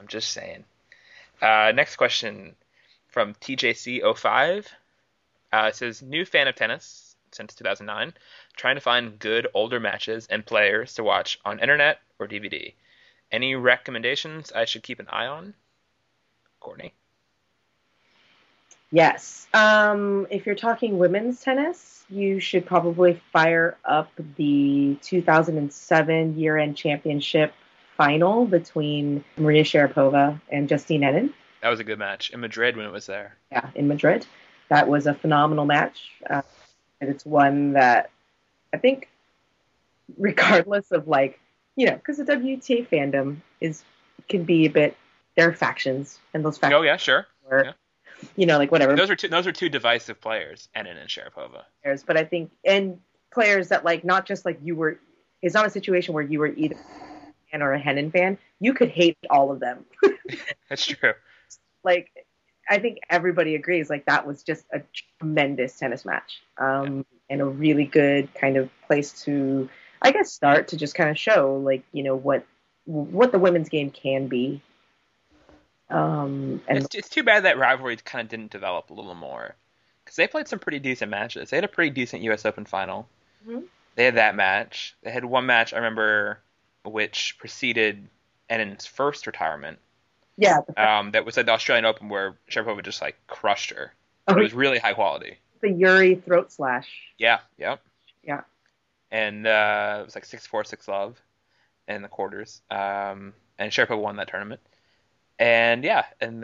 I'm 0.00 0.08
just 0.08 0.32
saying. 0.32 0.64
Uh, 1.40 1.72
next 1.74 1.96
question 1.96 2.56
from 3.08 3.34
TJC05. 3.34 4.66
Uh, 5.52 5.70
says, 5.70 6.02
new 6.02 6.24
fan 6.24 6.48
of 6.48 6.56
tennis 6.56 7.14
since 7.32 7.54
2009, 7.54 8.12
trying 8.56 8.74
to 8.74 8.80
find 8.80 9.18
good 9.18 9.46
older 9.54 9.78
matches 9.78 10.26
and 10.28 10.44
players 10.44 10.94
to 10.94 11.04
watch 11.04 11.38
on 11.44 11.60
internet 11.60 12.00
or 12.18 12.26
DVD. 12.26 12.74
Any 13.30 13.54
recommendations 13.54 14.52
I 14.52 14.64
should 14.64 14.82
keep 14.82 15.00
an 15.00 15.08
eye 15.08 15.26
on? 15.26 15.54
Courtney. 16.60 16.94
Yes. 18.90 19.46
Um, 19.52 20.26
if 20.30 20.46
you're 20.46 20.54
talking 20.54 20.98
women's 20.98 21.40
tennis, 21.40 22.04
you 22.08 22.38
should 22.38 22.66
probably 22.66 23.20
fire 23.32 23.76
up 23.84 24.10
the 24.36 24.96
2007 25.02 26.38
year-end 26.38 26.76
championship 26.76 27.52
final 27.96 28.44
between 28.46 29.24
Maria 29.36 29.64
Sharapova 29.64 30.40
and 30.50 30.68
Justine 30.68 31.02
Henin. 31.02 31.32
That 31.62 31.70
was 31.70 31.80
a 31.80 31.84
good 31.84 31.98
match 31.98 32.30
in 32.30 32.40
Madrid 32.40 32.76
when 32.76 32.86
it 32.86 32.92
was 32.92 33.06
there. 33.06 33.36
Yeah, 33.50 33.70
in 33.74 33.88
Madrid. 33.88 34.26
That 34.68 34.88
was 34.88 35.06
a 35.06 35.14
phenomenal 35.14 35.64
match. 35.64 36.10
Uh, 36.28 36.42
and 37.00 37.10
it's 37.10 37.24
one 37.24 37.72
that 37.72 38.10
I 38.72 38.76
think, 38.78 39.08
regardless 40.16 40.92
of 40.92 41.08
like, 41.08 41.40
you 41.76 41.86
know, 41.86 41.94
because 41.94 42.16
the 42.16 42.24
WTA 42.24 42.88
fandom 42.88 43.38
is 43.60 43.84
can 44.28 44.44
be 44.44 44.66
a 44.66 44.70
bit. 44.70 44.96
There 45.36 45.48
are 45.48 45.52
factions, 45.52 46.18
and 46.32 46.44
those 46.44 46.58
factions 46.58 46.78
Oh 46.80 46.82
yeah, 46.82 46.96
sure. 46.96 47.26
are, 47.50 47.64
yeah. 47.64 47.72
you 48.36 48.46
know, 48.46 48.58
like 48.58 48.72
whatever. 48.72 48.96
Those 48.96 49.10
are 49.10 49.16
two. 49.16 49.28
Those 49.28 49.46
are 49.46 49.52
two 49.52 49.68
divisive 49.68 50.20
players, 50.20 50.68
Henin 50.74 50.98
and 50.98 51.08
Sharapova. 51.08 51.64
players, 51.82 52.02
but 52.02 52.16
I 52.16 52.24
think 52.24 52.50
and 52.64 52.98
players 53.32 53.68
that 53.68 53.84
like 53.84 54.04
not 54.04 54.26
just 54.26 54.44
like 54.44 54.58
you 54.62 54.74
were. 54.74 54.98
It's 55.42 55.54
not 55.54 55.66
a 55.66 55.70
situation 55.70 56.14
where 56.14 56.24
you 56.24 56.38
were 56.38 56.46
either 56.48 56.74
a 56.76 57.50
fan 57.52 57.62
or 57.62 57.74
a 57.74 57.80
Henin 57.80 58.10
fan. 58.10 58.38
You 58.58 58.72
could 58.72 58.88
hate 58.88 59.18
all 59.28 59.52
of 59.52 59.60
them. 59.60 59.84
That's 60.70 60.86
true. 60.86 61.12
like 61.84 62.10
I 62.68 62.78
think 62.78 62.98
everybody 63.10 63.54
agrees 63.54 63.90
like 63.90 64.06
that 64.06 64.26
was 64.26 64.42
just 64.42 64.64
a 64.72 64.80
tremendous 65.20 65.78
tennis 65.78 66.04
match. 66.06 66.40
Um, 66.58 67.04
and 67.28 67.40
a 67.40 67.44
really 67.44 67.84
good 67.84 68.32
kind 68.34 68.56
of 68.56 68.70
place 68.86 69.24
to 69.24 69.68
I 70.02 70.10
guess 70.12 70.32
start 70.32 70.68
to 70.68 70.76
just 70.76 70.94
kind 70.94 71.10
of 71.10 71.18
show 71.18 71.56
like, 71.56 71.82
you 71.92 72.02
know, 72.02 72.14
what 72.16 72.44
what 72.84 73.32
the 73.32 73.38
women's 73.38 73.68
game 73.68 73.90
can 73.90 74.28
be. 74.28 74.60
Um 75.90 76.60
and 76.68 76.78
It's, 76.78 76.94
it's 76.94 77.08
too 77.08 77.22
bad 77.22 77.44
that 77.44 77.58
rivalry 77.58 77.96
kind 77.96 78.24
of 78.24 78.28
didn't 78.28 78.50
develop 78.50 78.90
a 78.90 78.94
little 78.94 79.14
more 79.14 79.54
because 80.04 80.16
they 80.16 80.26
played 80.26 80.48
some 80.48 80.58
pretty 80.58 80.78
decent 80.78 81.10
matches. 81.10 81.50
They 81.50 81.56
had 81.56 81.64
a 81.64 81.68
pretty 81.68 81.90
decent 81.90 82.22
U.S. 82.24 82.44
Open 82.44 82.64
final. 82.64 83.08
Mhm. 83.46 83.64
They 83.94 84.04
had 84.04 84.16
that 84.16 84.34
match. 84.34 84.96
They 85.02 85.10
had 85.10 85.24
one 85.24 85.46
match 85.46 85.72
I 85.72 85.76
remember, 85.76 86.40
which 86.84 87.36
preceded 87.38 88.08
Henin's 88.50 88.86
first 88.86 89.26
retirement. 89.26 89.78
yeah, 90.36 90.58
Um, 90.76 91.12
that 91.12 91.24
was 91.24 91.38
at 91.38 91.46
the 91.46 91.52
Australian 91.52 91.84
Open 91.86 92.08
where 92.08 92.36
Sharapova 92.50 92.84
just 92.84 93.00
like 93.00 93.16
crushed 93.26 93.70
her. 93.70 93.92
Oh, 94.28 94.36
It 94.36 94.42
was 94.42 94.52
really 94.54 94.78
high 94.78 94.92
quality. 94.94 95.38
the 95.62 95.70
Yuri 95.70 96.16
throat 96.16 96.52
slash. 96.52 96.88
Yeah, 97.16 97.38
yep. 97.58 97.80
Yeah. 98.22 98.42
And 99.16 99.46
uh, 99.46 99.98
it 100.00 100.04
was 100.04 100.14
like 100.14 100.26
six 100.26 100.46
four 100.46 100.62
six 100.64 100.86
love 100.88 101.18
in 101.88 102.02
the 102.02 102.08
quarters. 102.08 102.60
Um, 102.70 103.32
and 103.58 103.72
Sharapova 103.72 103.98
won 103.98 104.16
that 104.16 104.28
tournament. 104.28 104.60
And 105.38 105.82
yeah, 105.84 106.04
and 106.20 106.42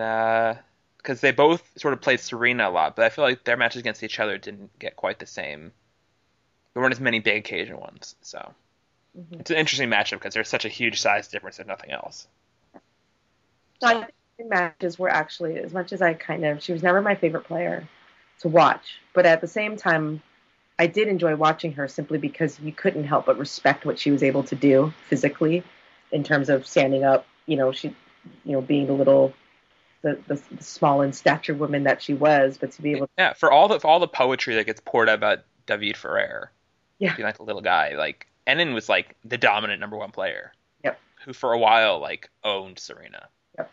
because 0.96 1.20
they 1.20 1.32
both 1.32 1.62
sort 1.76 1.92
of 1.92 2.00
played 2.00 2.20
Serena 2.20 2.68
a 2.68 2.70
lot, 2.70 2.96
but 2.96 3.04
I 3.04 3.10
feel 3.10 3.24
like 3.24 3.44
their 3.44 3.58
matches 3.58 3.80
against 3.80 4.02
each 4.02 4.18
other 4.18 4.38
didn't 4.38 4.78
get 4.78 4.96
quite 4.96 5.18
the 5.18 5.26
same. 5.26 5.72
There 6.72 6.82
weren't 6.82 6.94
as 6.94 7.00
many 7.00 7.18
big 7.18 7.44
occasion 7.44 7.78
ones, 7.78 8.16
so 8.22 8.54
Mhm. 9.18 9.40
it's 9.40 9.50
an 9.50 9.58
interesting 9.58 9.90
matchup 9.90 10.12
because 10.12 10.32
there's 10.32 10.48
such 10.48 10.64
a 10.64 10.70
huge 10.70 10.98
size 10.98 11.28
difference 11.28 11.58
if 11.58 11.66
nothing 11.66 11.90
else. 11.90 12.26
So 13.80 13.88
I 13.88 13.94
think 14.38 14.48
matches 14.48 14.98
were 14.98 15.10
actually, 15.10 15.58
as 15.58 15.74
much 15.74 15.92
as 15.92 16.00
I 16.00 16.14
kind 16.14 16.46
of, 16.46 16.62
she 16.62 16.72
was 16.72 16.82
never 16.82 17.02
my 17.02 17.16
favorite 17.16 17.44
player 17.44 17.86
to 18.38 18.48
watch, 18.48 18.98
but 19.12 19.26
at 19.26 19.42
the 19.42 19.46
same 19.46 19.76
time, 19.76 20.22
I 20.82 20.88
did 20.88 21.06
enjoy 21.06 21.36
watching 21.36 21.72
her 21.74 21.86
simply 21.86 22.18
because 22.18 22.58
you 22.58 22.72
couldn't 22.72 23.04
help 23.04 23.26
but 23.26 23.38
respect 23.38 23.86
what 23.86 24.00
she 24.00 24.10
was 24.10 24.20
able 24.20 24.42
to 24.42 24.56
do 24.56 24.92
physically, 25.08 25.62
in 26.10 26.24
terms 26.24 26.48
of 26.48 26.66
standing 26.66 27.04
up. 27.04 27.24
You 27.46 27.56
know, 27.56 27.70
she, 27.70 27.94
you 28.44 28.52
know, 28.52 28.60
being 28.60 28.88
the 28.88 28.92
little, 28.92 29.32
the, 30.02 30.18
the, 30.26 30.42
the 30.50 30.64
small 30.64 31.02
in 31.02 31.12
stature 31.12 31.54
woman 31.54 31.84
that 31.84 32.02
she 32.02 32.14
was, 32.14 32.58
but 32.58 32.72
to 32.72 32.82
be 32.82 32.90
able, 32.90 33.06
to, 33.06 33.12
Yeah, 33.16 33.32
for 33.34 33.52
all 33.52 33.68
the 33.68 33.78
for 33.78 33.86
all 33.86 34.00
the 34.00 34.08
poetry 34.08 34.56
that 34.56 34.66
gets 34.66 34.80
poured 34.84 35.08
out 35.08 35.14
about 35.14 35.44
David 35.66 35.96
Ferrer, 35.96 36.50
Yeah. 36.98 37.14
being 37.14 37.26
like 37.26 37.38
a 37.38 37.44
little 37.44 37.62
guy, 37.62 37.94
like 37.94 38.26
Henin 38.48 38.74
was 38.74 38.88
like 38.88 39.14
the 39.24 39.38
dominant 39.38 39.78
number 39.78 39.96
one 39.96 40.10
player. 40.10 40.52
Yep. 40.82 40.98
Who 41.24 41.32
for 41.32 41.52
a 41.52 41.58
while 41.58 42.00
like 42.00 42.28
owned 42.42 42.80
Serena. 42.80 43.28
Yep. 43.56 43.70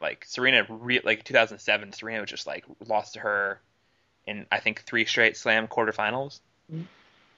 Like 0.00 0.24
Serena, 0.28 0.64
re- 0.68 1.00
like 1.02 1.24
2007, 1.24 1.92
Serena 1.92 2.20
was 2.20 2.30
just 2.30 2.46
like 2.46 2.64
lost 2.86 3.14
to 3.14 3.18
her 3.18 3.60
in 4.28 4.46
I 4.52 4.60
think 4.60 4.82
three 4.82 5.04
straight 5.06 5.36
Slam 5.36 5.66
quarterfinals, 5.66 6.38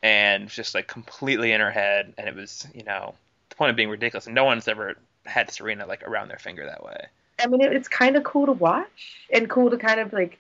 And 0.03 0.49
just 0.49 0.75
like 0.75 0.87
completely 0.87 1.53
in 1.53 1.61
her 1.61 1.71
head, 1.71 2.13
and 2.19 2.29
it 2.29 2.35
was 2.35 2.67
you 2.75 2.85
know 2.85 3.15
the 3.49 3.57
point 3.57 3.71
of 3.71 3.77
being 3.77 3.89
ridiculous, 3.89 4.27
and 4.27 4.35
no 4.35 4.45
one's 4.45 4.69
ever 4.69 4.97
had 5.25 5.51
Serena 5.51 5.87
like 5.87 6.03
around 6.03 6.29
their 6.29 6.39
finger 6.39 6.67
that 6.67 6.85
way. 6.85 7.07
I 7.43 7.47
mean, 7.47 7.63
it, 7.63 7.73
it's 7.73 7.89
kind 7.89 8.17
of 8.17 8.25
cool 8.25 8.47
to 8.47 8.53
watch 8.53 9.27
and 9.33 9.49
cool 9.49 9.71
to 9.71 9.79
kind 9.79 10.01
of 10.01 10.13
like 10.13 10.39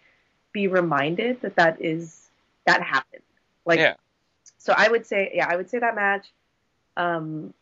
be 0.52 0.68
reminded 0.68 1.40
that 1.40 1.57
that 1.57 1.80
is 1.80 2.28
that 2.66 2.83
happened. 2.83 3.22
Like, 3.64 3.78
Yeah. 3.80 3.94
so 4.59 4.74
I 4.76 4.88
would 4.88 5.07
say, 5.07 5.33
yeah, 5.35 5.46
I 5.48 5.57
would 5.57 5.68
say 5.70 5.78
that 5.78 5.94
match. 5.94 6.26
Um, 6.96 7.52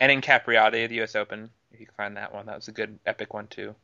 and 0.00 0.10
in 0.10 0.20
Capriati, 0.20 0.88
the 0.88 0.96
U.S. 0.96 1.14
Open, 1.14 1.50
if 1.72 1.78
you 1.80 1.86
can 1.86 1.94
find 1.94 2.16
that 2.16 2.34
one, 2.34 2.46
that 2.46 2.56
was 2.56 2.68
a 2.68 2.72
good 2.72 2.98
epic 3.06 3.32
one 3.34 3.46
too. 3.46 3.74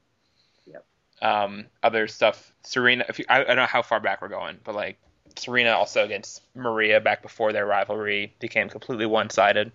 Yep. 0.67 0.85
Um, 1.23 1.67
other 1.83 2.09
stuff, 2.09 2.53
Serena. 2.63 3.05
If 3.09 3.19
you, 3.19 3.27
I, 3.29 3.43
I 3.43 3.45
don't 3.45 3.57
know 3.57 3.67
how 3.67 3.83
far 3.83 4.01
back 4.01 4.21
we're 4.23 4.29
going, 4.29 4.57
but 4.65 4.75
like 4.75 4.99
Serena 5.39 5.73
also 5.73 6.05
against 6.05 6.43
Maria 6.55 7.01
back 7.01 7.23
before 7.23 7.53
their 7.53 7.67
rivalry 7.67 8.35
became 8.41 8.69
completely 8.69 9.07
one-sided. 9.07 9.73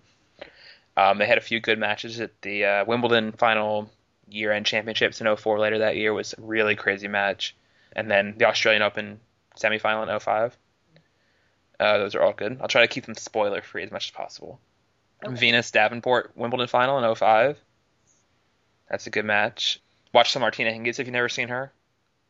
Um, 0.96 1.18
they 1.18 1.26
had 1.26 1.38
a 1.38 1.42
few 1.42 1.60
good 1.60 1.78
matches 1.78 2.20
at 2.20 2.40
the 2.42 2.64
uh, 2.64 2.84
Wimbledon 2.84 3.32
final 3.32 3.90
year-end 4.28 4.66
championships 4.66 5.20
in 5.20 5.36
04 5.36 5.58
later 5.58 5.78
that 5.78 5.96
year 5.96 6.12
was 6.12 6.34
a 6.34 6.42
really 6.42 6.76
crazy 6.76 7.08
match, 7.08 7.56
and 7.94 8.10
then 8.10 8.34
the 8.36 8.46
Australian 8.46 8.82
Open 8.82 9.20
semifinal 9.56 10.08
in 10.08 10.20
05. 10.20 10.56
Uh, 11.80 11.98
those 11.98 12.14
are 12.14 12.22
all 12.22 12.32
good. 12.32 12.58
I'll 12.60 12.68
try 12.68 12.82
to 12.82 12.88
keep 12.88 13.06
them 13.06 13.14
spoiler-free 13.14 13.82
as 13.82 13.90
much 13.90 14.06
as 14.06 14.10
possible. 14.10 14.60
Okay. 15.24 15.34
Venus 15.34 15.70
Davenport 15.70 16.32
Wimbledon 16.36 16.68
final 16.68 16.98
in 16.98 17.14
05. 17.14 17.58
That's 18.90 19.06
a 19.06 19.10
good 19.10 19.24
match. 19.24 19.80
Watch 20.12 20.32
some 20.32 20.40
Martina 20.40 20.70
Hingis 20.70 20.98
if 20.98 21.06
you've 21.06 21.08
never 21.08 21.28
seen 21.28 21.48
her. 21.48 21.72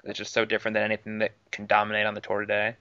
It's 0.04 0.18
just 0.18 0.32
so 0.32 0.44
different 0.44 0.74
than 0.74 0.84
anything 0.84 1.18
that 1.18 1.32
can 1.50 1.66
dominate 1.66 2.06
on 2.06 2.14
the 2.14 2.20
tour 2.20 2.40
today. 2.40 2.76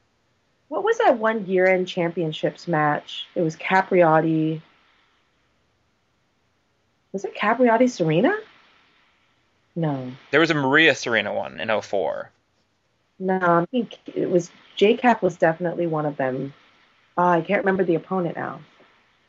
What 0.71 0.85
was 0.85 0.99
that 0.99 1.17
one 1.19 1.47
year-end 1.47 1.85
championships 1.85 2.65
match? 2.65 3.27
It 3.35 3.41
was 3.41 3.57
Capriati. 3.57 4.61
Was 7.11 7.25
it 7.25 7.35
Capriati 7.35 7.89
Serena? 7.89 8.33
No. 9.75 10.13
There 10.31 10.39
was 10.39 10.49
a 10.49 10.53
Maria 10.53 10.95
Serena 10.95 11.33
one 11.33 11.59
in 11.59 11.81
04. 11.81 12.31
No, 13.19 13.37
I 13.41 13.65
think 13.69 13.97
it 14.15 14.29
was 14.29 14.49
JCap 14.77 15.21
was 15.21 15.35
definitely 15.35 15.87
one 15.87 16.05
of 16.05 16.15
them. 16.15 16.53
Uh, 17.17 17.27
I 17.27 17.41
can't 17.41 17.59
remember 17.65 17.83
the 17.83 17.95
opponent 17.95 18.37
now, 18.37 18.61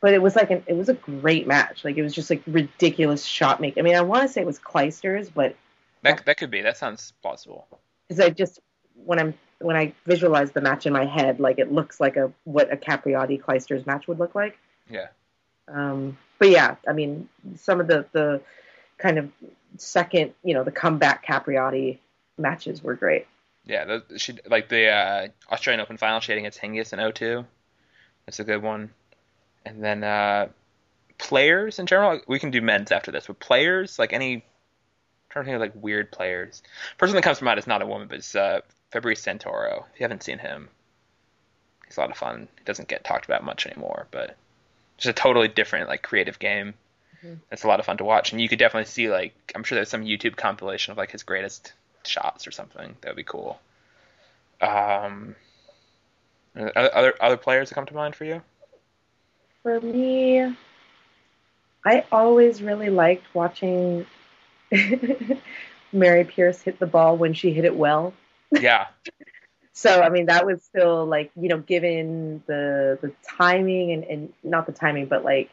but 0.00 0.14
it 0.14 0.22
was 0.22 0.36
like 0.36 0.52
an 0.52 0.62
it 0.68 0.76
was 0.76 0.88
a 0.88 0.94
great 0.94 1.48
match. 1.48 1.84
Like 1.84 1.96
it 1.96 2.02
was 2.02 2.14
just 2.14 2.30
like 2.30 2.42
ridiculous 2.46 3.24
shot 3.24 3.60
making. 3.60 3.80
I 3.80 3.84
mean, 3.84 3.96
I 3.96 4.02
want 4.02 4.22
to 4.22 4.28
say 4.32 4.42
it 4.42 4.46
was 4.46 4.60
Clijsters, 4.60 5.28
but 5.34 5.56
That 6.02 6.24
that 6.24 6.36
could 6.36 6.52
be. 6.52 6.60
That 6.62 6.76
sounds 6.76 7.12
plausible. 7.20 7.66
because 8.06 8.20
I 8.20 8.30
just 8.30 8.60
when 9.04 9.18
I'm 9.18 9.34
when 9.58 9.76
I 9.76 9.94
visualize 10.06 10.52
the 10.52 10.60
match 10.60 10.86
in 10.86 10.92
my 10.92 11.06
head, 11.06 11.40
like 11.40 11.58
it 11.58 11.72
looks 11.72 12.00
like 12.00 12.16
a 12.16 12.32
what 12.44 12.72
a 12.72 12.76
Capriati 12.76 13.40
Clijsters 13.40 13.86
match 13.86 14.08
would 14.08 14.18
look 14.18 14.34
like. 14.34 14.58
Yeah. 14.90 15.08
Um, 15.68 16.18
but 16.38 16.50
yeah, 16.50 16.76
I 16.88 16.92
mean, 16.92 17.28
some 17.56 17.80
of 17.80 17.86
the 17.86 18.06
the 18.12 18.40
kind 18.98 19.18
of 19.18 19.30
second, 19.76 20.32
you 20.44 20.54
know, 20.54 20.64
the 20.64 20.72
comeback 20.72 21.26
Capriati 21.26 21.98
matches 22.38 22.82
were 22.82 22.94
great. 22.94 23.26
Yeah, 23.64 23.98
she 24.16 24.38
like 24.46 24.68
the 24.68 24.88
uh, 24.88 25.28
Australian 25.50 25.80
Open 25.80 25.96
final 25.96 26.20
she 26.20 26.32
had 26.32 26.38
against 26.38 26.60
Hingis 26.60 26.92
in 26.92 27.12
02. 27.12 27.44
That's 28.26 28.40
a 28.40 28.44
good 28.44 28.62
one. 28.62 28.90
And 29.64 29.82
then 29.82 30.02
uh, 30.02 30.48
players 31.18 31.78
in 31.78 31.86
general, 31.86 32.20
we 32.26 32.40
can 32.40 32.50
do 32.50 32.60
men's 32.60 32.90
after 32.90 33.12
this. 33.12 33.26
But 33.28 33.38
players, 33.38 33.98
like 33.98 34.12
any, 34.12 34.34
I'm 34.34 34.42
trying 35.30 35.44
to 35.44 35.46
think 35.46 35.54
of 35.54 35.60
like 35.60 35.82
weird 35.82 36.10
players. 36.10 36.62
Person 36.98 37.14
that 37.14 37.22
comes 37.22 37.38
to 37.38 37.44
mind 37.44 37.60
is 37.60 37.66
not 37.68 37.82
a 37.82 37.86
woman, 37.86 38.08
but 38.08 38.18
it's 38.18 38.34
uh, 38.34 38.60
Fabrice 38.92 39.24
Santoro. 39.24 39.84
If 39.92 40.00
you 40.00 40.04
haven't 40.04 40.22
seen 40.22 40.38
him, 40.38 40.68
he's 41.86 41.96
a 41.96 42.00
lot 42.00 42.10
of 42.10 42.16
fun. 42.16 42.46
He 42.58 42.64
doesn't 42.64 42.88
get 42.88 43.04
talked 43.04 43.24
about 43.24 43.42
much 43.42 43.66
anymore, 43.66 44.06
but 44.10 44.36
just 44.98 45.18
a 45.18 45.20
totally 45.20 45.48
different 45.48 45.88
like 45.88 46.02
creative 46.02 46.38
game. 46.38 46.74
Mhm. 47.24 47.38
It's 47.50 47.64
a 47.64 47.68
lot 47.68 47.80
of 47.80 47.86
fun 47.86 47.96
to 47.98 48.04
watch, 48.04 48.32
and 48.32 48.40
you 48.40 48.48
could 48.48 48.58
definitely 48.58 48.90
see 48.90 49.08
like 49.08 49.34
I'm 49.54 49.64
sure 49.64 49.76
there's 49.76 49.88
some 49.88 50.04
YouTube 50.04 50.36
compilation 50.36 50.92
of 50.92 50.98
like 50.98 51.10
his 51.10 51.22
greatest 51.22 51.72
shots 52.04 52.46
or 52.46 52.50
something. 52.50 52.96
That 53.00 53.10
would 53.10 53.16
be 53.16 53.24
cool. 53.24 53.60
Um, 54.60 55.34
other 56.54 57.14
other 57.20 57.36
players 57.36 57.70
that 57.70 57.74
come 57.74 57.86
to 57.86 57.94
mind 57.94 58.14
for 58.14 58.24
you? 58.24 58.42
For 59.62 59.80
me, 59.80 60.54
I 61.86 62.04
always 62.12 62.60
really 62.60 62.90
liked 62.90 63.24
watching 63.34 64.04
Mary 65.92 66.24
Pierce 66.24 66.60
hit 66.60 66.78
the 66.78 66.86
ball 66.86 67.16
when 67.16 67.32
she 67.32 67.52
hit 67.52 67.64
it 67.64 67.74
well. 67.74 68.12
Yeah, 68.60 68.86
So 69.74 70.02
I 70.02 70.10
mean 70.10 70.26
that 70.26 70.44
was 70.46 70.62
still 70.62 71.06
like 71.06 71.30
you 71.34 71.48
know 71.48 71.58
given 71.58 72.42
the 72.46 72.98
the 73.00 73.12
timing 73.38 73.92
and, 73.92 74.04
and 74.04 74.32
not 74.42 74.66
the 74.66 74.72
timing 74.72 75.06
but 75.06 75.24
like 75.24 75.50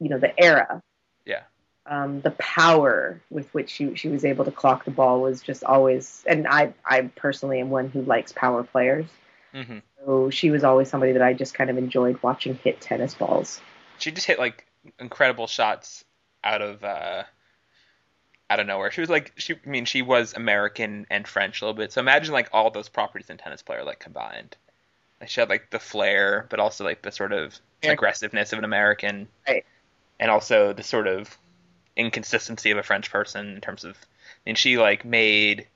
you 0.00 0.08
know 0.08 0.18
the 0.18 0.38
era. 0.38 0.82
Yeah, 1.24 1.42
um, 1.86 2.20
the 2.20 2.32
power 2.32 3.20
with 3.30 3.52
which 3.54 3.70
she 3.70 3.94
she 3.94 4.08
was 4.08 4.24
able 4.24 4.44
to 4.44 4.50
clock 4.50 4.84
the 4.84 4.90
ball 4.90 5.22
was 5.22 5.40
just 5.40 5.64
always 5.64 6.22
and 6.26 6.46
I 6.46 6.74
I 6.84 7.02
personally 7.16 7.58
am 7.60 7.70
one 7.70 7.88
who 7.88 8.02
likes 8.02 8.32
power 8.32 8.62
players. 8.62 9.06
Hmm 9.52 9.78
so 10.04 10.30
she 10.30 10.50
was 10.50 10.64
always 10.64 10.88
somebody 10.88 11.12
that 11.12 11.22
I 11.22 11.32
just 11.32 11.54
kind 11.54 11.70
of 11.70 11.78
enjoyed 11.78 12.22
watching 12.22 12.54
hit 12.56 12.80
tennis 12.80 13.14
balls. 13.14 13.60
She 13.98 14.10
just 14.10 14.26
hit 14.26 14.38
like 14.38 14.66
incredible 14.98 15.46
shots 15.46 16.04
out 16.42 16.60
of 16.60 16.84
uh, 16.84 17.24
out 18.50 18.60
of 18.60 18.66
nowhere. 18.66 18.90
She 18.90 19.00
was 19.00 19.10
like 19.10 19.32
she. 19.36 19.54
I 19.54 19.68
mean, 19.68 19.84
she 19.84 20.02
was 20.02 20.34
American 20.34 21.06
and 21.10 21.26
French 21.26 21.60
a 21.60 21.64
little 21.64 21.76
bit. 21.76 21.92
So 21.92 22.00
imagine 22.00 22.32
like 22.32 22.48
all 22.52 22.70
those 22.70 22.88
properties 22.88 23.30
in 23.30 23.36
tennis 23.38 23.62
player 23.62 23.84
like 23.84 23.98
combined. 24.00 24.56
Like 25.20 25.30
she 25.30 25.40
had 25.40 25.48
like 25.48 25.70
the 25.70 25.78
flair, 25.78 26.46
but 26.50 26.60
also 26.60 26.84
like 26.84 27.02
the 27.02 27.12
sort 27.12 27.32
of 27.32 27.58
aggressiveness 27.92 28.52
of 28.52 28.58
an 28.58 28.64
American, 28.64 29.28
Right. 29.48 29.64
and 30.20 30.30
also 30.30 30.72
the 30.72 30.82
sort 30.82 31.06
of 31.06 31.36
inconsistency 31.96 32.70
of 32.70 32.78
a 32.78 32.82
French 32.82 33.10
person 33.10 33.54
in 33.54 33.60
terms 33.60 33.84
of. 33.84 33.96
I 33.96 34.40
mean, 34.50 34.56
she 34.56 34.76
like 34.78 35.04
made. 35.04 35.66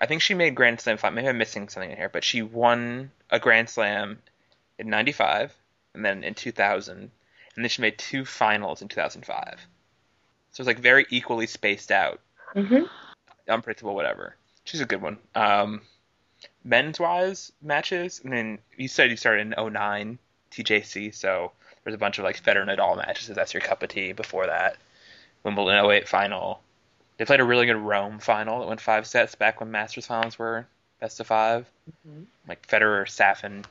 I 0.00 0.06
think 0.06 0.22
she 0.22 0.34
made 0.34 0.54
Grand 0.54 0.80
Slam. 0.80 0.98
Maybe 1.14 1.28
I'm 1.28 1.38
missing 1.38 1.68
something 1.68 1.90
in 1.90 1.96
here, 1.96 2.08
but 2.08 2.24
she 2.24 2.42
won 2.42 3.10
a 3.30 3.38
Grand 3.40 3.68
Slam 3.70 4.18
in 4.78 4.90
'95, 4.90 5.52
and 5.94 6.04
then 6.04 6.22
in 6.24 6.34
2000, 6.34 6.98
and 6.98 7.10
then 7.56 7.68
she 7.68 7.80
made 7.82 7.96
two 7.98 8.24
finals 8.24 8.82
in 8.82 8.88
2005. 8.88 9.60
So 10.54 10.60
it's 10.60 10.68
like 10.68 10.78
very 10.78 11.04
equally 11.10 11.48
spaced 11.48 11.90
out, 11.90 12.20
mm-hmm. 12.54 12.84
unpredictable, 13.48 13.96
whatever. 13.96 14.36
She's 14.62 14.80
a 14.80 14.86
good 14.86 15.02
one. 15.02 15.18
Um, 15.34 15.82
men's 16.62 17.00
wise 17.00 17.50
matches, 17.60 18.22
I 18.24 18.28
mean, 18.28 18.60
you 18.76 18.86
said 18.86 19.10
you 19.10 19.16
started 19.16 19.52
in 19.52 19.72
09 19.72 20.16
TJC, 20.52 21.12
so 21.12 21.50
there's 21.82 21.94
a 21.96 21.98
bunch 21.98 22.18
of 22.18 22.24
like 22.24 22.40
Federer 22.40 22.64
Nadal 22.66 22.96
matches 22.96 23.28
if 23.28 23.34
that's 23.34 23.52
your 23.52 23.62
cup 23.62 23.82
of 23.82 23.88
tea. 23.88 24.12
Before 24.12 24.46
that, 24.46 24.76
Wimbledon 25.42 25.84
08 25.90 26.08
final. 26.08 26.60
They 27.16 27.24
played 27.24 27.40
a 27.40 27.44
really 27.44 27.66
good 27.66 27.76
Rome 27.76 28.20
final 28.20 28.60
that 28.60 28.68
went 28.68 28.80
five 28.80 29.08
sets 29.08 29.34
back 29.34 29.58
when 29.58 29.72
Masters 29.72 30.06
finals 30.06 30.38
were 30.38 30.68
best 31.00 31.18
of 31.18 31.26
5 31.26 31.66
Mhm. 32.08 32.26
Like 32.48 32.64
Federer 32.68 33.08
Safin 33.08 33.64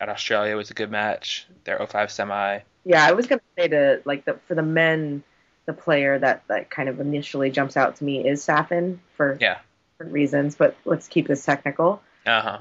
at 0.00 0.08
Australia 0.08 0.56
was 0.56 0.70
a 0.70 0.74
good 0.74 0.90
match. 0.90 1.46
Their 1.64 1.78
05 1.78 2.10
semi. 2.10 2.60
yeah 2.84 3.06
I 3.06 3.12
was 3.12 3.26
gonna 3.26 3.42
say 3.58 3.68
to 3.68 4.00
like 4.06 4.24
the 4.24 4.38
for 4.48 4.54
the 4.54 4.62
men 4.62 5.22
the 5.70 5.82
player 5.82 6.18
that 6.18 6.42
that 6.48 6.68
kind 6.70 6.88
of 6.88 7.00
initially 7.00 7.50
jumps 7.50 7.76
out 7.76 7.96
to 7.96 8.04
me 8.04 8.26
is 8.28 8.44
Safin 8.44 8.98
for 9.16 9.36
Yeah. 9.40 9.58
different 9.92 10.12
reasons 10.12 10.56
but 10.56 10.76
let's 10.84 11.06
keep 11.08 11.28
this 11.28 11.44
technical 11.44 12.02
Uh 12.26 12.40
huh. 12.42 12.58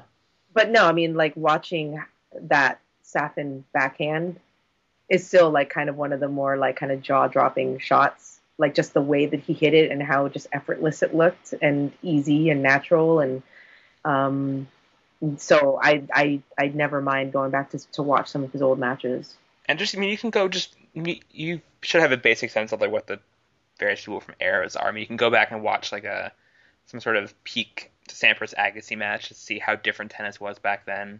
but 0.53 0.69
no, 0.69 0.85
I 0.85 0.93
mean, 0.93 1.15
like 1.15 1.35
watching 1.35 2.03
that 2.41 2.79
Safin 3.03 3.63
backhand 3.73 4.39
is 5.09 5.25
still 5.25 5.49
like 5.49 5.69
kind 5.71 5.89
of 5.89 5.97
one 5.97 6.13
of 6.13 6.19
the 6.19 6.27
more 6.27 6.55
like 6.57 6.75
kind 6.75 6.91
of 6.91 7.01
jaw 7.01 7.27
dropping 7.27 7.79
shots. 7.79 8.39
Like 8.59 8.75
just 8.75 8.93
the 8.93 9.01
way 9.01 9.25
that 9.25 9.39
he 9.39 9.53
hit 9.53 9.73
it 9.73 9.89
and 9.89 10.03
how 10.03 10.27
just 10.27 10.47
effortless 10.51 11.01
it 11.01 11.15
looked 11.15 11.53
and 11.61 11.91
easy 12.03 12.49
and 12.51 12.61
natural 12.61 13.19
and 13.21 13.41
um 14.05 14.67
so 15.37 15.79
I 15.81 16.03
I 16.13 16.41
I 16.57 16.67
never 16.67 17.01
mind 17.01 17.31
going 17.33 17.51
back 17.51 17.71
to 17.71 17.79
to 17.93 18.03
watch 18.03 18.27
some 18.29 18.43
of 18.43 18.51
his 18.51 18.61
old 18.61 18.77
matches. 18.77 19.35
And 19.67 19.79
just, 19.79 19.95
I 19.95 19.99
mean, 19.99 20.09
you 20.09 20.17
can 20.17 20.29
go 20.31 20.47
just, 20.47 20.75
you 20.93 21.19
you 21.31 21.61
should 21.81 22.01
have 22.01 22.11
a 22.11 22.17
basic 22.17 22.51
sense 22.51 22.71
of 22.71 22.81
like 22.81 22.91
what 22.91 23.07
the 23.07 23.19
various 23.79 24.01
people 24.01 24.19
from 24.19 24.35
eras 24.39 24.75
are. 24.75 24.87
I 24.87 24.91
mean, 24.91 25.01
you 25.01 25.07
can 25.07 25.17
go 25.17 25.29
back 25.29 25.51
and 25.51 25.63
watch 25.63 25.91
like 25.91 26.03
a 26.03 26.31
some 26.87 26.99
sort 26.99 27.17
of 27.17 27.43
peak 27.43 27.91
Sampras 28.07 28.53
Agassi 28.55 28.97
match 28.97 29.27
to 29.27 29.35
see 29.35 29.59
how 29.59 29.75
different 29.75 30.11
tennis 30.11 30.39
was 30.41 30.57
back 30.59 30.85
then, 30.85 31.19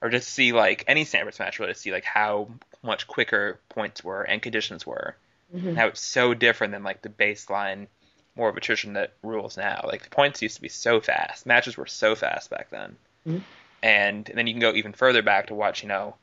or 0.00 0.08
just 0.08 0.28
see 0.28 0.52
like 0.52 0.84
any 0.86 1.04
Sampras 1.04 1.38
match 1.38 1.58
really 1.58 1.72
to 1.72 1.78
see 1.78 1.92
like 1.92 2.04
how 2.04 2.48
much 2.82 3.06
quicker 3.06 3.58
points 3.68 4.02
were 4.04 4.22
and 4.22 4.40
conditions 4.40 4.86
were, 4.86 5.16
and 5.52 5.76
how 5.76 5.88
it's 5.88 6.00
so 6.00 6.32
different 6.34 6.72
than 6.72 6.82
like 6.84 7.02
the 7.02 7.08
baseline 7.08 7.88
more 8.36 8.48
of 8.48 8.56
attrition 8.56 8.92
that 8.94 9.12
rules 9.22 9.56
now. 9.56 9.80
Like 9.84 10.04
the 10.04 10.10
points 10.10 10.40
used 10.40 10.54
to 10.56 10.62
be 10.62 10.68
so 10.68 11.00
fast, 11.00 11.44
matches 11.44 11.76
were 11.76 11.86
so 11.86 12.14
fast 12.14 12.48
back 12.48 12.70
then, 12.70 12.96
Mhm. 13.26 13.42
and, 13.82 14.28
and 14.28 14.38
then 14.38 14.46
you 14.46 14.54
can 14.54 14.60
go 14.60 14.72
even 14.72 14.92
further 14.92 15.20
back 15.22 15.48
to 15.48 15.54
watch 15.54 15.82
you 15.82 15.88
know 15.88 16.14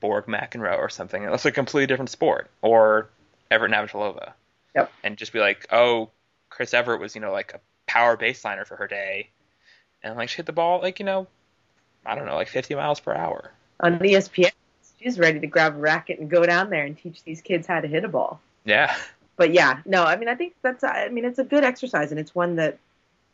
Borg 0.00 0.26
McEnroe 0.26 0.78
or 0.78 0.88
something. 0.88 1.24
That's 1.24 1.44
a 1.44 1.52
completely 1.52 1.86
different 1.86 2.10
sport. 2.10 2.50
Or 2.62 3.08
Evert 3.50 3.70
Navratilova. 3.70 4.32
Yep. 4.74 4.92
And 5.02 5.16
just 5.16 5.32
be 5.32 5.40
like, 5.40 5.66
oh, 5.72 6.10
Chris 6.48 6.74
Evert 6.74 7.00
was, 7.00 7.14
you 7.14 7.20
know, 7.20 7.32
like 7.32 7.54
a 7.54 7.60
power 7.86 8.16
baseliner 8.16 8.66
for 8.66 8.76
her 8.76 8.86
day. 8.86 9.30
And 10.02 10.16
like 10.16 10.28
she 10.28 10.36
hit 10.36 10.46
the 10.46 10.52
ball 10.52 10.80
like, 10.80 10.98
you 10.98 11.04
know, 11.04 11.26
I 12.06 12.14
don't 12.14 12.26
know, 12.26 12.36
like 12.36 12.48
50 12.48 12.74
miles 12.74 13.00
per 13.00 13.14
hour. 13.14 13.52
On 13.80 13.98
ESPN, 13.98 14.52
she's 14.98 15.18
ready 15.18 15.40
to 15.40 15.46
grab 15.46 15.74
a 15.74 15.78
racket 15.78 16.18
and 16.18 16.30
go 16.30 16.44
down 16.44 16.70
there 16.70 16.84
and 16.84 16.96
teach 16.96 17.22
these 17.24 17.40
kids 17.40 17.66
how 17.66 17.80
to 17.80 17.88
hit 17.88 18.04
a 18.04 18.08
ball. 18.08 18.40
Yeah. 18.64 18.94
but 19.36 19.52
yeah, 19.52 19.80
no, 19.84 20.04
I 20.04 20.16
mean, 20.16 20.28
I 20.28 20.34
think 20.34 20.54
that's, 20.62 20.84
I 20.84 21.08
mean, 21.08 21.24
it's 21.24 21.38
a 21.38 21.44
good 21.44 21.64
exercise 21.64 22.10
and 22.10 22.20
it's 22.20 22.34
one 22.34 22.56
that 22.56 22.78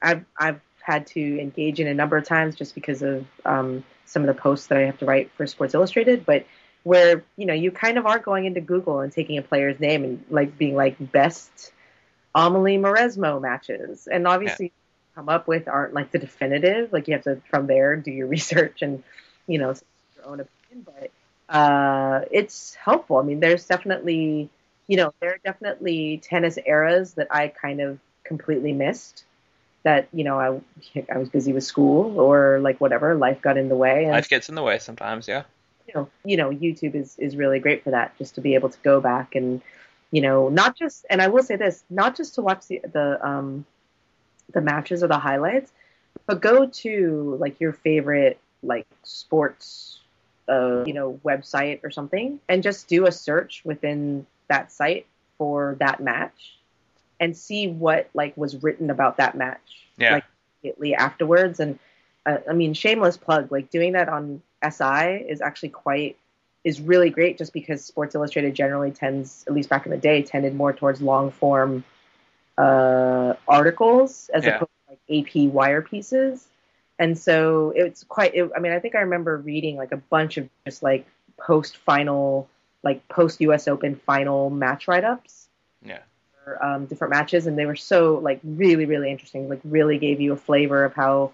I've, 0.00 0.24
I've 0.38 0.60
had 0.80 1.06
to 1.08 1.40
engage 1.40 1.80
in 1.80 1.86
a 1.88 1.94
number 1.94 2.16
of 2.16 2.24
times 2.24 2.54
just 2.54 2.74
because 2.74 3.02
of 3.02 3.26
um, 3.44 3.84
some 4.06 4.22
of 4.22 4.34
the 4.34 4.40
posts 4.40 4.68
that 4.68 4.78
I 4.78 4.82
have 4.82 4.98
to 4.98 5.06
write 5.06 5.30
for 5.36 5.46
Sports 5.46 5.74
Illustrated, 5.74 6.24
but 6.24 6.46
where, 6.82 7.24
you 7.36 7.46
know, 7.46 7.54
you 7.54 7.72
kind 7.72 7.98
of 7.98 8.06
are 8.06 8.18
going 8.18 8.44
into 8.44 8.60
Google 8.60 9.00
and 9.00 9.12
taking 9.12 9.38
a 9.38 9.42
player's 9.42 9.80
name 9.80 10.04
and 10.04 10.24
like 10.30 10.56
being 10.56 10.76
like 10.76 10.96
best 11.12 11.72
Amelie 12.34 12.78
Mauresmo 12.78 13.40
matches. 13.40 14.06
And 14.06 14.26
obviously 14.26 14.72
come 15.16 15.28
up 15.28 15.48
with 15.48 15.66
aren't 15.66 15.94
like 15.94 16.12
the 16.12 16.18
definitive, 16.18 16.92
like 16.92 17.08
you 17.08 17.14
have 17.14 17.24
to 17.24 17.40
from 17.50 17.66
there 17.66 17.96
do 17.96 18.12
your 18.12 18.26
research 18.36 18.82
and, 18.82 19.02
you 19.48 19.58
know, 19.58 19.74
your 20.16 20.26
own 20.26 20.40
opinion, 20.40 20.86
but 20.86 21.10
uh, 21.48 22.24
it's 22.30 22.74
helpful. 22.74 23.16
I 23.16 23.22
mean, 23.22 23.40
there's 23.40 23.66
definitely, 23.66 24.48
you 24.86 24.96
know, 24.96 25.12
there 25.20 25.30
are 25.30 25.40
definitely 25.44 26.20
tennis 26.22 26.58
eras 26.64 27.14
that 27.14 27.28
I 27.30 27.48
kind 27.48 27.80
of 27.80 27.98
completely 28.24 28.72
missed. 28.72 29.24
That 29.86 30.08
you 30.12 30.24
know, 30.24 30.40
I 30.40 31.04
I 31.14 31.18
was 31.18 31.28
busy 31.28 31.52
with 31.52 31.62
school 31.62 32.18
or 32.18 32.58
like 32.58 32.80
whatever, 32.80 33.14
life 33.14 33.40
got 33.40 33.56
in 33.56 33.68
the 33.68 33.76
way, 33.76 34.02
and 34.02 34.12
Life 34.12 34.28
gets 34.28 34.48
in 34.48 34.56
the 34.56 34.62
way 34.64 34.80
sometimes, 34.80 35.28
yeah. 35.28 35.44
you 35.86 35.94
know, 35.94 36.08
you 36.24 36.36
know, 36.36 36.50
YouTube 36.50 36.96
is 36.96 37.16
is 37.18 37.36
really 37.36 37.60
great 37.60 37.84
for 37.84 37.92
that, 37.92 38.18
just 38.18 38.34
to 38.34 38.40
be 38.40 38.54
able 38.56 38.68
to 38.68 38.78
go 38.82 39.00
back 39.00 39.36
and, 39.36 39.62
you 40.10 40.20
know, 40.20 40.48
not 40.48 40.76
just. 40.76 41.06
And 41.08 41.22
I 41.22 41.28
will 41.28 41.44
say 41.44 41.54
this, 41.54 41.84
not 41.88 42.16
just 42.16 42.34
to 42.34 42.42
watch 42.42 42.66
the 42.66 42.80
the 42.92 43.24
um, 43.24 43.64
the 44.52 44.60
matches 44.60 45.04
or 45.04 45.06
the 45.06 45.20
highlights, 45.20 45.70
but 46.26 46.40
go 46.40 46.66
to 46.66 47.36
like 47.38 47.60
your 47.60 47.72
favorite 47.72 48.40
like 48.64 48.88
sports, 49.04 50.00
uh, 50.48 50.82
you 50.84 50.94
know, 50.94 51.20
website 51.24 51.84
or 51.84 51.92
something, 51.92 52.40
and 52.48 52.64
just 52.64 52.88
do 52.88 53.06
a 53.06 53.12
search 53.12 53.62
within 53.64 54.26
that 54.48 54.72
site 54.72 55.06
for 55.38 55.76
that 55.78 56.00
match, 56.00 56.55
and 57.20 57.36
see 57.36 57.68
what 57.68 58.08
like 58.14 58.36
was 58.36 58.62
written 58.62 58.90
about 58.90 59.16
that 59.18 59.36
match. 59.36 59.86
Yeah. 59.96 60.14
Like 60.14 60.24
immediately 60.62 60.94
afterwards, 60.94 61.60
and 61.60 61.78
uh, 62.24 62.38
I 62.48 62.52
mean, 62.52 62.74
shameless 62.74 63.16
plug, 63.16 63.50
like 63.52 63.70
doing 63.70 63.92
that 63.92 64.08
on 64.08 64.42
SI 64.68 65.24
is 65.28 65.40
actually 65.40 65.70
quite 65.70 66.16
is 66.64 66.80
really 66.80 67.10
great 67.10 67.38
just 67.38 67.52
because 67.52 67.84
Sports 67.84 68.14
Illustrated 68.16 68.54
generally 68.54 68.90
tends, 68.90 69.44
at 69.46 69.54
least 69.54 69.68
back 69.68 69.86
in 69.86 69.92
the 69.92 69.98
day, 69.98 70.22
tended 70.22 70.54
more 70.54 70.72
towards 70.72 71.00
long 71.00 71.30
form 71.30 71.84
uh, 72.58 73.34
articles 73.46 74.30
as 74.34 74.44
Yeah. 74.44 74.56
opposed 74.56 74.70
to 74.88 74.90
like 74.90 75.26
AP 75.26 75.52
wire 75.52 75.82
pieces. 75.82 76.48
And 76.98 77.16
so 77.16 77.72
it's 77.76 78.04
quite, 78.04 78.34
it, 78.34 78.50
I 78.56 78.60
mean, 78.60 78.72
I 78.72 78.80
think 78.80 78.94
I 78.94 79.00
remember 79.00 79.36
reading 79.36 79.76
like 79.76 79.92
a 79.92 79.96
bunch 79.98 80.38
of 80.38 80.48
just 80.64 80.82
like 80.82 81.06
post 81.38 81.76
final, 81.76 82.48
like 82.82 83.06
post 83.08 83.40
US 83.42 83.68
Open 83.68 83.94
final 83.94 84.50
match 84.50 84.88
write 84.88 85.04
ups 85.04 85.48
Yeah. 85.84 86.00
For 86.46 86.64
um, 86.64 86.86
different 86.86 87.10
matches. 87.10 87.46
And 87.48 87.58
they 87.58 87.66
were 87.66 87.76
so 87.76 88.18
like 88.22 88.38
really, 88.44 88.86
really 88.86 89.10
interesting, 89.10 89.48
like 89.48 89.60
really 89.64 89.98
gave 89.98 90.20
you 90.20 90.32
a 90.32 90.36
flavor 90.36 90.84
of 90.84 90.94
how, 90.94 91.32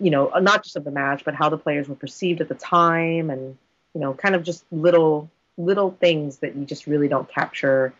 you 0.00 0.10
know, 0.10 0.30
not 0.40 0.64
just 0.64 0.74
of 0.74 0.82
the 0.82 0.90
match, 0.90 1.24
but 1.24 1.34
how 1.34 1.48
the 1.48 1.56
players 1.56 1.88
were 1.88 1.94
perceived 1.94 2.40
at 2.40 2.48
the 2.48 2.56
time 2.56 3.30
and, 3.30 3.56
you 3.94 4.00
know, 4.00 4.12
kind 4.14 4.34
of 4.34 4.42
just 4.42 4.64
little, 4.72 5.30
little 5.56 5.92
things 5.92 6.38
that 6.38 6.56
you 6.56 6.64
just 6.64 6.88
really 6.88 7.06
don't 7.06 7.28
capture 7.28 7.94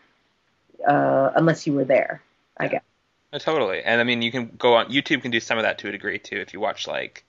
uh, 0.85 1.31
unless 1.35 1.65
you 1.65 1.73
were 1.73 1.85
there, 1.85 2.21
I 2.57 2.65
Yeah. 2.65 2.69
guess. 2.71 2.83
No, 3.31 3.39
totally. 3.39 3.81
And 3.81 4.01
I 4.01 4.03
mean, 4.03 4.21
you 4.21 4.31
can 4.31 4.51
go 4.57 4.73
on 4.75 4.87
YouTube 4.91 5.21
can 5.21 5.31
do 5.31 5.39
some 5.39 5.57
of 5.57 5.63
that 5.63 5.77
to 5.79 5.87
a 5.87 5.91
degree 5.91 6.19
too. 6.19 6.37
If 6.37 6.53
you 6.53 6.59
watch 6.59 6.87
like 6.87 7.23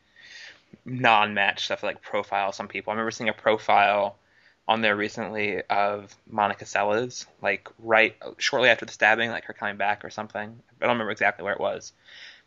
non-match 0.84 1.66
stuff 1.66 1.84
like 1.84 2.02
profile, 2.02 2.50
some 2.52 2.66
people. 2.66 2.90
I 2.90 2.94
remember 2.94 3.12
seeing 3.12 3.28
a 3.28 3.34
profile 3.34 4.16
on 4.68 4.82
there 4.82 4.96
recently 4.96 5.62
of 5.62 6.14
Monica 6.28 6.64
Seles, 6.64 7.26
like 7.42 7.68
right 7.78 8.14
shortly 8.38 8.68
after 8.68 8.86
the 8.86 8.92
stabbing, 8.92 9.30
like 9.30 9.44
her 9.44 9.52
coming 9.52 9.76
back 9.76 10.04
or 10.04 10.10
something. 10.10 10.42
I 10.80 10.84
don't 10.84 10.94
remember 10.94 11.10
exactly 11.10 11.44
where 11.44 11.54
it 11.54 11.60
was. 11.60 11.92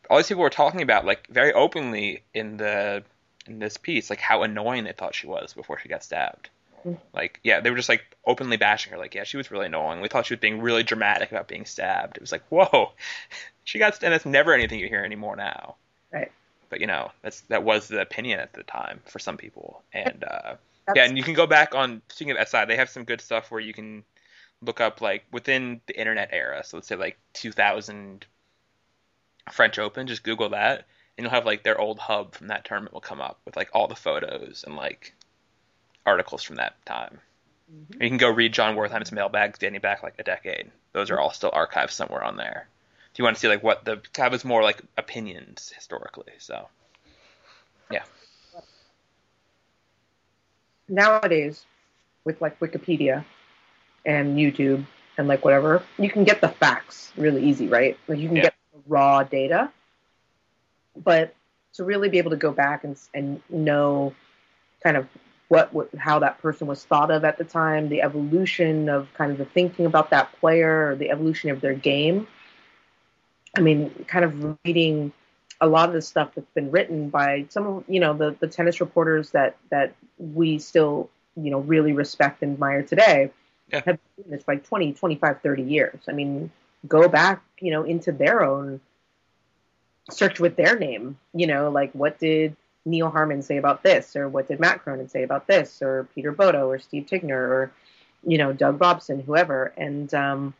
All 0.09 0.17
these 0.17 0.27
people 0.27 0.43
were 0.43 0.49
talking 0.49 0.81
about 0.81 1.05
like 1.05 1.27
very 1.27 1.53
openly 1.53 2.23
in 2.33 2.57
the 2.57 3.03
in 3.45 3.59
this 3.59 3.77
piece, 3.77 4.09
like 4.09 4.19
how 4.19 4.43
annoying 4.43 4.85
they 4.85 4.93
thought 4.93 5.15
she 5.15 5.27
was 5.27 5.53
before 5.53 5.79
she 5.79 5.89
got 5.89 6.03
stabbed. 6.03 6.49
Mm. 6.85 6.97
Like, 7.13 7.39
yeah, 7.43 7.59
they 7.59 7.69
were 7.69 7.77
just 7.77 7.89
like 7.89 8.03
openly 8.25 8.57
bashing 8.57 8.91
her. 8.91 8.97
Like, 8.97 9.15
yeah, 9.15 9.23
she 9.23 9.37
was 9.37 9.51
really 9.51 9.67
annoying. 9.67 10.01
We 10.01 10.07
thought 10.07 10.25
she 10.25 10.33
was 10.33 10.39
being 10.39 10.61
really 10.61 10.83
dramatic 10.83 11.31
about 11.31 11.47
being 11.47 11.65
stabbed. 11.65 12.17
It 12.17 12.21
was 12.21 12.31
like, 12.31 12.43
whoa, 12.49 12.91
she 13.63 13.79
got, 13.79 13.95
stabbed. 13.95 14.13
that's 14.13 14.25
never 14.25 14.53
anything 14.53 14.79
you 14.79 14.87
hear 14.87 15.03
anymore 15.03 15.35
now. 15.35 15.75
Right. 16.11 16.31
But 16.69 16.81
you 16.81 16.87
know, 16.87 17.11
that's 17.21 17.41
that 17.41 17.63
was 17.63 17.87
the 17.87 18.01
opinion 18.01 18.39
at 18.39 18.53
the 18.53 18.63
time 18.63 19.01
for 19.05 19.19
some 19.19 19.37
people, 19.37 19.83
and 19.93 20.23
uh, 20.23 20.55
That's, 20.85 20.97
yeah, 20.97 21.05
and 21.05 21.17
you 21.17 21.23
can 21.23 21.33
go 21.33 21.47
back 21.47 21.75
on 21.75 22.01
speaking 22.09 22.35
of 22.35 22.47
SI, 22.47 22.65
they 22.65 22.75
have 22.75 22.89
some 22.89 23.03
good 23.03 23.21
stuff 23.21 23.51
where 23.51 23.61
you 23.61 23.73
can 23.73 24.03
look 24.61 24.81
up 24.81 25.01
like 25.01 25.25
within 25.31 25.81
the 25.87 25.99
internet 25.99 26.29
era. 26.31 26.63
So 26.63 26.77
let's 26.77 26.87
say 26.87 26.95
like 26.95 27.17
2000 27.33 28.25
French 29.51 29.79
Open, 29.79 30.07
just 30.07 30.23
Google 30.23 30.49
that, 30.49 30.85
and 31.17 31.23
you'll 31.23 31.31
have 31.31 31.45
like 31.45 31.63
their 31.63 31.79
old 31.79 31.99
hub 31.99 32.35
from 32.35 32.47
that 32.47 32.65
tournament 32.65 32.93
will 32.93 33.01
come 33.01 33.21
up 33.21 33.39
with 33.45 33.55
like 33.55 33.69
all 33.73 33.87
the 33.87 33.95
photos 33.95 34.63
and 34.65 34.75
like 34.75 35.13
articles 36.05 36.43
from 36.43 36.57
that 36.57 36.83
time. 36.85 37.19
Mhm. 37.71 38.01
You 38.01 38.09
can 38.09 38.17
go 38.17 38.29
read 38.29 38.53
John 38.53 38.75
Wertheim's 38.75 39.11
mailbag 39.11 39.57
dating 39.57 39.81
back 39.81 40.03
like 40.03 40.15
a 40.19 40.23
decade. 40.23 40.71
Those 40.91 41.09
are 41.11 41.19
all 41.19 41.31
still 41.31 41.51
archived 41.51 41.91
somewhere 41.91 42.23
on 42.23 42.37
there. 42.37 42.67
If 43.11 43.19
you 43.19 43.23
want 43.23 43.35
to 43.35 43.39
see 43.39 43.47
like 43.47 43.63
what 43.63 43.85
the 43.85 44.01
that 44.13 44.31
was 44.31 44.43
more 44.43 44.63
like 44.63 44.81
opinions 44.97 45.71
historically. 45.75 46.33
So 46.39 46.67
nowadays 50.89 51.65
with 52.25 52.41
like 52.41 52.59
Wikipedia 52.59 53.23
and 54.05 54.37
YouTube 54.37 54.85
and 55.17 55.27
like 55.27 55.43
whatever, 55.43 55.83
you 55.97 56.09
can 56.09 56.23
get 56.23 56.41
the 56.41 56.49
facts 56.49 57.11
really 57.17 57.43
easy, 57.43 57.67
right? 57.67 57.97
Like 58.07 58.19
you 58.19 58.27
can 58.27 58.37
Yeah. 58.37 58.43
get 58.43 58.53
raw 58.87 59.23
data, 59.23 59.71
but 60.95 61.33
to 61.73 61.83
really 61.83 62.09
be 62.09 62.17
able 62.17 62.31
to 62.31 62.37
go 62.37 62.51
back 62.51 62.83
and 62.83 62.97
and 63.13 63.41
know 63.49 64.13
kind 64.83 64.97
of 64.97 65.07
what, 65.49 65.73
what 65.73 65.89
how 65.97 66.19
that 66.19 66.41
person 66.41 66.67
was 66.67 66.83
thought 66.83 67.11
of 67.11 67.23
at 67.23 67.37
the 67.37 67.43
time, 67.43 67.89
the 67.89 68.01
evolution 68.01 68.89
of 68.89 69.13
kind 69.13 69.31
of 69.31 69.37
the 69.37 69.45
thinking 69.45 69.85
about 69.85 70.09
that 70.11 70.31
player, 70.39 70.89
or 70.89 70.95
the 70.95 71.09
evolution 71.11 71.49
of 71.51 71.61
their 71.61 71.73
game. 71.73 72.27
I 73.55 73.61
mean, 73.61 73.91
kind 74.07 74.25
of 74.25 74.57
reading 74.65 75.11
a 75.63 75.67
lot 75.67 75.89
of 75.89 75.95
the 75.95 76.01
stuff 76.01 76.33
that's 76.35 76.51
been 76.51 76.71
written 76.71 77.09
by 77.09 77.45
some 77.49 77.67
of 77.67 77.83
you 77.87 77.99
know 77.99 78.13
the 78.13 78.35
the 78.39 78.47
tennis 78.47 78.81
reporters 78.81 79.31
that 79.31 79.57
that 79.71 79.95
we 80.19 80.59
still 80.59 81.09
you 81.35 81.51
know 81.51 81.59
really 81.59 81.93
respect 81.93 82.43
and 82.43 82.53
admire 82.53 82.83
today 82.83 83.31
Yeah. 83.69 83.81
have 83.85 83.97
been 84.17 84.31
this 84.31 84.47
like 84.47 84.65
20 84.65 84.93
25 84.93 85.41
30 85.41 85.63
years 85.63 85.99
i 86.09 86.13
mean 86.13 86.51
go 86.87 87.07
back 87.07 87.43
you 87.59 87.71
know 87.71 87.83
into 87.83 88.11
their 88.11 88.43
own 88.43 88.81
search 90.09 90.39
with 90.39 90.55
their 90.55 90.77
name 90.77 91.17
you 91.33 91.47
know 91.47 91.69
like 91.69 91.91
what 91.93 92.19
did 92.19 92.55
neil 92.85 93.09
harman 93.09 93.41
say 93.41 93.57
about 93.57 93.83
this 93.83 94.15
or 94.15 94.27
what 94.27 94.47
did 94.47 94.59
matt 94.59 94.83
cronin 94.83 95.07
say 95.07 95.23
about 95.23 95.47
this 95.47 95.81
or 95.81 96.07
peter 96.15 96.31
bodo 96.31 96.69
or 96.69 96.79
steve 96.79 97.05
tignor 97.05 97.31
or 97.37 97.71
you 98.25 98.37
know 98.37 98.51
doug 98.53 98.79
robson 98.81 99.21
whoever 99.21 99.73
and 99.77 100.13
um 100.13 100.53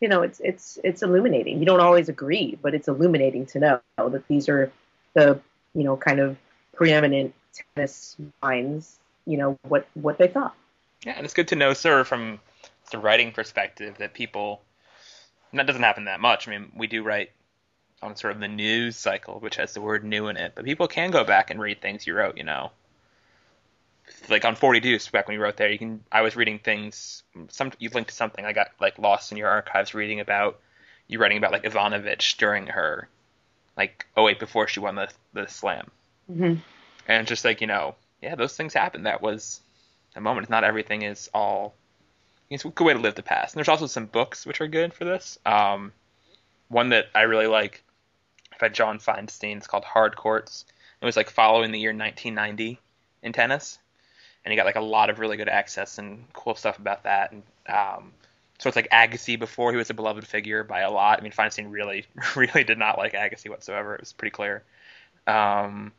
you 0.00 0.08
know 0.08 0.22
it's 0.22 0.40
it's 0.40 0.78
it's 0.84 1.02
illuminating 1.02 1.58
you 1.58 1.66
don't 1.66 1.80
always 1.80 2.08
agree 2.08 2.58
but 2.62 2.74
it's 2.74 2.88
illuminating 2.88 3.46
to 3.46 3.58
know 3.58 3.80
that 3.96 4.26
these 4.28 4.48
are 4.48 4.72
the 5.14 5.38
you 5.74 5.84
know 5.84 5.96
kind 5.96 6.20
of 6.20 6.36
preeminent 6.72 7.34
tennis 7.74 8.16
minds 8.42 8.98
you 9.26 9.36
know 9.36 9.58
what 9.68 9.86
what 9.94 10.18
they 10.18 10.28
thought 10.28 10.54
yeah, 11.04 11.14
and 11.16 11.24
it's 11.24 11.34
good 11.34 11.48
to 11.48 11.56
know, 11.56 11.72
sir, 11.72 12.04
from 12.04 12.40
the 12.90 12.98
writing 12.98 13.32
perspective 13.32 13.96
that 13.98 14.14
people. 14.14 14.62
That 15.52 15.66
doesn't 15.66 15.82
happen 15.82 16.04
that 16.04 16.20
much. 16.20 16.46
I 16.46 16.52
mean, 16.52 16.70
we 16.76 16.86
do 16.86 17.02
write 17.02 17.30
on 18.02 18.14
sort 18.14 18.34
of 18.34 18.40
the 18.40 18.46
news 18.46 18.96
cycle, 18.96 19.40
which 19.40 19.56
has 19.56 19.74
the 19.74 19.80
word 19.80 20.04
new 20.04 20.28
in 20.28 20.36
it, 20.36 20.52
but 20.54 20.64
people 20.64 20.86
can 20.86 21.10
go 21.10 21.24
back 21.24 21.50
and 21.50 21.60
read 21.60 21.80
things 21.80 22.06
you 22.06 22.14
wrote. 22.14 22.36
You 22.36 22.44
know, 22.44 22.70
like 24.28 24.44
on 24.44 24.54
40 24.54 24.80
Deuce, 24.80 25.08
back 25.08 25.28
when 25.28 25.36
you 25.36 25.42
wrote 25.42 25.56
there, 25.56 25.70
you 25.70 25.78
can. 25.78 26.04
I 26.10 26.22
was 26.22 26.36
reading 26.36 26.58
things. 26.58 27.22
Some 27.48 27.72
you've 27.78 27.94
linked 27.94 28.10
to 28.10 28.16
something. 28.16 28.44
I 28.44 28.52
got 28.52 28.68
like 28.80 28.98
lost 28.98 29.32
in 29.32 29.38
your 29.38 29.48
archives 29.48 29.94
reading 29.94 30.20
about 30.20 30.60
you 31.08 31.18
writing 31.18 31.38
about 31.38 31.52
like 31.52 31.64
Ivanovic 31.64 32.36
during 32.36 32.68
her 32.68 33.08
like 33.76 34.06
oh 34.16 34.24
wait 34.24 34.38
before 34.38 34.68
she 34.68 34.80
won 34.80 34.94
the 34.94 35.08
the 35.32 35.46
slam. 35.46 35.90
mm-hmm. 36.30 36.54
and 37.08 37.26
just 37.26 37.44
like 37.44 37.60
you 37.60 37.66
know 37.66 37.94
yeah 38.22 38.34
those 38.34 38.56
things 38.56 38.74
happen 38.74 39.04
that 39.04 39.22
was 39.22 39.60
a 40.14 40.20
moment 40.20 40.50
not 40.50 40.64
everything 40.64 41.02
is 41.02 41.30
all 41.32 41.74
it's 42.50 42.64
a 42.64 42.68
good 42.68 42.84
way 42.84 42.92
to 42.92 42.98
live 42.98 43.14
the 43.14 43.22
past 43.22 43.54
and 43.54 43.58
there's 43.58 43.68
also 43.68 43.86
some 43.86 44.06
books 44.06 44.44
which 44.44 44.60
are 44.60 44.68
good 44.68 44.92
for 44.92 45.04
this 45.04 45.38
um, 45.46 45.92
one 46.68 46.90
that 46.90 47.06
i 47.14 47.22
really 47.22 47.46
like 47.46 47.82
by 48.60 48.68
john 48.68 48.98
feinstein 48.98 49.56
it's 49.56 49.66
called 49.66 49.84
hard 49.84 50.16
courts 50.16 50.64
it 51.00 51.06
was 51.06 51.16
like 51.16 51.30
following 51.30 51.72
the 51.72 51.78
year 51.78 51.90
1990 51.90 52.78
in 53.22 53.32
tennis 53.32 53.78
and 54.44 54.52
he 54.52 54.56
got 54.56 54.66
like 54.66 54.76
a 54.76 54.80
lot 54.80 55.10
of 55.10 55.18
really 55.18 55.36
good 55.36 55.48
access 55.48 55.98
and 55.98 56.24
cool 56.32 56.54
stuff 56.54 56.78
about 56.78 57.04
that 57.04 57.32
and 57.32 57.42
um, 57.68 58.12
so 58.60 58.68
it's 58.68 58.76
like 58.76 58.90
Agassi 58.90 59.38
before 59.38 59.70
he 59.70 59.78
was 59.78 59.88
a 59.88 59.94
beloved 59.94 60.26
figure 60.26 60.62
by 60.62 60.80
a 60.80 60.90
lot. 60.90 61.18
I 61.18 61.22
mean, 61.22 61.32
Feinstein 61.32 61.72
really, 61.72 62.04
really 62.36 62.62
did 62.62 62.76
not 62.76 62.98
like 62.98 63.14
Agassi 63.14 63.48
whatsoever. 63.48 63.94
It 63.94 64.00
was 64.00 64.12
pretty 64.12 64.32
clear. 64.32 64.62
Um, 65.26 65.92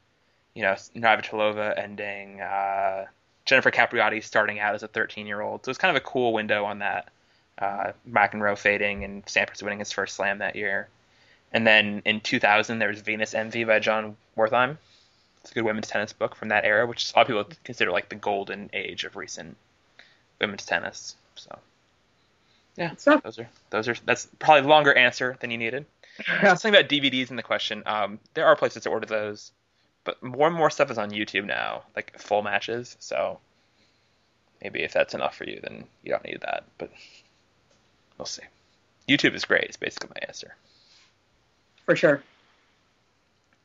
you 0.54 0.62
know, 0.62 0.74
Navratilova 0.96 1.76
ending, 1.76 2.40
uh, 2.40 3.06
Jennifer 3.46 3.72
Capriati 3.72 4.24
starting 4.24 4.60
out 4.60 4.76
as 4.76 4.84
a 4.84 4.88
13 4.88 5.26
year 5.26 5.42
old. 5.42 5.66
So 5.66 5.72
it's 5.72 5.80
kind 5.80 5.96
of 5.96 6.02
a 6.02 6.06
cool 6.06 6.34
window 6.34 6.64
on 6.66 6.80
that. 6.80 7.10
Uh, 7.58 7.94
McEnroe 8.08 8.58
fading 8.58 9.04
and 9.04 9.26
Sampras 9.26 9.64
winning 9.64 9.80
his 9.80 9.92
first 9.92 10.16
slam 10.16 10.38
that 10.38 10.56
year. 10.56 10.88
And 11.52 11.66
then 11.66 12.04
in 12.06 12.22
2000, 12.22 12.78
there 12.78 12.90
was 12.90 13.02
Venus 13.02 13.34
Envy 13.34 13.64
by 13.64 13.80
John 13.80 14.16
Wertheim. 14.38 14.78
It's 15.42 15.52
a 15.52 15.54
good 15.56 15.64
women's 15.64 15.88
tennis 15.88 16.14
book 16.14 16.36
from 16.36 16.50
that 16.50 16.66
era, 16.66 16.86
which 16.86 17.12
a 17.12 17.18
lot 17.18 17.24
of 17.24 17.28
people 17.28 17.58
consider 17.64 17.92
like 17.92 18.10
the 18.10 18.16
golden 18.16 18.70
age 18.74 19.04
of 19.06 19.16
recent 19.16 19.58
women's 20.40 20.66
tennis. 20.66 21.16
So 21.36 21.58
yeah, 22.76 22.96
stuff 22.96 23.24
those 23.24 23.40
are 23.40 23.50
those 23.70 23.88
are 23.88 23.96
that's 24.06 24.28
probably 24.40 24.66
a 24.66 24.70
longer 24.70 24.94
answer 24.94 25.38
than 25.40 25.52
you 25.52 25.58
needed. 25.58 25.86
Yeah. 26.28 26.54
Something 26.56 26.80
about 26.80 26.90
DVDs 26.90 27.32
in 27.32 27.36
the 27.36 27.44
question. 27.44 27.84
Um, 27.86 28.20
there 28.34 28.46
are 28.46 28.56
places 28.56 28.84
to 28.84 28.90
order 28.90 29.08
those, 29.08 29.52
but 30.04 30.22
more 30.22 30.48
and 30.48 30.56
more 30.56 30.70
stuff 30.70 30.92
is 30.92 30.98
on 30.98 31.10
YouTube 31.10 31.46
now, 31.46 31.84
like 31.96 32.20
full 32.20 32.44
matches. 32.44 32.96
So 33.00 33.40
maybe 34.62 34.84
if 34.84 34.94
that's 34.94 35.14
enough 35.14 35.36
for 35.36 35.46
you, 35.46 35.60
then 35.62 35.86
you 36.04 36.12
don't 36.12 36.24
need 36.24 36.42
that. 36.42 36.66
But 36.78 36.92
we'll 38.18 38.26
see. 38.26 38.44
YouTube 39.10 39.34
is 39.34 39.46
great. 39.46 39.64
It's 39.64 39.78
basically 39.78 40.10
my 40.14 40.28
answer. 40.28 40.56
for 41.86 41.96
sure 41.96 42.22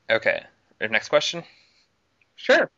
Okay. 0.09 0.45
Next 0.81 1.09
question. 1.09 1.43
Sure 2.37 2.71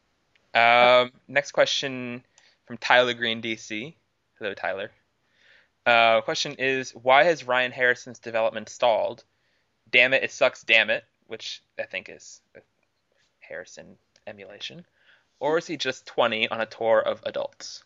Um, 0.54 1.12
next 1.28 1.52
question 1.52 2.24
from 2.66 2.78
Tyler 2.78 3.14
Green, 3.14 3.42
DC. 3.42 3.94
Hello, 4.38 4.54
Tyler. 4.54 4.90
Uh, 5.86 6.20
question 6.20 6.54
is 6.58 6.90
why 6.94 7.24
has 7.24 7.44
Ryan 7.46 7.72
Harrison's 7.72 8.18
development 8.18 8.68
stalled? 8.68 9.24
Damn 9.90 10.12
it, 10.14 10.22
it 10.22 10.30
sucks. 10.32 10.62
Damn 10.62 10.90
it, 10.90 11.04
which 11.26 11.62
I 11.78 11.84
think 11.84 12.08
is 12.08 12.40
a 12.56 12.60
Harrison 13.40 13.96
emulation. 14.26 14.84
or 15.40 15.56
is 15.58 15.66
he 15.66 15.76
just 15.76 16.06
20 16.06 16.48
on 16.48 16.60
a 16.60 16.66
tour 16.66 17.00
of 17.00 17.22
adults? 17.24 17.84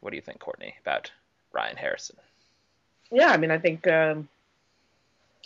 What 0.00 0.10
do 0.10 0.16
you 0.16 0.22
think, 0.22 0.38
Courtney, 0.40 0.74
about 0.82 1.10
Ryan 1.52 1.76
Harrison? 1.76 2.16
Yeah, 3.10 3.28
I 3.28 3.36
mean, 3.36 3.50
I 3.50 3.58
think 3.58 3.86
um, 3.86 4.28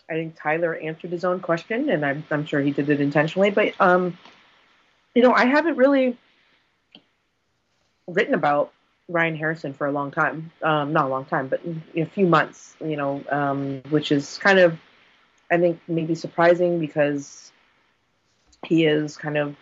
I 0.09 0.15
think 0.15 0.37
Tyler 0.37 0.75
answered 0.77 1.11
his 1.13 1.25
own 1.25 1.41
question, 1.41 1.91
and 1.91 2.05
I'm, 2.05 2.25
I'm 2.31 2.47
sure 2.47 2.61
he 2.61 2.73
did 2.73 2.89
it 2.91 3.01
intentionally. 3.01 3.51
But 3.51 3.75
um, 3.79 4.19
you 5.15 5.23
know, 5.23 5.33
I 5.33 5.47
haven't 5.47 5.77
really 5.77 6.17
written 8.07 8.35
about 8.35 8.73
Ryan 9.09 9.37
Harrison 9.37 9.73
for 9.73 9.87
a 9.87 9.93
long 9.93 10.11
time. 10.11 10.53
Um, 10.63 10.93
not 10.93 11.07
a 11.07 11.09
long 11.09 11.25
time, 11.25 11.49
but 11.49 11.61
a 11.97 12.05
few 12.05 12.27
months. 12.27 12.77
You 12.81 12.97
know, 12.97 13.25
um, 13.31 13.83
which 13.91 14.13
is 14.13 14.39
kind 14.39 14.59
of, 14.59 14.79
I 15.51 15.59
think, 15.59 15.81
maybe 15.89 16.15
surprising 16.15 16.79
because 16.79 17.53
he 18.67 18.87
is 18.87 19.17
kind 19.17 19.37
of, 19.37 19.57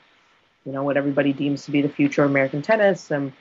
you 0.64 0.72
know, 0.72 0.82
what 0.82 0.96
everybody 0.96 1.32
deems 1.32 1.64
to 1.64 1.70
be 1.70 1.82
the 1.82 1.88
future 1.88 2.24
of 2.24 2.30
American 2.30 2.62
tennis 2.62 3.10
and 3.10 3.32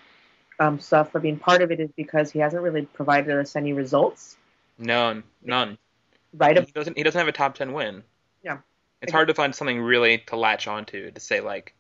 um, 0.60 0.80
stuff. 0.80 1.16
I 1.16 1.20
mean, 1.20 1.38
part 1.40 1.62
of 1.62 1.72
it 1.72 1.80
is 1.80 1.92
because 1.96 2.32
he 2.32 2.40
hasn't 2.40 2.62
really 2.62 2.84
provided 2.86 3.38
us 3.38 3.56
any 3.56 3.74
results. 3.74 4.38
None, 4.78 5.24
none. 5.44 5.78
Right. 6.34 6.58
He 6.58 6.72
doesn't. 6.72 6.98
He 6.98 7.04
doesn't 7.04 7.20
have 7.20 7.28
a 7.28 7.32
top 7.32 7.56
10 7.56 7.74
win. 7.74 8.04
Yeah. 8.44 8.60
It's 9.02 9.12
hard 9.12 9.28
to 9.28 9.34
find 9.34 9.54
something 9.54 9.80
really 9.80 10.20
to 10.28 10.36
latch 10.36 10.68
onto 10.68 11.12
to 11.12 11.20
say 11.20 11.40
like 11.40 11.74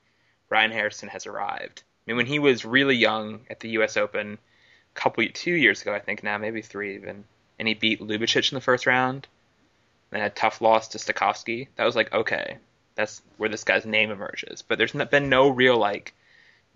Ryan 0.49 0.71
Harrison 0.71 1.09
has 1.09 1.25
arrived. 1.25 1.83
I 1.83 2.11
mean, 2.11 2.17
when 2.17 2.25
he 2.25 2.39
was 2.39 2.65
really 2.65 2.95
young 2.95 3.41
at 3.49 3.59
the 3.59 3.69
U.S. 3.71 3.97
Open, 3.97 4.33
a 4.33 4.99
couple 4.99 5.25
two 5.33 5.53
years 5.53 5.81
ago, 5.81 5.93
I 5.93 5.99
think 5.99 6.23
now, 6.23 6.37
maybe 6.37 6.61
three 6.61 6.95
even, 6.95 7.25
and 7.59 7.67
he 7.67 7.73
beat 7.73 7.99
Ljubicic 7.99 8.51
in 8.51 8.55
the 8.55 8.61
first 8.61 8.85
round, 8.85 9.27
then 10.09 10.21
had 10.21 10.31
a 10.31 10.35
tough 10.35 10.61
loss 10.61 10.89
to 10.89 10.97
Stakhovsky. 10.97 11.67
That 11.75 11.85
was 11.85 11.95
like 11.95 12.13
okay, 12.13 12.57
that's 12.95 13.21
where 13.37 13.49
this 13.49 13.63
guy's 13.63 13.85
name 13.85 14.11
emerges. 14.11 14.61
But 14.61 14.77
there's 14.77 14.93
been 14.93 15.29
no 15.29 15.49
real 15.49 15.77
like 15.77 16.13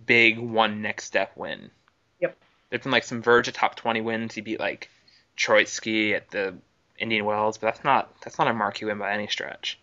big 0.05 0.38
one 0.38 0.82
next 0.82 1.05
step 1.05 1.32
win. 1.36 1.72
Yep. 2.19 2.38
There's 2.69 2.84
been 2.84 2.91
like 2.91 3.03
some 3.03 3.22
verge 3.22 3.47
of 3.47 3.53
top 3.53 3.76
20 3.76 4.01
wins. 4.01 4.34
He 4.34 4.41
beat 4.41 4.59
like 4.59 4.89
Troicki 5.38 6.13
at 6.13 6.30
the 6.30 6.55
Indian 6.97 7.26
Wells, 7.26 7.57
but 7.57 7.67
that's 7.67 7.84
not 7.84 8.13
that's 8.22 8.38
not 8.38 8.47
a 8.47 8.53
marquee 8.53 8.86
win 8.86 8.99
by 8.99 9.13
any 9.13 9.28
stretch. 9.28 9.80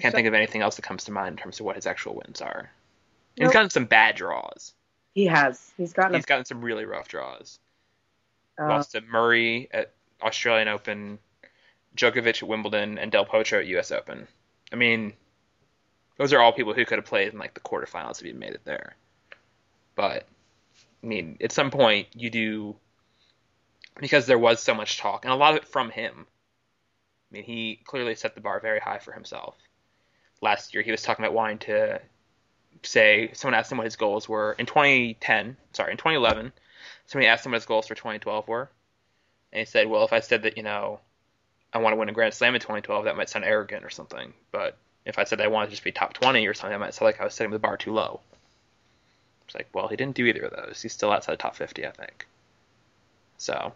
Can't 0.00 0.14
think 0.14 0.26
of 0.26 0.34
anything 0.34 0.62
else 0.62 0.76
that 0.76 0.82
comes 0.82 1.04
to 1.04 1.12
mind 1.12 1.38
in 1.38 1.42
terms 1.42 1.60
of 1.60 1.66
what 1.66 1.76
his 1.76 1.86
actual 1.86 2.14
wins 2.14 2.40
are. 2.40 2.70
Nope. 3.38 3.48
He's 3.48 3.52
gotten 3.52 3.70
some 3.70 3.84
bad 3.84 4.16
draws. 4.16 4.74
He 5.14 5.26
has. 5.26 5.72
He's 5.76 5.92
gotten. 5.92 6.14
He's 6.14 6.24
gotten 6.24 6.44
some 6.46 6.62
really 6.62 6.84
rough 6.86 7.08
draws. 7.08 7.58
uh, 8.58 8.68
Lost 8.68 8.92
to 8.92 9.02
Murray 9.02 9.68
at 9.72 9.92
Australian 10.22 10.68
Open, 10.68 11.18
Djokovic 11.96 12.42
at 12.42 12.48
Wimbledon, 12.48 12.98
and 12.98 13.12
Del 13.12 13.26
Potro 13.26 13.58
at 13.58 13.66
U.S. 13.66 13.90
Open. 13.92 14.26
I 14.72 14.76
mean, 14.76 15.12
those 16.16 16.32
are 16.32 16.40
all 16.40 16.52
people 16.52 16.72
who 16.72 16.86
could 16.86 16.98
have 16.98 17.04
played 17.04 17.32
in 17.32 17.38
like 17.38 17.52
the 17.54 17.60
quarterfinals 17.60 18.20
if 18.20 18.26
he 18.26 18.32
made 18.32 18.54
it 18.54 18.64
there. 18.64 18.96
But 19.94 20.26
I 21.02 21.06
mean, 21.06 21.36
at 21.42 21.52
some 21.52 21.70
point 21.70 22.08
you 22.14 22.30
do 22.30 22.76
because 24.00 24.24
there 24.24 24.38
was 24.38 24.62
so 24.62 24.74
much 24.74 24.96
talk 24.98 25.24
and 25.26 25.32
a 25.32 25.36
lot 25.36 25.50
of 25.52 25.58
it 25.58 25.68
from 25.68 25.90
him. 25.90 26.26
I 27.30 27.34
mean, 27.34 27.44
he 27.44 27.80
clearly 27.84 28.14
set 28.14 28.34
the 28.34 28.40
bar 28.40 28.60
very 28.60 28.78
high 28.80 28.98
for 28.98 29.12
himself. 29.12 29.56
Last 30.42 30.74
year, 30.74 30.82
he 30.82 30.90
was 30.90 31.02
talking 31.02 31.24
about 31.24 31.34
wanting 31.34 31.58
to 31.58 32.00
say 32.82 33.30
someone 33.32 33.54
asked 33.54 33.72
him 33.72 33.78
what 33.78 33.84
his 33.84 33.96
goals 33.96 34.28
were 34.28 34.54
in 34.58 34.66
2010. 34.66 35.56
Sorry, 35.72 35.92
in 35.92 35.96
2011, 35.96 36.52
somebody 37.06 37.28
asked 37.28 37.46
him 37.46 37.52
what 37.52 37.56
his 37.56 37.66
goals 37.66 37.86
for 37.86 37.94
2012 37.94 38.48
were, 38.48 38.68
and 39.52 39.60
he 39.60 39.64
said, 39.64 39.88
"Well, 39.88 40.04
if 40.04 40.12
I 40.12 40.20
said 40.20 40.42
that 40.42 40.56
you 40.56 40.62
know 40.62 41.00
I 41.72 41.78
want 41.78 41.92
to 41.94 41.96
win 41.96 42.08
a 42.08 42.12
Grand 42.12 42.34
Slam 42.34 42.54
in 42.54 42.60
2012, 42.60 43.04
that 43.04 43.16
might 43.16 43.30
sound 43.30 43.44
arrogant 43.44 43.84
or 43.84 43.90
something. 43.90 44.34
But 44.50 44.76
if 45.06 45.18
I 45.18 45.24
said 45.24 45.40
I 45.40 45.46
want 45.46 45.68
to 45.68 45.70
just 45.70 45.84
be 45.84 45.92
top 45.92 46.12
20 46.12 46.46
or 46.46 46.54
something, 46.54 46.72
that 46.72 46.84
might 46.84 46.94
sound 46.94 47.06
like 47.06 47.20
I 47.20 47.24
was 47.24 47.34
setting 47.34 47.52
the 47.52 47.58
bar 47.58 47.76
too 47.76 47.92
low." 47.92 48.20
It's 49.46 49.54
like, 49.54 49.68
well, 49.74 49.88
he 49.88 49.96
didn't 49.96 50.16
do 50.16 50.26
either 50.26 50.42
of 50.42 50.52
those. 50.56 50.82
He's 50.82 50.92
still 50.92 51.12
outside 51.12 51.32
the 51.32 51.36
top 51.38 51.56
50, 51.56 51.86
I 51.86 51.90
think. 51.90 52.26
So 53.38 53.72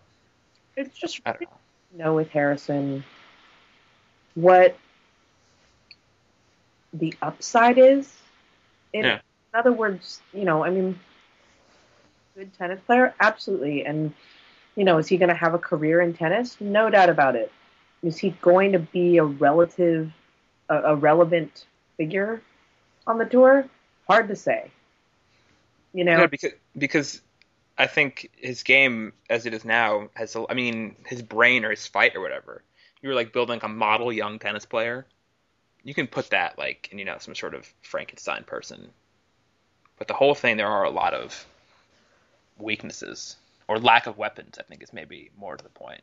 it's 0.76 0.96
just 0.96 1.20
I 1.26 1.32
don't 1.32 1.42
know. 1.42 1.48
know 1.92 2.14
with 2.14 2.30
Harrison 2.30 3.04
what 4.34 4.76
the 6.98 7.14
upside 7.22 7.78
is. 7.78 8.12
In, 8.92 9.04
Yeah. 9.04 9.14
in 9.52 9.58
other 9.58 9.72
words, 9.72 10.20
you 10.32 10.44
know, 10.44 10.64
I 10.64 10.70
mean, 10.70 10.98
good 12.34 12.52
tennis 12.54 12.80
player, 12.86 13.14
absolutely. 13.20 13.84
And 13.84 14.12
you 14.76 14.84
know, 14.84 14.98
is 14.98 15.08
he 15.08 15.16
going 15.16 15.30
to 15.30 15.34
have 15.34 15.54
a 15.54 15.58
career 15.58 16.00
in 16.02 16.12
tennis? 16.12 16.60
No 16.60 16.90
doubt 16.90 17.08
about 17.08 17.34
it. 17.34 17.50
Is 18.02 18.18
he 18.18 18.30
going 18.42 18.72
to 18.72 18.78
be 18.78 19.16
a 19.16 19.24
relative, 19.24 20.12
a, 20.68 20.76
a 20.76 20.94
relevant 20.94 21.66
figure 21.96 22.42
on 23.06 23.18
the 23.18 23.24
tour? 23.24 23.66
Hard 24.06 24.28
to 24.28 24.36
say. 24.36 24.70
You 25.94 26.04
know, 26.04 26.26
because 26.26 26.52
because 26.76 27.22
I 27.78 27.86
think 27.86 28.30
his 28.36 28.62
game 28.62 29.14
as 29.30 29.46
it 29.46 29.54
is 29.54 29.64
now 29.64 30.10
has, 30.14 30.36
I 30.48 30.52
mean 30.52 30.94
his 31.06 31.22
brain 31.22 31.64
or 31.64 31.70
his 31.70 31.86
fight 31.86 32.14
or 32.14 32.20
whatever. 32.20 32.62
You 33.00 33.08
were 33.08 33.14
like 33.14 33.32
building 33.32 33.60
a 33.62 33.68
model 33.68 34.12
young 34.12 34.38
tennis 34.38 34.66
player. 34.66 35.06
You 35.86 35.94
can 35.94 36.08
put 36.08 36.30
that 36.30 36.58
like 36.58 36.88
in 36.90 36.98
you 36.98 37.04
know 37.04 37.18
some 37.18 37.34
sort 37.36 37.54
of 37.54 37.72
Frankenstein 37.82 38.42
person. 38.42 38.90
But 39.98 40.08
the 40.08 40.14
whole 40.14 40.34
thing 40.34 40.56
there 40.56 40.66
are 40.66 40.84
a 40.84 40.90
lot 40.90 41.14
of 41.14 41.46
weaknesses 42.58 43.36
or 43.68 43.78
lack 43.78 44.06
of 44.08 44.18
weapons. 44.18 44.58
I 44.58 44.64
think 44.64 44.82
is 44.82 44.92
maybe 44.92 45.30
more 45.38 45.56
to 45.56 45.62
the 45.62 45.70
point. 45.70 46.02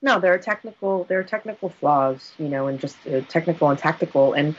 no, 0.00 0.18
there 0.18 0.32
are 0.32 0.38
technical 0.38 1.04
there 1.04 1.18
are 1.18 1.24
technical 1.24 1.68
flaws, 1.68 2.32
you 2.38 2.48
know, 2.48 2.68
and 2.68 2.80
just 2.80 2.96
uh, 3.06 3.20
technical 3.28 3.68
and 3.68 3.78
tactical. 3.78 4.32
And 4.32 4.54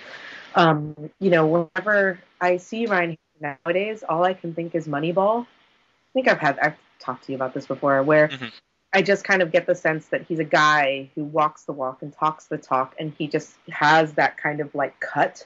um, 0.54 0.96
you 1.20 1.32
know, 1.32 1.48
whenever 1.48 2.20
I 2.40 2.58
see 2.58 2.86
Ryan 2.86 3.18
nowadays, 3.42 4.04
all 4.08 4.24
I 4.24 4.36
can 4.36 4.54
think 4.54 4.76
is 4.76 4.88
Moneyball. 4.88 5.46
I 5.46 6.14
think 6.14 6.28
I've 6.28 6.40
had 6.40 6.60
I've 6.60 6.78
talked 7.00 7.26
to 7.26 7.32
you 7.32 7.38
about 7.38 7.56
this 7.56 7.66
before, 7.66 8.04
where 8.04 8.30
Mhm. 8.30 8.52
I 8.92 9.02
just 9.04 9.24
kind 9.24 9.42
of 9.42 9.52
get 9.52 9.68
the 9.68 9.76
sense 9.76 10.08
that 10.08 10.24
he's 10.24 10.40
a 10.40 10.44
guy 10.44 11.10
who 11.16 11.24
walks 11.24 11.64
the 11.64 11.74
walk 11.74 12.02
and 12.02 12.12
talks 12.12 12.46
the 12.46 12.58
talk, 12.58 12.96
and 13.00 13.14
he 13.18 13.28
just 13.28 13.54
has 13.70 14.14
that 14.14 14.38
kind 14.38 14.60
of 14.62 14.74
like 14.74 15.00
cut 15.00 15.46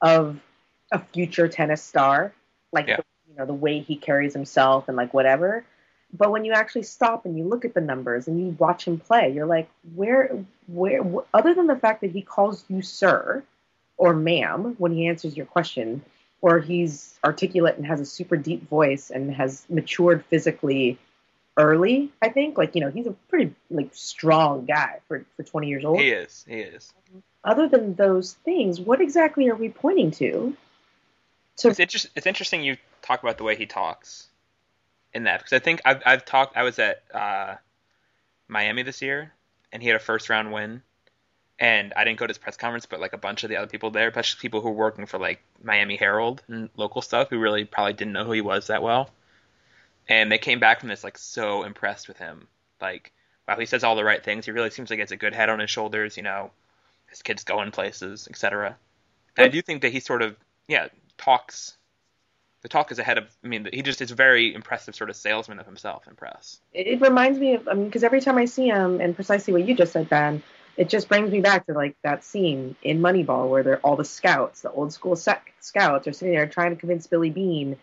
of 0.00 0.40
a 0.90 0.98
future 0.98 1.48
tennis 1.48 1.82
star, 1.82 2.32
like 2.72 2.86
Yeah. 2.88 2.96
the, 2.96 3.04
you 3.30 3.36
know 3.38 3.44
the 3.46 3.52
way 3.52 3.80
he 3.80 3.96
carries 3.96 4.32
himself 4.32 4.88
and 4.88 4.96
like 4.96 5.12
whatever. 5.12 5.64
But 6.16 6.30
when 6.30 6.46
you 6.46 6.52
actually 6.52 6.84
stop 6.84 7.26
and 7.26 7.36
you 7.36 7.44
look 7.44 7.66
at 7.66 7.74
the 7.74 7.82
numbers 7.82 8.28
and 8.28 8.40
you 8.40 8.56
watch 8.58 8.86
him 8.86 8.98
play, 8.98 9.30
you're 9.30 9.44
like, 9.44 9.68
where, 9.94 10.42
where, 10.66 11.02
wh- 11.02 11.26
other 11.34 11.52
than 11.54 11.66
the 11.66 11.76
fact 11.76 12.00
that 12.00 12.10
he 12.12 12.22
calls 12.22 12.64
you 12.68 12.80
sir 12.80 13.44
or 13.98 14.14
ma'am 14.14 14.74
when 14.78 14.92
he 14.92 15.06
answers 15.06 15.36
your 15.36 15.44
question, 15.44 16.02
or 16.40 16.60
he's 16.60 17.18
articulate 17.24 17.76
and 17.76 17.84
has 17.84 18.00
a 18.00 18.06
super 18.06 18.36
deep 18.38 18.66
voice 18.70 19.10
and 19.10 19.34
has 19.34 19.66
matured 19.68 20.24
physically 20.24 20.96
early, 21.58 22.10
I 22.22 22.30
think. 22.30 22.56
Like, 22.56 22.74
you 22.74 22.80
know, 22.80 22.90
he's 22.90 23.06
a 23.06 23.12
pretty 23.28 23.54
like 23.70 23.90
strong 23.92 24.64
guy 24.64 25.00
for, 25.08 25.26
for 25.36 25.42
20 25.42 25.68
years 25.68 25.84
old. 25.84 26.00
He 26.00 26.10
is. 26.10 26.44
He 26.48 26.60
is. 26.60 26.94
Other 27.44 27.68
than 27.68 27.94
those 27.94 28.34
things, 28.44 28.80
what 28.80 29.00
exactly 29.00 29.48
are 29.48 29.54
we 29.54 29.68
pointing 29.68 30.12
to? 30.12 30.56
To 31.58 31.68
It's, 31.68 31.80
inter- 31.80 32.08
it's 32.14 32.26
interesting 32.26 32.62
you 32.62 32.76
talk 33.02 33.22
about 33.22 33.36
the 33.36 33.44
way 33.44 33.56
he 33.56 33.66
talks 33.66 34.28
in 35.12 35.24
that 35.24 35.40
because 35.40 35.52
I 35.52 35.58
think 35.58 35.80
I've, 35.84 36.02
I've 36.06 36.24
talked. 36.24 36.56
I 36.56 36.62
was 36.62 36.78
at 36.78 37.02
uh, 37.12 37.56
Miami 38.46 38.82
this 38.82 39.02
year, 39.02 39.32
and 39.72 39.82
he 39.82 39.88
had 39.88 39.96
a 39.96 40.00
first 40.00 40.28
round 40.28 40.52
win, 40.52 40.82
and 41.58 41.92
I 41.96 42.04
didn't 42.04 42.18
go 42.18 42.26
to 42.26 42.30
his 42.30 42.38
press 42.38 42.56
conference, 42.56 42.86
but 42.86 43.00
like 43.00 43.12
a 43.12 43.18
bunch 43.18 43.42
of 43.42 43.50
the 43.50 43.56
other 43.56 43.66
people 43.66 43.90
there, 43.90 44.08
especially 44.08 44.40
people 44.40 44.60
who 44.60 44.68
were 44.68 44.76
working 44.76 45.06
for 45.06 45.18
like 45.18 45.42
Miami 45.62 45.96
Herald 45.96 46.42
and 46.48 46.70
local 46.76 47.02
stuff, 47.02 47.28
who 47.30 47.38
really 47.38 47.64
probably 47.64 47.94
didn't 47.94 48.12
know 48.12 48.24
who 48.24 48.32
he 48.32 48.40
was 48.40 48.68
that 48.68 48.82
well, 48.82 49.10
and 50.08 50.30
they 50.30 50.38
came 50.38 50.60
back 50.60 50.80
from 50.80 50.88
this 50.88 51.04
like 51.04 51.18
so 51.18 51.62
impressed 51.62 52.08
with 52.08 52.18
him, 52.18 52.48
like 52.80 53.12
wow, 53.46 53.56
he 53.58 53.66
says 53.66 53.84
all 53.84 53.96
the 53.96 54.04
right 54.04 54.24
things. 54.24 54.44
He 54.46 54.52
really 54.52 54.70
seems 54.70 54.90
like 54.90 54.98
he 54.98 55.02
has 55.02 55.12
a 55.12 55.16
good 55.16 55.34
head 55.34 55.48
on 55.48 55.58
his 55.58 55.70
shoulders. 55.70 56.16
You 56.16 56.22
know, 56.22 56.50
his 57.08 57.22
kids 57.22 57.44
going 57.44 57.70
places, 57.70 58.28
etc. 58.28 58.76
And 59.36 59.46
I 59.46 59.48
do 59.48 59.62
think 59.62 59.82
that 59.82 59.92
he 59.92 60.00
sort 60.00 60.22
of 60.22 60.36
yeah 60.66 60.88
talks 61.16 61.76
the 62.62 62.68
talk 62.68 62.90
is 62.92 62.98
ahead 62.98 63.18
of 63.18 63.24
i 63.44 63.48
mean 63.48 63.68
he 63.72 63.82
just 63.82 64.00
is 64.00 64.10
a 64.10 64.14
very 64.14 64.54
impressive 64.54 64.94
sort 64.94 65.10
of 65.10 65.16
salesman 65.16 65.58
of 65.58 65.66
himself 65.66 66.06
in 66.06 66.14
press 66.14 66.60
it, 66.72 66.86
it 66.86 67.00
reminds 67.00 67.38
me 67.38 67.54
of 67.54 67.66
I 67.68 67.74
mean, 67.74 67.86
because 67.86 68.04
every 68.04 68.20
time 68.20 68.38
I 68.38 68.44
see 68.44 68.68
him, 68.68 69.00
and 69.00 69.14
precisely 69.14 69.52
what 69.52 69.66
you 69.66 69.74
just 69.74 69.92
said, 69.92 70.08
Ben, 70.08 70.42
it 70.76 70.88
just 70.88 71.08
brings 71.08 71.30
me 71.30 71.40
back 71.40 71.66
to 71.66 71.72
like 71.72 71.96
that 72.04 72.24
scene 72.24 72.76
in 72.82 73.00
Moneyball 73.00 73.48
where 73.48 73.62
they're 73.62 73.80
all 73.80 73.96
the 73.96 74.04
scouts, 74.04 74.62
the 74.62 74.70
old 74.70 74.92
school 74.92 75.16
sec- 75.16 75.52
scouts, 75.60 76.06
are 76.06 76.12
sitting 76.12 76.34
there 76.34 76.46
trying 76.46 76.70
to 76.70 76.76
convince 76.76 77.06
Billy 77.06 77.30
Beane 77.30 77.76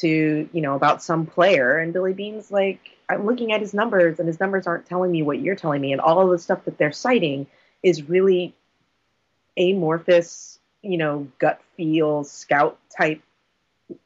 to, 0.00 0.48
you 0.52 0.60
know, 0.60 0.74
about 0.74 1.02
some 1.02 1.26
player, 1.26 1.78
and 1.78 1.92
Billy 1.92 2.12
Beane's 2.12 2.50
like, 2.50 2.96
I'm 3.08 3.26
looking 3.26 3.52
at 3.52 3.60
his 3.60 3.74
numbers, 3.74 4.18
and 4.18 4.26
his 4.26 4.40
numbers 4.40 4.66
aren't 4.66 4.86
telling 4.86 5.10
me 5.10 5.22
what 5.22 5.40
you're 5.40 5.56
telling 5.56 5.80
me, 5.80 5.92
and 5.92 6.00
all 6.00 6.20
of 6.20 6.30
the 6.30 6.38
stuff 6.38 6.64
that 6.64 6.78
they're 6.78 6.92
citing 6.92 7.46
is 7.82 8.08
really 8.08 8.54
amorphous, 9.56 10.58
you 10.82 10.98
know, 10.98 11.28
gut 11.38 11.60
feel 11.76 12.24
scout 12.24 12.78
type, 12.96 13.22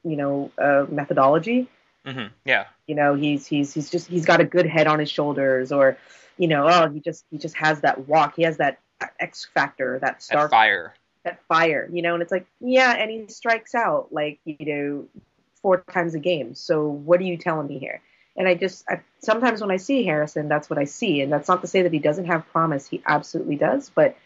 you 0.05 0.17
know, 0.17 0.51
uh, 0.59 0.87
methodology. 0.89 1.69
Hmm 2.05 2.27
yeah. 2.45 2.67
You 2.87 2.95
know 2.95 3.15
he's 3.15 3.47
he's 3.47 3.73
he's 3.73 3.91
just 3.91 4.09
he's 4.09 4.27
got 4.27 4.41
a 4.41 4.45
good 4.45 4.67
head 4.67 4.87
on 4.87 4.99
his 4.99 5.11
shoulders 5.11 5.73
or 5.73 5.97
you 6.37 6.49
know 6.49 6.69
oh 6.69 6.89
he 6.89 7.01
just 7.01 7.25
he 7.31 7.39
just 7.39 7.57
has 7.57 7.81
that 7.83 8.09
walk. 8.09 8.35
He 8.37 8.43
has 8.43 8.57
that 8.59 8.79
x 9.21 9.49
factor 9.55 9.99
that 10.01 10.15
that 10.15 10.23
star 10.23 10.49
fire. 10.49 10.95
That 11.25 11.41
fire, 11.47 11.89
you 11.93 12.03
know. 12.03 12.15
And 12.15 12.23
it's 12.23 12.33
like, 12.33 12.47
yeah, 12.61 12.93
and 12.93 13.11
he 13.11 13.27
strikes 13.29 13.75
out 13.75 14.09
like 14.13 14.41
you 14.45 14.57
know 14.61 15.21
four 15.63 15.85
times 15.91 16.15
a 16.15 16.19
game. 16.19 16.55
So 16.55 16.89
what 16.89 17.21
are 17.21 17.25
you 17.25 17.37
telling 17.37 17.67
me 17.67 17.79
here? 17.79 18.01
And 18.37 18.49
I 18.49 18.55
just 18.55 18.85
I, 18.89 19.01
sometimes 19.21 19.61
when 19.61 19.71
I 19.71 19.77
see 19.77 20.05
Harrison, 20.05 20.49
that's 20.49 20.69
what 20.69 20.79
I 20.79 20.85
see, 20.85 21.21
and 21.21 21.33
that's 21.33 21.49
not 21.49 21.61
to 21.63 21.67
say 21.67 21.83
that 21.83 21.93
he 21.93 21.99
doesn't 21.99 22.27
have 22.27 22.47
promise. 22.49 22.87
He 22.87 23.03
absolutely 23.07 23.57
does, 23.57 23.91
but 23.95 24.17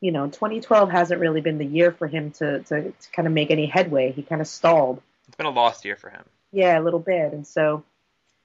you 0.00 0.12
know, 0.12 0.26
2012 0.26 0.90
hasn't 0.90 1.20
really 1.20 1.40
been 1.40 1.58
the 1.58 1.66
year 1.66 1.90
for 1.90 2.06
him 2.06 2.30
to 2.32 2.60
to, 2.60 2.92
to 2.92 3.10
kind 3.12 3.26
of 3.26 3.34
make 3.34 3.50
any 3.50 3.66
headway. 3.66 4.12
He 4.12 4.22
kind 4.22 4.40
of 4.40 4.46
stalled. 4.46 5.02
It's 5.26 5.36
been 5.36 5.46
a 5.46 5.50
lost 5.50 5.84
year 5.84 5.96
for 5.96 6.08
him. 6.08 6.24
Yeah, 6.52 6.78
a 6.78 6.82
little 6.82 7.00
bit, 7.00 7.32
and 7.32 7.46
so 7.46 7.84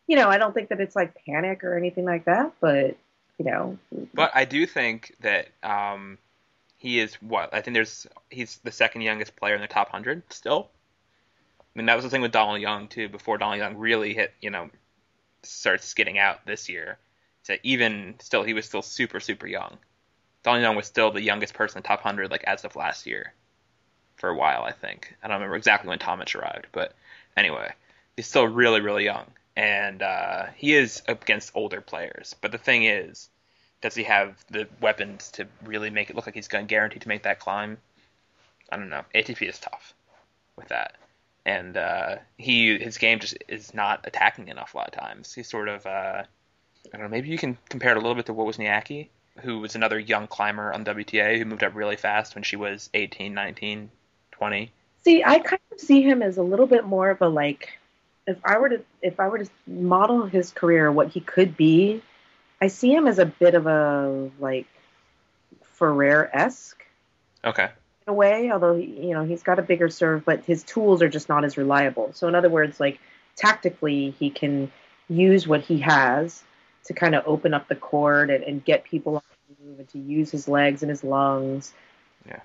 you 0.08 0.16
know, 0.16 0.30
I 0.30 0.38
don't 0.38 0.54
think 0.54 0.70
that 0.70 0.82
it's 0.82 0.96
like 0.96 1.16
panic 1.26 1.64
or 1.64 1.78
anything 1.78 2.06
like 2.06 2.26
that, 2.26 2.54
but 2.60 2.98
you 3.38 3.46
know. 3.46 3.78
But 4.14 4.32
I 4.34 4.46
do 4.46 4.66
think 4.66 5.16
that 5.22 5.48
um, 5.62 6.18
he 6.78 7.00
is 7.00 7.16
what 7.16 7.54
I 7.54 7.62
think. 7.62 7.76
There's 7.76 8.08
he's 8.30 8.58
the 8.64 8.72
second 8.72 9.02
youngest 9.02 9.36
player 9.36 9.56
in 9.56 9.62
the 9.62 9.68
top 9.68 9.90
hundred 9.90 10.24
still. 10.30 10.70
I 11.76 11.80
mean, 11.80 11.88
that 11.88 11.96
was 11.96 12.04
the 12.04 12.10
thing 12.10 12.22
with 12.22 12.32
Donald 12.32 12.62
Young 12.62 12.88
too. 12.88 13.10
Before 13.10 13.38
Donald 13.38 13.60
Young 13.60 13.78
really 13.78 14.14
hit, 14.14 14.34
you 14.42 14.50
know, 14.50 14.70
starts 15.44 15.86
skidding 15.86 16.18
out 16.18 16.46
this 16.46 16.70
year. 16.70 16.98
So 17.44 17.56
even 17.64 18.16
still, 18.20 18.44
he 18.44 18.54
was 18.54 18.66
still 18.66 18.82
super 18.82 19.20
super 19.20 19.48
young. 19.48 19.78
Donald 20.44 20.64
Young 20.64 20.76
was 20.76 20.86
still 20.86 21.12
the 21.12 21.22
youngest 21.22 21.54
person 21.54 21.78
in 21.78 21.84
the 21.84 21.88
top 21.88 22.02
hundred, 22.02 22.32
like 22.32 22.44
as 22.44 22.66
of 22.66 22.76
last 22.76 23.06
year, 23.06 23.34
for 24.18 24.30
a 24.30 24.36
while. 24.36 24.64
I 24.64 24.72
think 24.72 25.16
I 25.24 25.28
don't 25.28 25.36
remember 25.36 25.56
exactly 25.56 25.90
when 25.90 26.00
Tomic 26.00 26.36
arrived, 26.36 26.68
but 26.72 26.94
anyway, 27.36 27.72
he's 28.16 28.28
still 28.28 28.48
really 28.48 28.82
really 28.82 29.06
young 29.06 29.26
and 29.56 30.02
uh, 30.02 30.46
he 30.56 30.74
is 30.74 31.02
up 31.08 31.22
against 31.22 31.52
older 31.56 31.82
players. 31.82 32.36
But 32.42 32.52
the 32.52 32.58
thing 32.58 32.84
is, 32.84 33.30
does 33.82 33.96
he 33.96 34.04
have 34.04 34.44
the 34.50 34.68
weapons 34.82 35.32
to 35.32 35.48
really 35.64 35.90
make 35.90 36.10
it 36.10 36.16
look 36.16 36.26
like 36.26 36.36
he's 36.36 36.48
going 36.48 36.66
to 36.66 36.70
guarantee 36.70 37.00
to 37.00 37.08
make 37.08 37.24
that 37.24 37.40
climb? 37.40 37.78
I 38.72 38.78
don't 38.78 38.90
know. 38.90 39.04
ATP 39.14 39.48
is 39.48 39.60
tough 39.60 39.94
with 40.56 40.70
that, 40.70 40.96
and 41.46 41.76
uh, 41.78 42.16
he 42.38 42.78
his 42.78 42.98
game 42.98 43.20
just 43.20 43.38
is 43.48 43.74
not 43.74 44.02
attacking 44.06 44.48
enough 44.48 44.74
a 44.74 44.78
lot 44.78 44.88
of 44.88 44.94
times. 44.94 45.34
He's 45.34 45.50
sort 45.50 45.70
of 45.70 45.86
uh, 45.86 46.24
I 46.94 46.98
don't 46.98 47.02
know. 47.02 47.10
Maybe 47.10 47.30
you 47.30 47.38
can 47.38 47.58
compare 47.70 47.92
it 47.92 47.98
a 47.98 48.00
little 48.00 48.16
bit 48.16 48.26
to 48.28 48.34
Wozniacki, 48.34 49.10
who 49.42 49.60
was 49.60 49.76
another 49.76 50.00
young 50.00 50.28
climber 50.28 50.74
on 50.74 50.86
WTA 50.86 51.38
who 51.38 51.46
moved 51.46 51.64
up 51.64 51.76
really 51.76 51.96
fast 51.96 52.36
when 52.36 52.44
she 52.44 52.56
was 52.56 52.90
18, 52.94 53.34
19, 53.34 53.90
20. 54.32 54.72
See, 55.04 55.24
I 55.24 55.40
kind 55.40 55.62
of 55.72 55.80
see 55.80 56.02
him 56.02 56.22
as 56.22 56.38
a 56.38 56.44
little 56.44 56.68
bit 56.68 56.86
more 56.86 57.10
of 57.10 57.22
a 57.22 57.28
like 57.28 57.78
if 58.26 58.38
I 58.46 58.58
were 58.58 58.70
to 58.70 58.82
if 59.02 59.20
I 59.20 59.28
were 59.28 59.40
to 59.40 59.50
model 59.68 60.26
his 60.26 60.52
career, 60.52 60.92
what 60.92 61.10
he 61.10 61.20
could 61.20 61.58
be, 61.58 62.02
I 62.62 62.68
see 62.68 62.94
him 62.94 63.08
as 63.08 63.20
a 63.20 63.26
bit 63.26 63.56
of 63.56 63.68
a 63.68 64.30
like 64.40 64.68
Ferrer 65.74 66.30
esque. 66.34 66.86
Okay. 67.44 67.70
In 68.06 68.12
a 68.12 68.14
way, 68.14 68.52
although 68.52 68.76
he, 68.76 68.86
you 68.86 69.14
know 69.14 69.24
he's 69.24 69.44
got 69.44 69.60
a 69.60 69.62
bigger 69.62 69.90
serve, 69.90 70.26
but 70.26 70.44
his 70.44 70.64
tools 70.64 71.02
are 71.02 71.10
just 71.10 71.30
not 71.30 71.46
as 71.46 71.58
reliable. 71.58 72.12
So 72.14 72.28
in 72.28 72.36
other 72.36 72.50
words, 72.50 72.80
like 72.80 73.00
tactically, 73.36 74.12
he 74.20 74.30
can 74.30 74.72
use 75.10 75.48
what 75.48 75.62
he 75.62 75.80
has 75.80 76.44
to 76.86 76.94
kind 76.94 77.16
of 77.16 77.24
open 77.26 77.54
up 77.54 77.68
the 77.68 77.76
court 77.76 78.30
and, 78.30 78.44
and 78.44 78.64
get 78.64 78.84
people 78.84 79.16
on 79.16 79.22
the 79.48 79.66
move 79.66 79.80
and 79.80 79.90
to 79.90 80.00
use 80.00 80.32
his 80.32 80.48
legs 80.48 80.84
and 80.84 80.90
his 80.90 81.04
lungs. 81.04 81.74
Yeah 82.28 82.40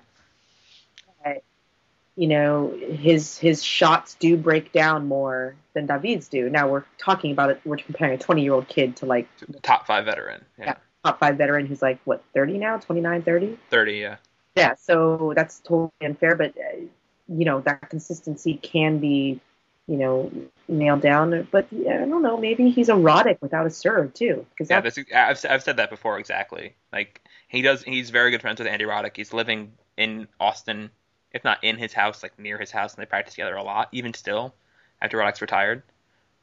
you 2.19 2.27
know 2.27 2.77
his 2.77 3.37
his 3.37 3.63
shots 3.63 4.15
do 4.15 4.35
break 4.35 4.73
down 4.73 5.07
more 5.07 5.55
than 5.73 5.85
David's 5.85 6.27
do. 6.27 6.49
Now 6.49 6.67
we're 6.67 6.83
talking 6.97 7.31
about 7.31 7.49
it. 7.49 7.61
We're 7.63 7.77
comparing 7.77 8.15
a 8.15 8.17
20 8.17 8.43
year 8.43 8.51
old 8.51 8.67
kid 8.67 8.97
to 8.97 9.05
like 9.05 9.29
top 9.61 9.87
five 9.87 10.03
veteran. 10.03 10.43
Yeah. 10.57 10.65
yeah. 10.65 10.75
top 11.05 11.21
five 11.21 11.37
veteran 11.37 11.65
who's 11.65 11.81
like 11.81 11.99
what 12.03 12.21
30 12.33 12.57
now, 12.57 12.77
29, 12.77 13.21
30. 13.21 13.57
30, 13.69 13.93
yeah. 13.93 14.15
Yeah, 14.59 14.75
so 14.75 15.33
that's 15.35 15.59
totally 15.59 15.91
unfair, 16.01 16.35
but 16.35 16.53
uh, 16.57 16.81
you 17.27 17.45
know 17.45 17.61
that 17.61 17.89
consistency 17.89 18.55
can 18.55 18.99
be, 18.99 19.39
you 19.87 19.97
know, 19.97 20.31
nailed 20.67 21.01
down. 21.01 21.47
But 21.51 21.67
I 21.71 21.97
don't 22.05 22.21
know, 22.21 22.37
maybe 22.37 22.69
he's 22.69 22.89
a 22.89 22.93
Roddick 22.93 23.41
without 23.41 23.65
a 23.65 23.69
serve 23.69 24.13
too. 24.13 24.45
Because 24.51 24.69
yeah, 24.69 24.81
that's, 24.81 24.97
I've 24.97 25.51
I've 25.51 25.63
said 25.63 25.77
that 25.77 25.89
before 25.89 26.19
exactly. 26.19 26.75
Like 26.91 27.21
he 27.47 27.61
does, 27.61 27.83
he's 27.83 28.09
very 28.09 28.31
good 28.31 28.41
friends 28.41 28.59
with 28.59 28.67
Andy 28.67 28.85
Roddick. 28.85 29.15
He's 29.15 29.33
living 29.33 29.73
in 29.97 30.27
Austin 30.39 30.91
if 31.31 31.43
not 31.43 31.63
in 31.63 31.77
his 31.77 31.93
house, 31.93 32.23
like 32.23 32.37
near 32.39 32.57
his 32.57 32.71
house, 32.71 32.93
and 32.93 33.01
they 33.01 33.05
practice 33.05 33.35
together 33.35 33.55
a 33.55 33.63
lot, 33.63 33.89
even 33.91 34.13
still, 34.13 34.53
after 35.01 35.17
Roddick's 35.17 35.41
retired. 35.41 35.83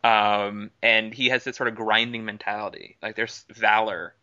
Um, 0.05 0.71
and 0.83 1.12
he 1.12 1.31
has 1.31 1.45
this 1.45 1.57
sort 1.57 1.69
of 1.69 1.75
grinding 1.75 2.25
mentality. 2.25 2.97
Like 3.03 3.17
there's 3.17 3.45
valor 3.51 4.14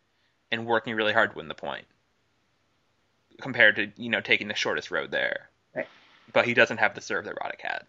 in 0.50 0.64
working 0.64 0.94
really 0.94 1.12
hard 1.12 1.32
to 1.32 1.36
win 1.36 1.48
the 1.48 1.54
point, 1.54 1.84
compared 3.40 3.76
to 3.76 3.92
you 3.96 4.10
know 4.10 4.20
taking 4.20 4.48
the 4.48 4.54
shortest 4.54 4.90
road 4.90 5.10
there. 5.10 5.48
Right. 5.74 5.88
But 6.32 6.46
he 6.46 6.54
doesn't 6.54 6.78
have 6.78 6.94
the 6.94 7.00
serve 7.00 7.24
that 7.24 7.36
Roddick 7.36 7.60
had, 7.60 7.84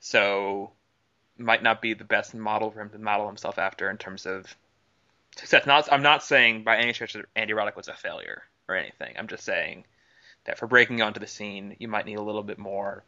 so 0.00 0.72
might 1.38 1.62
not 1.62 1.80
be 1.80 1.94
the 1.94 2.04
best 2.04 2.34
model 2.34 2.70
for 2.70 2.80
him 2.80 2.90
to 2.90 2.98
model 2.98 3.26
himself 3.26 3.58
after 3.58 3.88
in 3.88 3.96
terms 3.96 4.26
of 4.26 4.44
success. 5.36 5.66
Not, 5.66 5.90
I'm 5.92 6.02
not 6.02 6.22
saying 6.22 6.64
by 6.64 6.76
any 6.78 6.92
stretch 6.92 7.12
that 7.14 7.26
Andy 7.36 7.52
Roddick 7.52 7.76
was 7.76 7.88
a 7.88 7.94
failure 7.94 8.42
or 8.68 8.74
anything. 8.74 9.14
I'm 9.16 9.28
just 9.28 9.44
saying 9.44 9.84
that 10.44 10.58
for 10.58 10.66
breaking 10.66 11.00
onto 11.00 11.20
the 11.20 11.26
scene, 11.26 11.76
you 11.78 11.88
might 11.88 12.06
need 12.06 12.18
a 12.18 12.22
little 12.22 12.42
bit 12.42 12.58
more 12.58 13.04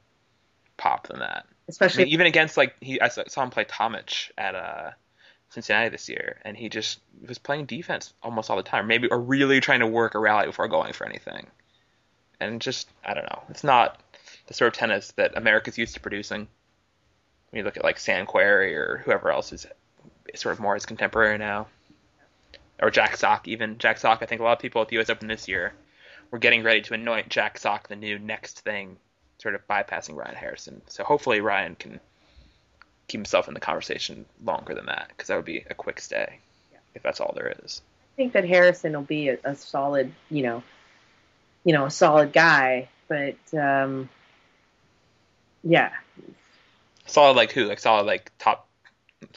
pop 0.76 1.09
than 1.09 1.20
that. 1.20 1.46
Especially 1.68 2.05
I 2.05 2.07
mean, 2.07 2.14
even 2.14 2.26
against 2.26 2.57
like 2.57 2.74
he, 2.80 3.01
I 3.01 3.09
saw 3.09 3.42
him 3.42 3.51
play 3.51 3.64
Tomic 3.64 4.30
at 4.38 4.55
uh, 4.55 4.90
Cincinnati 5.51 5.90
this 5.90 6.09
year, 6.09 6.38
and 6.44 6.57
he 6.57 6.68
just 6.68 7.01
was 7.26 7.38
playing 7.38 7.66
defense 7.66 8.12
almost 8.22 8.51
all 8.51 8.57
the 8.57 8.62
time, 8.62 8.86
maybe 8.86 9.09
or 9.09 9.20
really 9.20 9.61
trying 9.61 9.80
to 9.80 9.86
work 9.86 10.14
a 10.14 10.18
rally 10.18 10.46
before 10.46 10.68
going 10.68 10.92
for 10.92 11.07
anything. 11.07 11.46
And 12.40 12.61
just 12.61 12.88
I 13.05 13.14
don't 13.14 13.24
know, 13.24 13.42
it's 13.51 13.64
not 13.64 14.01
the 14.46 14.55
sort 14.55 14.68
of 14.68 14.78
tennis 14.78 15.12
that 15.12 15.36
America's 15.36 15.78
used 15.78 15.94
to 15.94 16.01
producing. 16.01 16.48
When 17.51 17.59
you 17.59 17.64
look 17.64 17.76
at 17.76 17.84
like 17.84 17.98
Sam 17.98 18.26
Querrey 18.26 18.74
or 18.76 19.03
whoever 19.05 19.30
else 19.30 19.53
is 19.53 19.66
sort 20.36 20.53
of 20.53 20.61
more 20.61 20.74
his 20.74 20.86
contemporary 20.86 21.36
now, 21.36 21.66
or 22.80 22.90
Jack 22.90 23.16
Sock 23.16 23.48
even 23.48 23.78
Jack 23.78 23.98
Sock. 23.98 24.22
I 24.22 24.26
think 24.26 24.40
a 24.40 24.44
lot 24.44 24.53
of 24.53 24.61
people 24.61 24.80
at 24.82 24.88
the 24.88 24.96
U.S. 24.96 25.11
Open 25.11 25.28
this 25.28 25.48
year 25.48 25.74
we're 26.30 26.38
getting 26.38 26.62
ready 26.62 26.80
to 26.82 26.94
anoint 26.94 27.28
Jack 27.28 27.59
Sock 27.59 27.88
the 27.88 27.96
new 27.96 28.18
next 28.18 28.61
thing, 28.61 28.96
sort 29.38 29.55
of 29.55 29.66
bypassing 29.66 30.16
Ryan 30.16 30.36
Harrison. 30.36 30.82
So 30.86 31.05
hopefully 31.05 31.40
Ryan 31.40 31.74
can 31.74 32.01
keep 33.11 33.19
himself 33.19 33.49
in 33.49 33.55
the 33.55 33.61
conversation 33.61 34.25
longer 34.45 34.75
than 34.75 34.87
that, 34.87 35.09
because 35.09 35.29
that 35.29 35.37
would 35.37 35.45
be 35.45 35.65
a 35.69 35.75
quick 35.75 36.01
stay, 36.01 36.39
yeah. 36.73 36.79
if 36.95 37.03
that's 37.03 37.21
all 37.21 37.33
there 37.35 37.55
is. 37.65 37.83
I 38.15 38.17
think 38.17 38.33
that 38.35 38.45
Harrison 38.45 38.93
will 38.93 39.03
be 39.03 39.29
a, 39.29 39.39
a 39.45 39.57
solid, 39.57 40.13
you 40.31 40.43
know, 40.43 40.63
you 41.65 41.73
know, 41.73 41.87
a 41.87 41.91
solid 41.91 42.33
guy, 42.33 42.89
but 43.09 43.37
um, 43.59 44.09
yeah. 45.65 45.91
Solid 47.07 47.37
like 47.37 47.51
who? 47.53 47.65
Like 47.65 47.81
solid 47.81 48.07
like 48.07 48.31
top, 48.39 48.69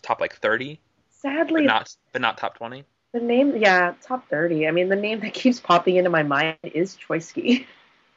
top 0.02 0.22
like 0.22 0.36
thirty. 0.36 0.80
Sadly, 1.10 1.62
but 1.62 1.68
not 1.68 1.96
but 2.12 2.22
not 2.22 2.38
top 2.38 2.58
twenty. 2.58 2.84
The 3.14 3.22
name, 3.22 3.58
yeah, 3.58 3.94
top 4.02 4.30
thirty. 4.30 4.68
I 4.68 4.72
mean, 4.72 4.90
the 4.90 4.96
name 4.96 5.22
that 5.22 5.34
keeps 5.34 5.60
popping 5.60 5.96
into 5.96 6.10
my 6.10 6.24
mind 6.24 6.58
is 6.64 6.96
Troicki. 6.96 7.66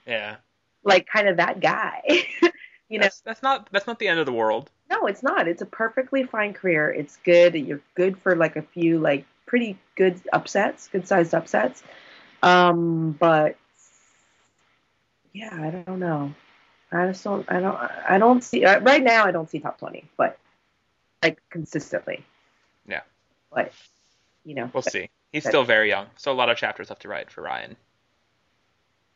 Yeah. 0.07 0.37
like 0.85 1.07
kind 1.09 1.29
of 1.29 1.39
that 1.39 1.61
guy. 1.61 2.03
you 2.89 2.99
know, 2.99 3.05
that's, 3.05 3.21
that's 3.21 3.43
not 3.43 3.69
that's 3.73 3.87
not 3.87 3.99
the 3.99 4.09
end 4.09 4.21
of 4.21 4.27
the 4.27 4.33
world. 4.33 4.71
No, 4.91 5.07
it's 5.07 5.23
not. 5.23 5.49
It's 5.49 5.63
a 5.63 5.67
perfectly 5.67 6.25
fine 6.25 6.53
career. 6.53 6.91
It's 6.91 7.17
good. 7.19 7.55
You're 7.55 7.81
good 7.95 8.19
for 8.19 8.37
like 8.37 8.57
a 8.57 8.63
few 8.63 8.99
like 8.99 9.25
pretty 9.47 9.79
good 9.97 10.21
upsets, 10.33 10.89
good 10.89 11.07
sized 11.07 11.35
upsets. 11.35 11.83
Um, 12.43 13.13
but 13.13 13.57
yeah, 15.33 15.51
I 15.53 15.71
don't 15.71 15.99
know. 15.99 16.35
I 16.93 17.07
just 17.09 17.25
don't. 17.25 17.51
I 17.51 17.61
don't. 17.61 17.77
I 17.77 18.19
don't 18.19 18.43
see 18.43 18.65
uh, 18.65 18.81
right 18.81 19.03
now. 19.03 19.25
I 19.25 19.33
don't 19.33 19.51
see 19.51 19.59
top 19.59 19.79
twenty, 19.79 20.05
but 20.17 20.39
like 21.23 21.41
consistently. 21.51 22.25
Yeah. 22.89 23.03
But 23.53 23.73
you 24.45 24.55
know. 24.55 24.71
We'll 24.73 24.83
see. 24.83 25.11
He's 25.33 25.43
but, 25.43 25.51
still 25.51 25.65
very 25.65 25.89
young, 25.89 26.07
so 26.17 26.31
a 26.31 26.35
lot 26.35 26.49
of 26.49 26.57
chapters 26.57 26.89
left 26.89 27.03
to 27.03 27.09
write 27.09 27.31
for 27.31 27.43
Ryan. 27.43 27.77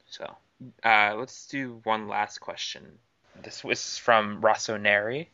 So 0.07 0.37
uh, 0.85 1.15
let's 1.17 1.47
do 1.47 1.81
one 1.85 2.09
last 2.09 2.39
question. 2.39 2.99
This 3.43 3.63
was 3.63 3.97
from 3.97 4.43
Rossoneri. 4.43 5.29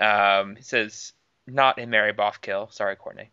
Um, 0.00 0.56
he 0.56 0.62
says, 0.62 1.12
not 1.46 1.78
in 1.78 1.90
Mary 1.90 2.12
Bothkill. 2.12 2.72
Sorry, 2.72 2.96
Courtney. 2.96 3.30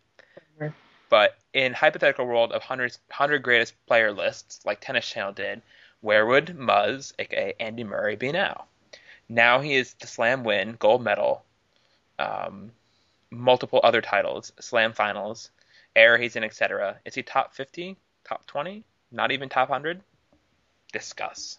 Mm-hmm. 0.59 0.73
But 1.09 1.37
in 1.53 1.73
hypothetical 1.73 2.25
world 2.25 2.51
of 2.51 2.61
100, 2.61 2.97
100 3.07 3.43
greatest 3.43 3.73
player 3.85 4.11
lists, 4.11 4.65
like 4.65 4.79
Tennis 4.81 5.07
Channel 5.07 5.33
did, 5.33 5.61
where 6.01 6.25
would 6.25 6.47
Muzz, 6.57 7.13
aka 7.19 7.53
Andy 7.59 7.83
Murray, 7.83 8.15
be 8.15 8.31
now? 8.31 8.65
Now 9.27 9.59
he 9.59 9.75
is 9.75 9.93
the 9.95 10.07
Slam 10.07 10.43
win, 10.43 10.75
gold 10.79 11.03
medal, 11.03 11.43
um, 12.19 12.71
multiple 13.31 13.79
other 13.83 14.01
titles, 14.01 14.51
Slam 14.59 14.93
finals, 14.93 15.49
air 15.95 16.17
he's 16.17 16.35
in, 16.35 16.43
etc. 16.43 16.97
Is 17.05 17.15
he 17.15 17.23
top 17.23 17.53
50, 17.53 17.97
top 18.23 18.45
20, 18.45 18.83
not 19.11 19.31
even 19.31 19.49
top 19.49 19.69
100? 19.69 20.01
Discuss. 20.91 21.57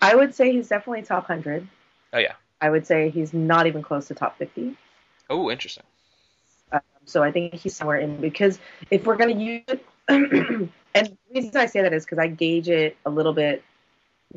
I 0.00 0.14
would 0.14 0.34
say 0.34 0.52
he's 0.52 0.68
definitely 0.68 1.02
top 1.02 1.28
100. 1.28 1.66
Oh, 2.12 2.18
yeah. 2.18 2.34
I 2.64 2.70
would 2.70 2.86
say 2.86 3.10
he's 3.10 3.34
not 3.34 3.66
even 3.66 3.82
close 3.82 4.08
to 4.08 4.14
top 4.14 4.38
50. 4.38 4.74
Oh, 5.28 5.50
interesting. 5.50 5.84
Um, 6.72 6.80
so 7.04 7.22
I 7.22 7.30
think 7.30 7.52
he's 7.52 7.76
somewhere 7.76 7.98
in 7.98 8.16
because 8.22 8.58
if 8.90 9.04
we're 9.04 9.16
going 9.16 9.36
to 9.36 9.44
use 9.44 9.62
it 9.68 9.84
and 10.08 10.70
the 10.94 11.16
reason 11.34 11.54
I 11.58 11.66
say 11.66 11.82
that 11.82 11.92
is 11.92 12.06
because 12.06 12.18
I 12.18 12.26
gauge 12.28 12.70
it 12.70 12.96
a 13.04 13.10
little 13.10 13.34
bit 13.34 13.62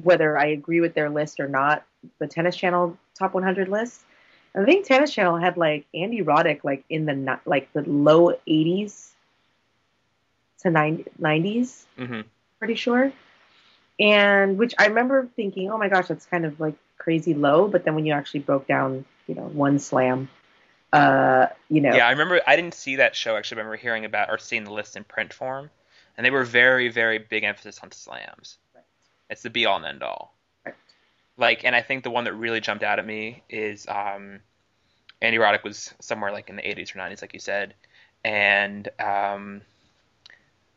whether 0.04 0.38
I 0.38 0.48
agree 0.48 0.82
with 0.82 0.94
their 0.94 1.10
list 1.10 1.40
or 1.40 1.48
not. 1.48 1.86
The 2.20 2.28
Tennis 2.28 2.58
Channel 2.58 2.98
top 3.18 3.34
100 3.34 3.70
list. 3.70 4.02
And 4.54 4.64
I 4.64 4.66
think 4.66 4.86
Tennis 4.86 5.14
Channel 5.14 5.38
had 5.38 5.56
like 5.56 5.86
Andy 5.94 6.22
Roddick 6.22 6.66
like 6.66 6.84
in 6.90 7.06
the 7.06 7.40
like 7.46 7.72
the 7.72 7.84
low 7.84 8.34
80s 8.46 9.12
to 10.64 10.70
90, 10.70 11.06
90s, 11.18 11.86
hmm 11.98 12.22
pretty 12.60 12.76
sure. 12.76 13.14
And 14.02 14.58
which 14.58 14.76
I 14.78 14.88
remember 14.88 15.30
thinking, 15.38 15.72
oh 15.72 15.78
my 15.78 15.88
gosh, 15.88 16.10
that's 16.10 16.26
kind 16.26 16.46
of 16.46 16.60
like 16.60 16.76
crazy 16.98 17.34
low. 17.34 17.68
But 17.68 17.86
then 17.86 17.96
when 17.96 18.06
you 18.06 18.14
actually 18.14 18.42
broke 18.42 18.68
down, 18.68 19.06
you 19.28 19.36
know, 19.36 19.44
one 19.44 19.80
slam, 19.80 20.30
uh, 20.94 21.48
you 21.70 21.82
know, 21.82 21.94
Yeah, 21.96 22.08
I 22.08 22.12
remember. 22.12 22.42
I 22.48 22.56
didn't 22.56 22.74
see 22.74 22.98
that 22.98 23.16
show. 23.16 23.36
Actually, 23.36 23.58
I 23.58 23.60
remember 23.62 23.78
hearing 23.78 24.06
about 24.06 24.30
or 24.30 24.38
seeing 24.38 24.64
the 24.64 24.72
list 24.72 24.96
in 24.96 25.04
print 25.04 25.34
form, 25.34 25.70
and 26.16 26.26
they 26.26 26.32
were 26.32 26.44
very, 26.44 26.90
very 26.90 27.18
big 27.20 27.44
emphasis 27.44 27.80
on 27.84 27.92
slams. 27.92 28.58
Right. 28.74 28.84
It's 29.30 29.42
the 29.42 29.50
be 29.50 29.66
all 29.66 29.78
and 29.78 29.86
end 29.86 30.04
all. 30.04 30.34
Right. 30.66 30.76
Like, 31.38 31.66
and 31.66 31.76
I 31.76 31.82
think 31.82 32.04
the 32.04 32.10
one 32.10 32.24
that 32.24 32.34
really 32.34 32.62
jumped 32.62 32.84
out 32.84 33.00
at 33.00 33.06
me 33.06 33.44
is 33.50 33.86
um, 33.88 34.40
Andy 35.22 35.38
Roddick 35.38 35.64
was 35.64 35.94
somewhere 36.00 36.32
like 36.32 36.50
in 36.50 36.56
the 36.56 36.62
80s 36.62 36.96
or 36.96 37.00
90s, 37.00 37.22
like 37.22 37.34
you 37.34 37.40
said, 37.40 37.74
and 38.24 38.88
um, 39.00 39.62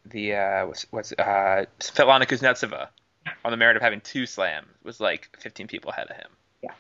the 0.04 0.34
uh, 0.34 0.66
what's 0.66 0.86
what's 0.90 1.12
uh, 1.12 1.66
Svetlana 1.78 2.26
Kuznetsova 2.26 2.88
on 3.44 3.50
the 3.50 3.56
merit 3.56 3.76
of 3.76 3.82
having 3.82 4.00
two 4.00 4.26
slams 4.26 4.66
was 4.82 5.00
like 5.00 5.36
15 5.40 5.66
people 5.66 5.90
ahead 5.90 6.08
of 6.10 6.16
him. 6.16 6.30
Yeah. 6.62 6.72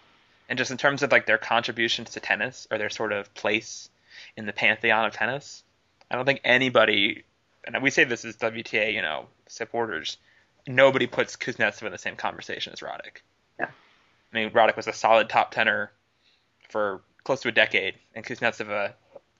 And 0.48 0.58
just 0.58 0.70
in 0.70 0.76
terms 0.76 1.02
of 1.02 1.12
like 1.12 1.26
their 1.26 1.38
contributions 1.38 2.10
to 2.10 2.20
tennis 2.20 2.66
or 2.70 2.78
their 2.78 2.90
sort 2.90 3.12
of 3.12 3.32
place 3.34 3.90
in 4.36 4.46
the 4.46 4.52
pantheon 4.52 5.06
of 5.06 5.12
tennis, 5.12 5.62
I 6.10 6.16
don't 6.16 6.24
think 6.24 6.40
anybody, 6.44 7.24
and 7.64 7.82
we 7.82 7.90
say 7.90 8.04
this 8.04 8.24
as 8.24 8.36
WTA, 8.36 8.92
you 8.92 9.02
know, 9.02 9.26
supporters, 9.46 10.16
nobody 10.66 11.06
puts 11.06 11.36
Kuznetsov 11.36 11.84
in 11.84 11.92
the 11.92 11.98
same 11.98 12.16
conversation 12.16 12.72
as 12.72 12.80
Roddick. 12.80 13.22
Yeah. 13.58 13.68
I 14.32 14.36
mean, 14.36 14.50
Roddick 14.50 14.76
was 14.76 14.86
a 14.86 14.92
solid 14.92 15.28
top 15.28 15.52
tenor 15.52 15.90
for 16.68 17.02
close 17.24 17.42
to 17.42 17.48
a 17.48 17.52
decade, 17.52 17.94
and 18.14 18.24
Kuznetsova, 18.24 18.90
uh, 18.90 18.92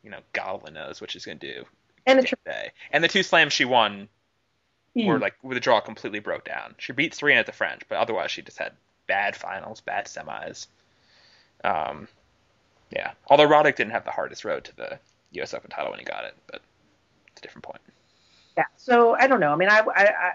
you 0.03 0.11
know, 0.11 0.21
God 0.33 0.61
only 0.61 0.73
knows 0.73 1.01
what 1.01 1.11
she's 1.11 1.25
going 1.25 1.39
to 1.39 1.55
do 1.55 1.65
and 2.07 2.27
today. 2.27 2.73
And 2.93 3.03
the 3.03 3.09
two 3.09 3.23
slams 3.23 3.53
she 3.53 3.65
won 3.65 4.09
were 4.95 5.17
Hmm. 5.17 5.23
like 5.23 5.35
with 5.43 5.55
the 5.57 5.61
draw 5.61 5.81
completely 5.81 6.19
broke 6.21 6.45
down. 6.45 6.75
She 6.79 6.93
beat 6.93 7.15
Serena 7.15 7.41
at 7.41 7.47
the 7.47 7.53
French, 7.53 7.83
but 7.89 7.99
otherwise 7.99 8.31
she 8.31 8.43
just 8.43 8.59
had 8.59 8.73
bad 9.07 9.37
finals, 9.37 9.81
bad 9.81 10.07
semis. 10.07 10.67
Um, 11.65 12.09
yeah. 12.91 13.13
Although 13.29 13.49
Roddick 13.49 13.77
didn't 13.77 13.93
have 13.93 14.05
the 14.05 14.11
hardest 14.11 14.45
road 14.45 14.65
to 14.65 14.77
the 14.77 14.99
U.S. 15.33 15.55
Open 15.55 15.71
title 15.71 15.91
when 15.91 16.01
he 16.01 16.05
got 16.05 16.25
it, 16.25 16.35
but 16.47 16.61
it's 17.29 17.39
a 17.39 17.43
different 17.43 17.65
point. 17.65 17.81
Yeah. 18.57 18.65
So 18.77 19.15
I 19.15 19.27
don't 19.29 19.41
know. 19.41 19.53
I 19.53 19.57
mean, 19.57 19.69
I, 19.69 19.79
I, 19.81 20.05
I, 20.05 20.33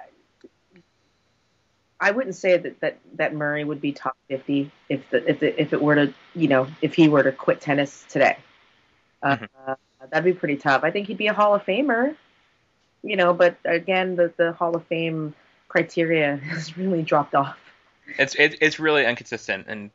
I 1.99 2.11
wouldn't 2.11 2.35
say 2.35 2.57
that, 2.57 2.79
that, 2.81 2.97
that 3.15 3.33
Murray 3.33 3.63
would 3.63 3.81
be 3.81 3.91
top 3.91 4.15
50 4.29 4.71
if 4.89 5.09
the, 5.09 5.29
if 5.29 5.39
the, 5.39 5.61
if 5.61 5.73
it 5.73 5.81
were 5.81 5.95
to, 5.95 6.13
you 6.33 6.47
know, 6.47 6.67
if 6.81 6.93
he 6.93 7.07
were 7.07 7.23
to 7.23 7.31
quit 7.31 7.61
tennis 7.61 8.05
today. 8.09 8.37
Uh, 9.23 9.37
Mhm. 9.37 9.77
that'd 10.09 10.23
be 10.25 10.33
pretty 10.33 10.57
tough. 10.57 10.83
I 10.83 10.91
think 10.91 11.07
he'd 11.07 11.17
be 11.17 11.27
a 11.27 11.33
Hall 11.33 11.55
of 11.55 11.63
Famer, 11.65 12.15
you 13.05 13.15
know, 13.15 13.33
but 13.33 13.57
again, 13.63 14.15
the, 14.15 14.33
the 14.35 14.51
Hall 14.53 14.75
of 14.75 14.85
Fame 14.87 15.33
criteria 15.67 16.35
has 16.51 16.77
really 16.77 17.03
dropped 17.03 17.35
off. 17.35 17.57
It's 18.17 18.35
it, 18.35 18.57
it's 18.61 18.79
really 18.79 19.05
inconsistent 19.05 19.65
and 19.67 19.91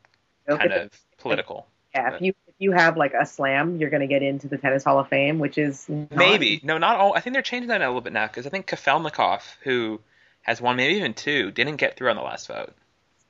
You 0.47 0.53
know, 0.53 0.57
kind 0.57 0.73
of 0.73 0.91
political. 1.17 1.67
yeah, 1.93 2.15
if 2.15 2.21
you 2.21 2.33
if 2.47 2.55
you 2.59 2.71
have 2.71 2.97
like 2.97 3.13
a 3.13 3.25
slam, 3.25 3.77
you're 3.77 3.89
going 3.89 4.01
to 4.01 4.07
get 4.07 4.21
into 4.23 4.47
the 4.47 4.57
Tennis 4.57 4.83
Hall 4.83 4.99
of 4.99 5.07
Fame, 5.09 5.39
which 5.39 5.57
is 5.57 5.87
not- 5.87 6.11
Maybe 6.11 6.59
no, 6.63 6.77
not 6.77 6.97
all. 6.97 7.13
I 7.13 7.19
think 7.19 7.33
they're 7.33 7.41
changing 7.41 7.69
that 7.69 7.81
a 7.81 7.85
little 7.87 8.01
bit 8.01 8.13
now 8.13 8.27
because 8.27 8.45
I 8.47 8.49
think 8.49 8.67
Kafelnikov, 8.67 9.41
who 9.63 9.99
has 10.41 10.61
one, 10.61 10.75
maybe 10.77 10.95
even 10.95 11.13
two, 11.13 11.51
didn't 11.51 11.77
get 11.77 11.97
through 11.97 12.09
on 12.09 12.15
the 12.15 12.21
last 12.21 12.47
vote. 12.47 12.73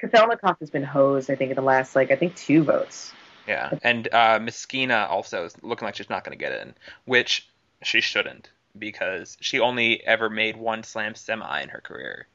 Kafelnikov 0.02 0.60
has 0.60 0.70
been 0.70 0.84
hosed. 0.84 1.30
I 1.30 1.36
think 1.36 1.52
in 1.52 1.56
the 1.56 1.62
last 1.62 1.96
like 1.96 2.12
I 2.12 2.16
think 2.16 2.36
two 2.36 2.64
votes. 2.64 3.12
Yeah, 3.48 3.72
and 3.84 4.08
uh, 4.12 4.40
Myskina 4.40 5.10
also 5.10 5.46
is 5.46 5.56
looking 5.64 5.86
like 5.88 5.96
she's 5.96 6.10
not 6.10 6.24
going 6.24 6.38
to 6.38 6.44
get 6.44 6.60
in, 6.62 6.76
which 7.06 7.48
she 7.84 8.00
shouldn't 8.00 8.50
because 8.78 9.38
she 9.42 9.60
only 9.60 10.04
ever 10.06 10.30
made 10.30 10.56
one 10.58 10.84
slam 10.84 11.16
semi 11.16 11.62
in 11.62 11.70
her 11.70 11.82
career. 11.82 12.28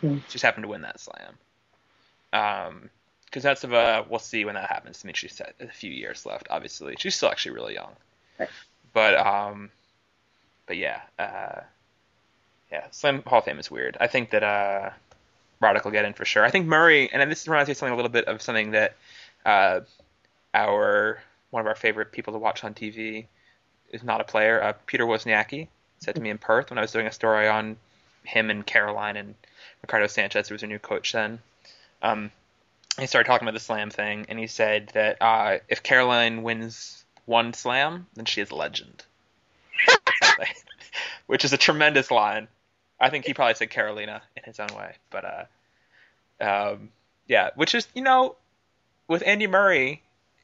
hmm 0.00 0.18
She's 0.28 0.42
happened 0.42 0.64
to 0.64 0.68
win 0.68 0.82
that 0.82 1.00
slam. 1.00 1.34
Because 2.30 2.68
Um, 2.68 2.90
Kuznetsova, 3.32 4.08
we'll 4.08 4.18
see 4.18 4.44
when 4.44 4.54
that 4.54 4.70
happens. 4.70 5.02
I 5.04 5.06
mean, 5.06 5.14
she's 5.14 5.40
a 5.60 5.68
few 5.68 5.90
years 5.90 6.26
left. 6.26 6.48
Obviously, 6.50 6.96
she's 6.98 7.14
still 7.14 7.30
actually 7.30 7.54
really 7.54 7.74
young. 7.74 7.92
Right. 8.38 8.48
But 8.92 9.16
um, 9.16 9.70
but 10.66 10.76
yeah, 10.76 11.00
uh, 11.18 11.60
yeah, 12.70 12.86
Slam 12.90 13.22
Hall 13.26 13.38
of 13.38 13.44
Fame 13.44 13.58
is 13.58 13.70
weird. 13.70 13.96
I 14.00 14.06
think 14.06 14.30
that 14.30 14.42
uh, 14.42 14.90
Roddick 15.62 15.84
will 15.84 15.90
get 15.92 16.04
in 16.04 16.12
for 16.14 16.24
sure. 16.24 16.44
I 16.44 16.50
think 16.50 16.66
Murray, 16.66 17.10
and 17.12 17.30
this 17.30 17.46
reminds 17.46 17.68
me 17.68 17.72
of 17.72 17.76
something 17.78 17.92
a 17.92 17.96
little 17.96 18.10
bit 18.10 18.26
of 18.26 18.42
something 18.42 18.72
that 18.72 18.96
uh, 19.44 19.80
our 20.54 21.22
one 21.50 21.60
of 21.60 21.66
our 21.66 21.74
favorite 21.74 22.12
people 22.12 22.32
to 22.32 22.38
watch 22.38 22.64
on 22.64 22.74
TV 22.74 23.26
is 23.90 24.02
not 24.02 24.20
a 24.20 24.24
player. 24.24 24.62
Uh, 24.62 24.72
Peter 24.86 25.04
Wozniacki 25.06 25.68
said 26.04 26.14
to 26.14 26.20
me 26.20 26.30
in 26.30 26.38
Perth 26.38 26.70
when 26.70 26.78
I 26.78 26.82
was 26.82 26.92
doing 26.92 27.06
a 27.06 27.12
story 27.12 27.48
on 27.48 27.76
him 28.24 28.50
and 28.50 28.64
Caroline 28.66 29.16
and 29.16 29.34
Ricardo 29.82 30.06
Sanchez, 30.06 30.48
who 30.48 30.54
was 30.54 30.62
a 30.62 30.66
new 30.66 30.78
coach 30.78 31.12
then. 31.12 31.40
Um, 32.02 32.30
he 32.98 33.06
started 33.06 33.26
talking 33.26 33.46
about 33.46 33.54
the 33.54 33.60
slam 33.60 33.90
thing, 33.90 34.26
and 34.28 34.38
he 34.38 34.46
said 34.46 34.90
that 34.94 35.20
uh, 35.20 35.58
if 35.68 35.82
Caroline 35.82 36.42
wins 36.42 37.04
one 37.26 37.52
slam, 37.52 38.06
then 38.14 38.24
she 38.24 38.40
is 38.40 38.50
a 38.50 38.54
legend. 38.54 39.04
Which 41.26 41.44
is 41.44 41.52
a 41.52 41.58
tremendous 41.58 42.10
line. 42.10 42.48
I 43.00 43.10
think 43.10 43.24
he 43.26 43.34
probably 43.34 43.54
said 43.54 43.70
Carolina 43.70 44.22
in 44.36 44.44
his 44.44 44.60
own 44.60 44.68
way, 44.76 44.94
but 45.10 45.24
uh, 45.24 45.44
um, 46.40 46.90
yeah, 47.26 47.50
which 47.56 47.74
is 47.74 47.88
you 47.94 48.02
know, 48.02 48.36
with 49.08 49.22
Andy 49.26 49.46
Murray, 49.46 50.02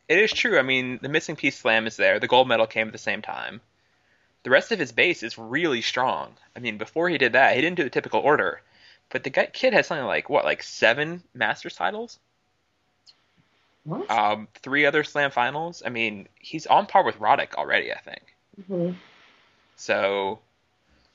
it 0.08 0.18
is 0.18 0.32
true. 0.32 0.58
I 0.58 0.62
mean, 0.62 0.98
the 1.00 1.08
missing 1.08 1.36
piece 1.36 1.56
slam 1.56 1.86
is 1.86 1.96
there. 1.96 2.18
The 2.18 2.26
gold 2.26 2.48
medal 2.48 2.66
came 2.66 2.88
at 2.88 2.92
the 2.92 2.98
same 2.98 3.22
time. 3.22 3.60
The 4.42 4.50
rest 4.50 4.72
of 4.72 4.78
his 4.78 4.92
base 4.92 5.22
is 5.22 5.36
really 5.38 5.82
strong. 5.82 6.32
I 6.56 6.60
mean, 6.60 6.78
before 6.78 7.08
he 7.08 7.18
did 7.18 7.32
that, 7.32 7.54
he 7.54 7.60
didn't 7.60 7.76
do 7.76 7.84
the 7.84 7.90
typical 7.90 8.20
order, 8.20 8.62
but 9.10 9.22
the 9.22 9.30
guy, 9.30 9.46
kid 9.46 9.72
has 9.74 9.86
something 9.86 10.06
like 10.06 10.30
what, 10.30 10.44
like 10.44 10.62
seven 10.62 11.22
Masters 11.34 11.74
titles, 11.76 12.18
What? 13.84 14.10
um, 14.10 14.48
three 14.62 14.86
other 14.86 15.04
Slam 15.04 15.30
finals. 15.30 15.82
I 15.84 15.90
mean, 15.90 16.26
he's 16.36 16.66
on 16.66 16.86
par 16.86 17.04
with 17.04 17.18
Roddick 17.18 17.54
already. 17.54 17.92
I 17.92 17.98
think. 17.98 18.22
Mhm. 18.68 18.94
So, 19.76 20.38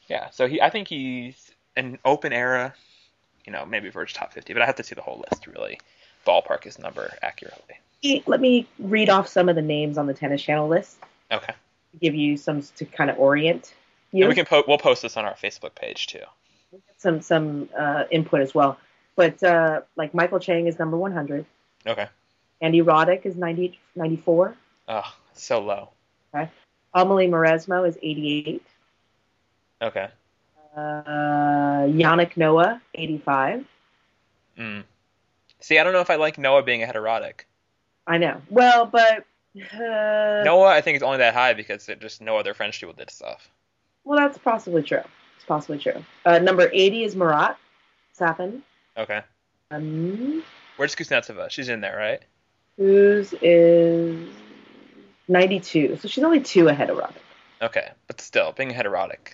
yeah. 0.07 0.29
So 0.29 0.47
he, 0.47 0.61
I 0.61 0.69
think 0.69 0.87
he's 0.87 1.51
an 1.75 1.97
open 2.05 2.31
era. 2.33 2.73
You 3.45 3.53
know, 3.53 3.65
maybe 3.65 3.89
verge 3.89 4.13
top 4.13 4.33
fifty, 4.33 4.53
but 4.53 4.61
I 4.61 4.65
have 4.65 4.75
to 4.77 4.83
see 4.83 4.95
the 4.95 5.01
whole 5.01 5.23
list 5.29 5.43
to 5.43 5.51
really 5.51 5.79
ballpark 6.25 6.63
his 6.63 6.79
number 6.79 7.13
accurately. 7.21 7.75
Let 8.27 8.39
me 8.41 8.67
read 8.79 9.09
off 9.09 9.27
some 9.27 9.49
of 9.49 9.55
the 9.55 9.61
names 9.61 9.97
on 9.97 10.05
the 10.07 10.13
Tennis 10.13 10.41
Channel 10.41 10.67
list. 10.67 10.97
Okay. 11.31 11.53
Give 12.01 12.15
you 12.15 12.37
some 12.37 12.61
to 12.61 12.85
kind 12.85 13.09
of 13.09 13.17
orient 13.19 13.73
you. 14.15 14.23
And 14.23 14.29
we 14.29 14.35
can 14.35 14.45
po- 14.45 14.63
we'll 14.67 14.77
post 14.77 15.01
this 15.01 15.17
on 15.17 15.25
our 15.25 15.35
Facebook 15.35 15.75
page 15.75 16.07
too. 16.07 16.23
some 16.97 17.21
some 17.21 17.69
uh, 17.77 18.05
input 18.11 18.41
as 18.41 18.55
well. 18.55 18.77
But 19.15 19.41
uh, 19.43 19.81
like 19.95 20.13
Michael 20.13 20.39
Chang 20.39 20.67
is 20.67 20.79
number 20.79 20.97
100. 20.97 21.45
Okay. 21.87 22.07
Andy 22.61 22.81
Roddick 22.81 23.25
is 23.25 23.35
90, 23.35 23.79
94. 23.95 24.55
Oh, 24.87 25.13
so 25.33 25.59
low. 25.61 25.89
Okay. 26.33 26.49
Amelie 26.93 27.27
Mauresmo 27.27 27.87
is 27.87 27.97
88. 28.01 28.65
Okay. 29.81 30.07
Uh, 30.75 30.81
Yannick 31.87 32.37
Noah, 32.37 32.81
85. 32.93 33.65
Mm. 34.57 34.83
See, 35.59 35.79
I 35.79 35.83
don't 35.83 35.93
know 35.93 36.01
if 36.01 36.09
I 36.09 36.15
like 36.15 36.37
Noah 36.37 36.63
being 36.63 36.83
ahead 36.83 36.95
of 36.95 37.03
Roddick. 37.03 37.41
I 38.07 38.17
know. 38.17 38.41
Well, 38.49 38.85
but 38.85 39.25
uh, 39.55 40.43
Noah, 40.43 40.67
I 40.67 40.81
think 40.81 40.97
is 40.97 41.03
only 41.03 41.17
that 41.19 41.33
high 41.33 41.53
because 41.53 41.89
just 41.99 42.21
no 42.21 42.37
other 42.37 42.53
French 42.53 42.79
people 42.79 42.93
did 42.93 43.09
stuff. 43.09 43.49
well, 44.03 44.17
that's 44.17 44.37
possibly 44.37 44.83
true. 44.83 45.01
It's 45.35 45.45
possibly 45.45 45.77
true. 45.77 46.03
Uh, 46.25 46.39
number 46.39 46.69
80 46.71 47.03
is 47.03 47.15
Marat 47.15 47.55
Safin. 48.17 48.61
Okay. 48.97 49.21
Um, 49.71 50.43
Where's 50.77 50.95
Kuznetsova? 50.95 51.49
She's 51.49 51.69
in 51.69 51.81
there, 51.81 51.97
right? 51.97 52.21
whose 52.77 53.33
is 53.41 54.27
92. 55.27 55.97
So 55.97 56.07
she's 56.07 56.23
only 56.23 56.41
two 56.41 56.67
ahead 56.67 56.89
of 56.89 56.97
Roddick. 56.97 57.21
Okay, 57.61 57.89
but 58.07 58.19
still, 58.19 58.51
being 58.51 58.71
ahead 58.71 58.85
of 58.85 58.91
Roddick. 58.91 59.33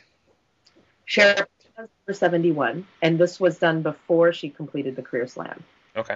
Sharapova 1.07 1.47
is 1.59 1.65
number 1.78 2.13
71, 2.13 2.86
and 3.01 3.17
this 3.17 3.39
was 3.39 3.57
done 3.57 3.82
before 3.82 4.32
she 4.32 4.49
completed 4.49 4.95
the 4.95 5.01
career 5.01 5.28
slam. 5.28 5.63
Okay. 5.95 6.15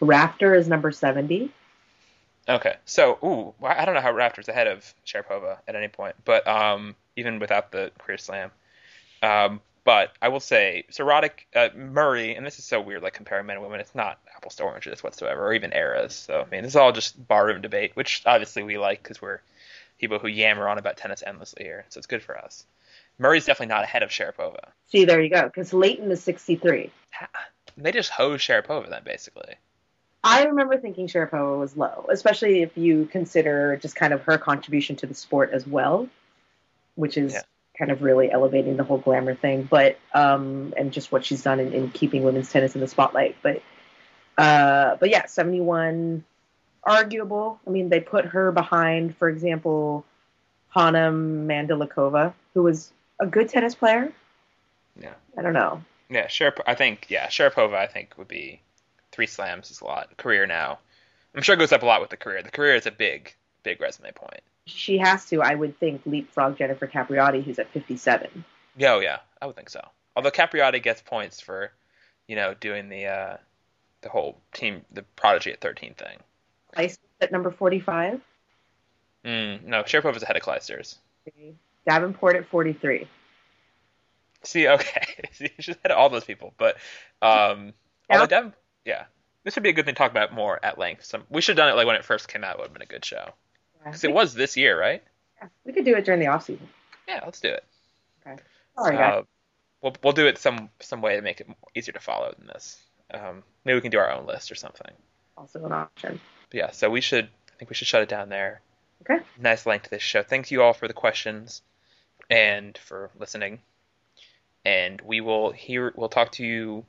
Rafter 0.00 0.54
is 0.54 0.68
number 0.68 0.92
70. 0.92 1.50
Okay. 2.48 2.76
So, 2.84 3.18
ooh, 3.24 3.54
I 3.64 3.84
don't 3.84 3.94
know 3.94 4.00
how 4.00 4.12
Rafter's 4.12 4.48
ahead 4.48 4.66
of 4.66 4.94
Sharapova 5.04 5.58
at 5.66 5.74
any 5.74 5.88
point, 5.88 6.14
but 6.24 6.46
um, 6.46 6.94
even 7.16 7.38
without 7.38 7.72
the 7.72 7.90
career 7.98 8.18
slam. 8.18 8.50
Um, 9.22 9.60
but 9.84 10.12
I 10.20 10.28
will 10.28 10.40
say, 10.40 10.84
so 10.90 11.04
Roddick, 11.04 11.46
uh, 11.54 11.68
Murray, 11.76 12.34
and 12.34 12.44
this 12.44 12.58
is 12.58 12.64
so 12.64 12.80
weird, 12.80 13.02
like 13.02 13.14
comparing 13.14 13.46
men 13.46 13.56
and 13.56 13.64
women. 13.64 13.80
It's 13.80 13.94
not 13.94 14.18
apples 14.34 14.56
to 14.56 14.64
oranges 14.64 15.02
whatsoever, 15.02 15.46
or 15.46 15.54
even 15.54 15.72
eras. 15.72 16.14
So, 16.14 16.44
I 16.44 16.50
mean, 16.50 16.62
this 16.62 16.72
is 16.72 16.76
all 16.76 16.92
just 16.92 17.26
barroom 17.28 17.62
debate, 17.62 17.92
which 17.94 18.22
obviously 18.26 18.62
we 18.64 18.78
like 18.78 19.02
because 19.02 19.22
we're 19.22 19.40
people 19.98 20.18
who 20.18 20.28
yammer 20.28 20.68
on 20.68 20.78
about 20.78 20.96
tennis 20.96 21.22
endlessly 21.24 21.64
here, 21.64 21.84
so 21.88 21.98
it's 21.98 22.06
good 22.06 22.22
for 22.22 22.36
us. 22.36 22.64
Murray's 23.18 23.46
definitely 23.46 23.74
not 23.74 23.84
ahead 23.84 24.02
of 24.02 24.10
Sharapova. 24.10 24.70
See, 24.88 25.04
there 25.04 25.22
you 25.22 25.30
go. 25.30 25.44
Because 25.44 25.72
Lleyton 25.72 26.10
is 26.10 26.22
63. 26.22 26.90
They 27.78 27.92
just 27.92 28.10
hose 28.10 28.40
Sharapova 28.40 28.90
then, 28.90 29.02
basically. 29.04 29.54
I 30.26 30.44
remember 30.44 30.76
thinking 30.78 31.06
Sharapova 31.06 31.58
was 31.58 31.76
low, 31.76 32.06
especially 32.10 32.62
if 32.62 32.76
you 32.76 33.06
consider 33.06 33.76
just 33.76 33.94
kind 33.94 34.12
of 34.12 34.22
her 34.22 34.38
contribution 34.38 34.96
to 34.96 35.06
the 35.06 35.14
sport 35.14 35.50
as 35.52 35.66
well, 35.66 36.08
which 36.96 37.16
is 37.16 37.32
Yeah. 37.34 37.42
kind 37.78 37.90
of 37.92 38.02
really 38.02 38.30
elevating 38.30 38.76
the 38.76 38.84
whole 38.84 38.98
glamour 38.98 39.34
thing. 39.34 39.62
But 39.70 39.98
um, 40.12 40.74
and 40.76 40.92
just 40.92 41.12
what 41.12 41.24
she's 41.24 41.42
done 41.42 41.60
in, 41.60 41.72
in 41.72 41.90
keeping 41.90 42.24
women's 42.24 42.50
tennis 42.50 42.74
in 42.74 42.80
the 42.80 42.88
spotlight. 42.88 43.36
But 43.42 43.62
uh, 44.36 44.96
but 44.96 45.10
yeah, 45.10 45.26
71 45.26 46.24
arguable. 46.84 47.58
I 47.66 47.70
mean, 47.70 47.88
they 47.88 48.00
put 48.00 48.26
her 48.26 48.52
behind, 48.52 49.16
for 49.16 49.28
example, 49.28 50.04
Hana 50.70 51.10
Mandlikova, 51.10 52.34
who 52.54 52.62
was 52.62 52.92
a 53.20 53.26
good 53.26 53.48
tennis 53.48 53.74
player. 53.74 54.12
Yeah. 55.00 55.14
I 55.38 55.42
don't 55.42 55.52
know. 55.54 55.82
Yeah, 56.10 56.26
Sharap- 56.26 56.60
I 56.66 56.74
think 56.74 57.06
yeah, 57.08 57.28
Sharapova 57.28 57.74
I 57.74 57.86
think 57.86 58.16
would 58.18 58.28
be 58.28 58.60
three 59.16 59.26
slams 59.26 59.70
is 59.70 59.80
a 59.80 59.84
lot. 59.84 60.14
Career 60.18 60.46
now. 60.46 60.78
I'm 61.34 61.42
sure 61.42 61.54
it 61.54 61.58
goes 61.58 61.72
up 61.72 61.82
a 61.82 61.86
lot 61.86 62.00
with 62.02 62.10
the 62.10 62.16
career. 62.16 62.42
The 62.42 62.50
career 62.50 62.74
is 62.76 62.86
a 62.86 62.90
big, 62.90 63.34
big 63.62 63.80
resume 63.80 64.12
point. 64.12 64.40
She 64.66 64.98
has 64.98 65.24
to, 65.26 65.40
I 65.42 65.54
would 65.54 65.78
think, 65.80 66.02
leapfrog 66.04 66.58
Jennifer 66.58 66.86
Capriati, 66.86 67.42
who's 67.42 67.58
at 67.58 67.70
57. 67.70 68.44
Yeah, 68.76 68.92
oh 68.94 69.00
yeah, 69.00 69.18
I 69.40 69.46
would 69.46 69.56
think 69.56 69.70
so. 69.70 69.80
Although 70.14 70.30
Capriati 70.30 70.82
gets 70.82 71.00
points 71.00 71.40
for, 71.40 71.70
you 72.28 72.36
know, 72.36 72.54
doing 72.54 72.88
the 72.90 73.06
uh, 73.06 73.36
the 74.02 74.08
whole 74.10 74.38
team, 74.52 74.82
the 74.92 75.02
prodigy 75.02 75.50
at 75.52 75.60
13 75.60 75.94
thing. 75.94 76.18
Ice 76.76 76.98
at 77.22 77.32
number 77.32 77.50
45. 77.50 78.20
Mm, 79.24 79.64
no, 79.64 79.82
Sharapova's 79.82 80.22
ahead 80.22 80.36
of 80.36 80.42
Clijsters. 80.42 80.96
Davenport 81.88 82.36
at 82.36 82.46
43. 82.48 83.06
See, 84.42 84.68
okay, 84.68 85.28
See, 85.32 85.50
she's 85.58 85.76
ahead 85.76 85.90
of 85.92 85.98
all 85.98 86.08
those 86.10 86.24
people, 86.24 86.54
but 86.58 86.76
um, 87.22 87.72
Yeah. 88.08 88.20
although 88.20 88.26
Dav- 88.26 88.52
yeah, 88.86 89.04
this 89.44 89.54
would 89.56 89.62
be 89.62 89.68
a 89.68 89.72
good 89.72 89.84
thing 89.84 89.94
to 89.94 89.98
talk 89.98 90.10
about 90.10 90.32
more 90.32 90.58
at 90.62 90.78
length. 90.78 91.04
Some 91.04 91.24
we 91.28 91.42
should 91.42 91.58
have 91.58 91.64
done 91.64 91.72
it 91.72 91.76
like 91.76 91.86
when 91.86 91.96
it 91.96 92.04
first 92.04 92.28
came 92.28 92.44
out. 92.44 92.54
It 92.54 92.58
Would 92.58 92.68
have 92.68 92.72
been 92.72 92.82
a 92.82 92.86
good 92.86 93.04
show 93.04 93.30
because 93.84 94.04
it 94.04 94.12
was 94.12 94.32
this 94.34 94.56
year, 94.56 94.78
right? 94.78 95.02
Yeah, 95.40 95.48
we 95.64 95.72
could 95.72 95.84
do 95.84 95.94
it 95.94 96.04
during 96.04 96.20
the 96.20 96.28
off 96.28 96.44
season. 96.44 96.68
Yeah, 97.06 97.20
let's 97.24 97.40
do 97.40 97.48
it. 97.48 97.64
Sorry, 98.76 98.96
guys. 98.96 99.20
Uh, 99.20 99.22
we'll 99.82 99.96
we'll 100.02 100.12
do 100.12 100.26
it 100.26 100.38
some 100.38 100.70
some 100.80 101.00
way 101.00 101.16
to 101.16 101.22
make 101.22 101.40
it 101.40 101.48
easier 101.74 101.92
to 101.92 102.00
follow 102.00 102.34
than 102.36 102.46
this. 102.46 102.78
Um, 103.12 103.42
maybe 103.64 103.76
we 103.76 103.80
can 103.80 103.90
do 103.90 103.98
our 103.98 104.10
own 104.10 104.26
list 104.26 104.50
or 104.50 104.54
something. 104.54 104.92
Also 105.36 105.64
an 105.64 105.72
option. 105.72 106.20
But 106.50 106.58
yeah, 106.58 106.70
so 106.70 106.90
we 106.90 107.00
should 107.00 107.24
I 107.24 107.58
think 107.58 107.70
we 107.70 107.74
should 107.74 107.88
shut 107.88 108.02
it 108.02 108.08
down 108.08 108.28
there. 108.28 108.60
Okay. 109.02 109.22
Nice 109.38 109.66
length 109.66 109.84
to 109.84 109.90
this 109.90 110.02
show. 110.02 110.22
Thank 110.22 110.50
you 110.50 110.62
all 110.62 110.72
for 110.72 110.88
the 110.88 110.94
questions 110.94 111.62
and 112.30 112.76
for 112.76 113.10
listening. 113.18 113.60
And 114.64 115.00
we 115.02 115.20
will 115.20 115.52
hear 115.52 115.92
we'll 115.96 116.08
talk 116.08 116.32
to 116.32 116.44
you 116.44 116.84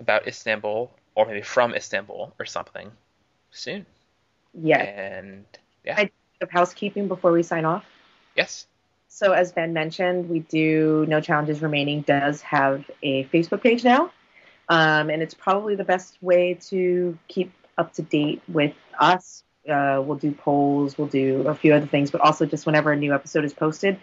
about 0.00 0.26
Istanbul 0.26 0.90
or 1.14 1.26
maybe 1.26 1.42
from 1.42 1.74
Istanbul 1.74 2.32
or 2.38 2.44
something 2.46 2.90
soon. 3.50 3.86
Yeah. 4.54 4.82
And 4.82 5.44
yeah. 5.84 5.96
I- 5.98 6.10
Of 6.40 6.50
housekeeping 6.50 7.08
before 7.08 7.32
we 7.32 7.42
sign 7.42 7.64
off. 7.64 7.84
yes. 8.36 8.66
So 9.08 9.32
as 9.32 9.52
Ben 9.52 9.74
mentioned, 9.74 10.30
we 10.30 10.38
do 10.40 11.04
No 11.06 11.20
Challenges 11.20 11.60
Remaining 11.60 12.00
does 12.00 12.40
have 12.42 12.90
a 13.02 13.24
Facebook 13.24 13.62
page 13.62 13.84
now. 13.84 14.10
Um, 14.70 15.10
and 15.10 15.22
it's 15.22 15.34
probably 15.34 15.74
the 15.74 15.84
best 15.84 16.16
way 16.22 16.54
to 16.70 17.18
keep 17.28 17.52
up 17.76 17.92
to 17.94 18.02
date 18.02 18.40
with 18.48 18.72
us. 18.98 19.44
Uh, 19.68 20.00
we'll 20.02 20.16
do 20.16 20.32
polls, 20.32 20.96
we'll 20.96 21.08
do 21.08 21.46
a 21.46 21.54
few 21.54 21.74
other 21.74 21.86
things, 21.86 22.10
but 22.10 22.22
also 22.22 22.46
just 22.46 22.64
whenever 22.64 22.90
a 22.90 22.96
new 22.96 23.14
episode 23.14 23.44
is 23.44 23.52
posted, 23.52 23.98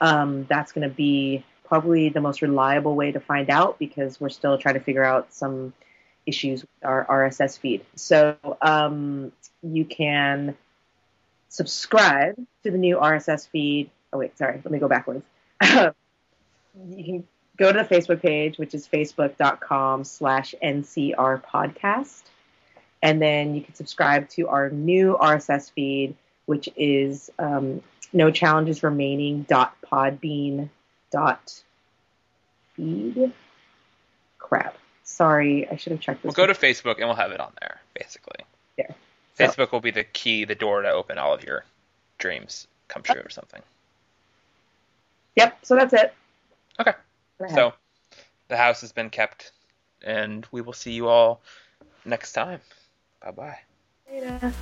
um, 0.00 0.44
that's 0.48 0.72
going 0.72 0.86
to 0.88 0.94
be 0.94 1.44
probably 1.64 2.08
the 2.08 2.20
most 2.20 2.42
reliable 2.42 2.96
way 2.96 3.12
to 3.12 3.20
find 3.20 3.50
out 3.50 3.78
because 3.78 4.20
we're 4.20 4.28
still 4.28 4.58
trying 4.58 4.74
to 4.74 4.80
figure 4.80 5.04
out 5.04 5.32
some 5.32 5.72
issues 6.28 6.62
with 6.62 6.84
our 6.84 7.06
RSS 7.06 7.58
feed. 7.58 7.84
So 7.96 8.36
um, 8.60 9.32
you 9.62 9.84
can 9.84 10.56
subscribe 11.48 12.36
to 12.62 12.70
the 12.70 12.78
new 12.78 12.96
RSS 12.96 13.48
feed. 13.48 13.90
Oh 14.12 14.18
wait, 14.18 14.36
sorry, 14.38 14.60
let 14.62 14.70
me 14.70 14.78
go 14.78 14.88
backwards. 14.88 15.24
you 15.62 15.92
can 17.04 17.24
go 17.56 17.72
to 17.72 17.78
the 17.78 17.94
Facebook 17.94 18.22
page, 18.22 18.58
which 18.58 18.74
is 18.74 18.86
facebook.com 18.86 20.04
slash 20.04 20.54
NCR 20.62 21.42
podcast. 21.42 22.22
And 23.02 23.22
then 23.22 23.54
you 23.54 23.62
can 23.62 23.74
subscribe 23.74 24.28
to 24.30 24.48
our 24.48 24.70
new 24.70 25.16
RSS 25.20 25.72
feed, 25.72 26.16
which 26.46 26.68
is 26.76 27.30
um, 27.38 27.82
no 28.12 28.30
challenges 28.30 28.82
remaining 28.82 29.42
dot 29.48 29.74
podbean 29.82 30.68
dot 31.10 31.62
feed. 32.74 33.32
Crap. 34.38 34.76
Sorry, 35.08 35.68
I 35.68 35.76
should 35.76 35.92
have 35.92 36.00
checked 36.00 36.22
this. 36.22 36.28
We'll 36.36 36.46
go 36.46 36.52
to 36.52 36.58
Facebook 36.58 36.98
and 36.98 37.06
we'll 37.06 37.16
have 37.16 37.32
it 37.32 37.40
on 37.40 37.52
there, 37.60 37.80
basically. 37.94 38.44
There. 38.76 38.94
So- 39.36 39.46
Facebook 39.46 39.72
will 39.72 39.80
be 39.80 39.90
the 39.90 40.04
key, 40.04 40.44
the 40.44 40.54
door 40.54 40.82
to 40.82 40.90
open 40.90 41.18
all 41.18 41.32
of 41.34 41.42
your 41.42 41.64
dreams 42.18 42.68
come 42.88 43.02
true 43.02 43.20
or 43.20 43.30
something. 43.30 43.62
Yep, 45.36 45.58
so 45.62 45.74
that's 45.76 45.92
it. 45.92 46.14
Okay. 46.78 46.92
So 47.54 47.72
the 48.48 48.56
house 48.56 48.80
has 48.82 48.92
been 48.92 49.10
kept, 49.10 49.52
and 50.04 50.46
we 50.52 50.60
will 50.60 50.72
see 50.72 50.92
you 50.92 51.08
all 51.08 51.40
next 52.04 52.32
time. 52.32 52.60
Bye 53.22 53.30
bye. 53.30 53.58
Later. 54.10 54.52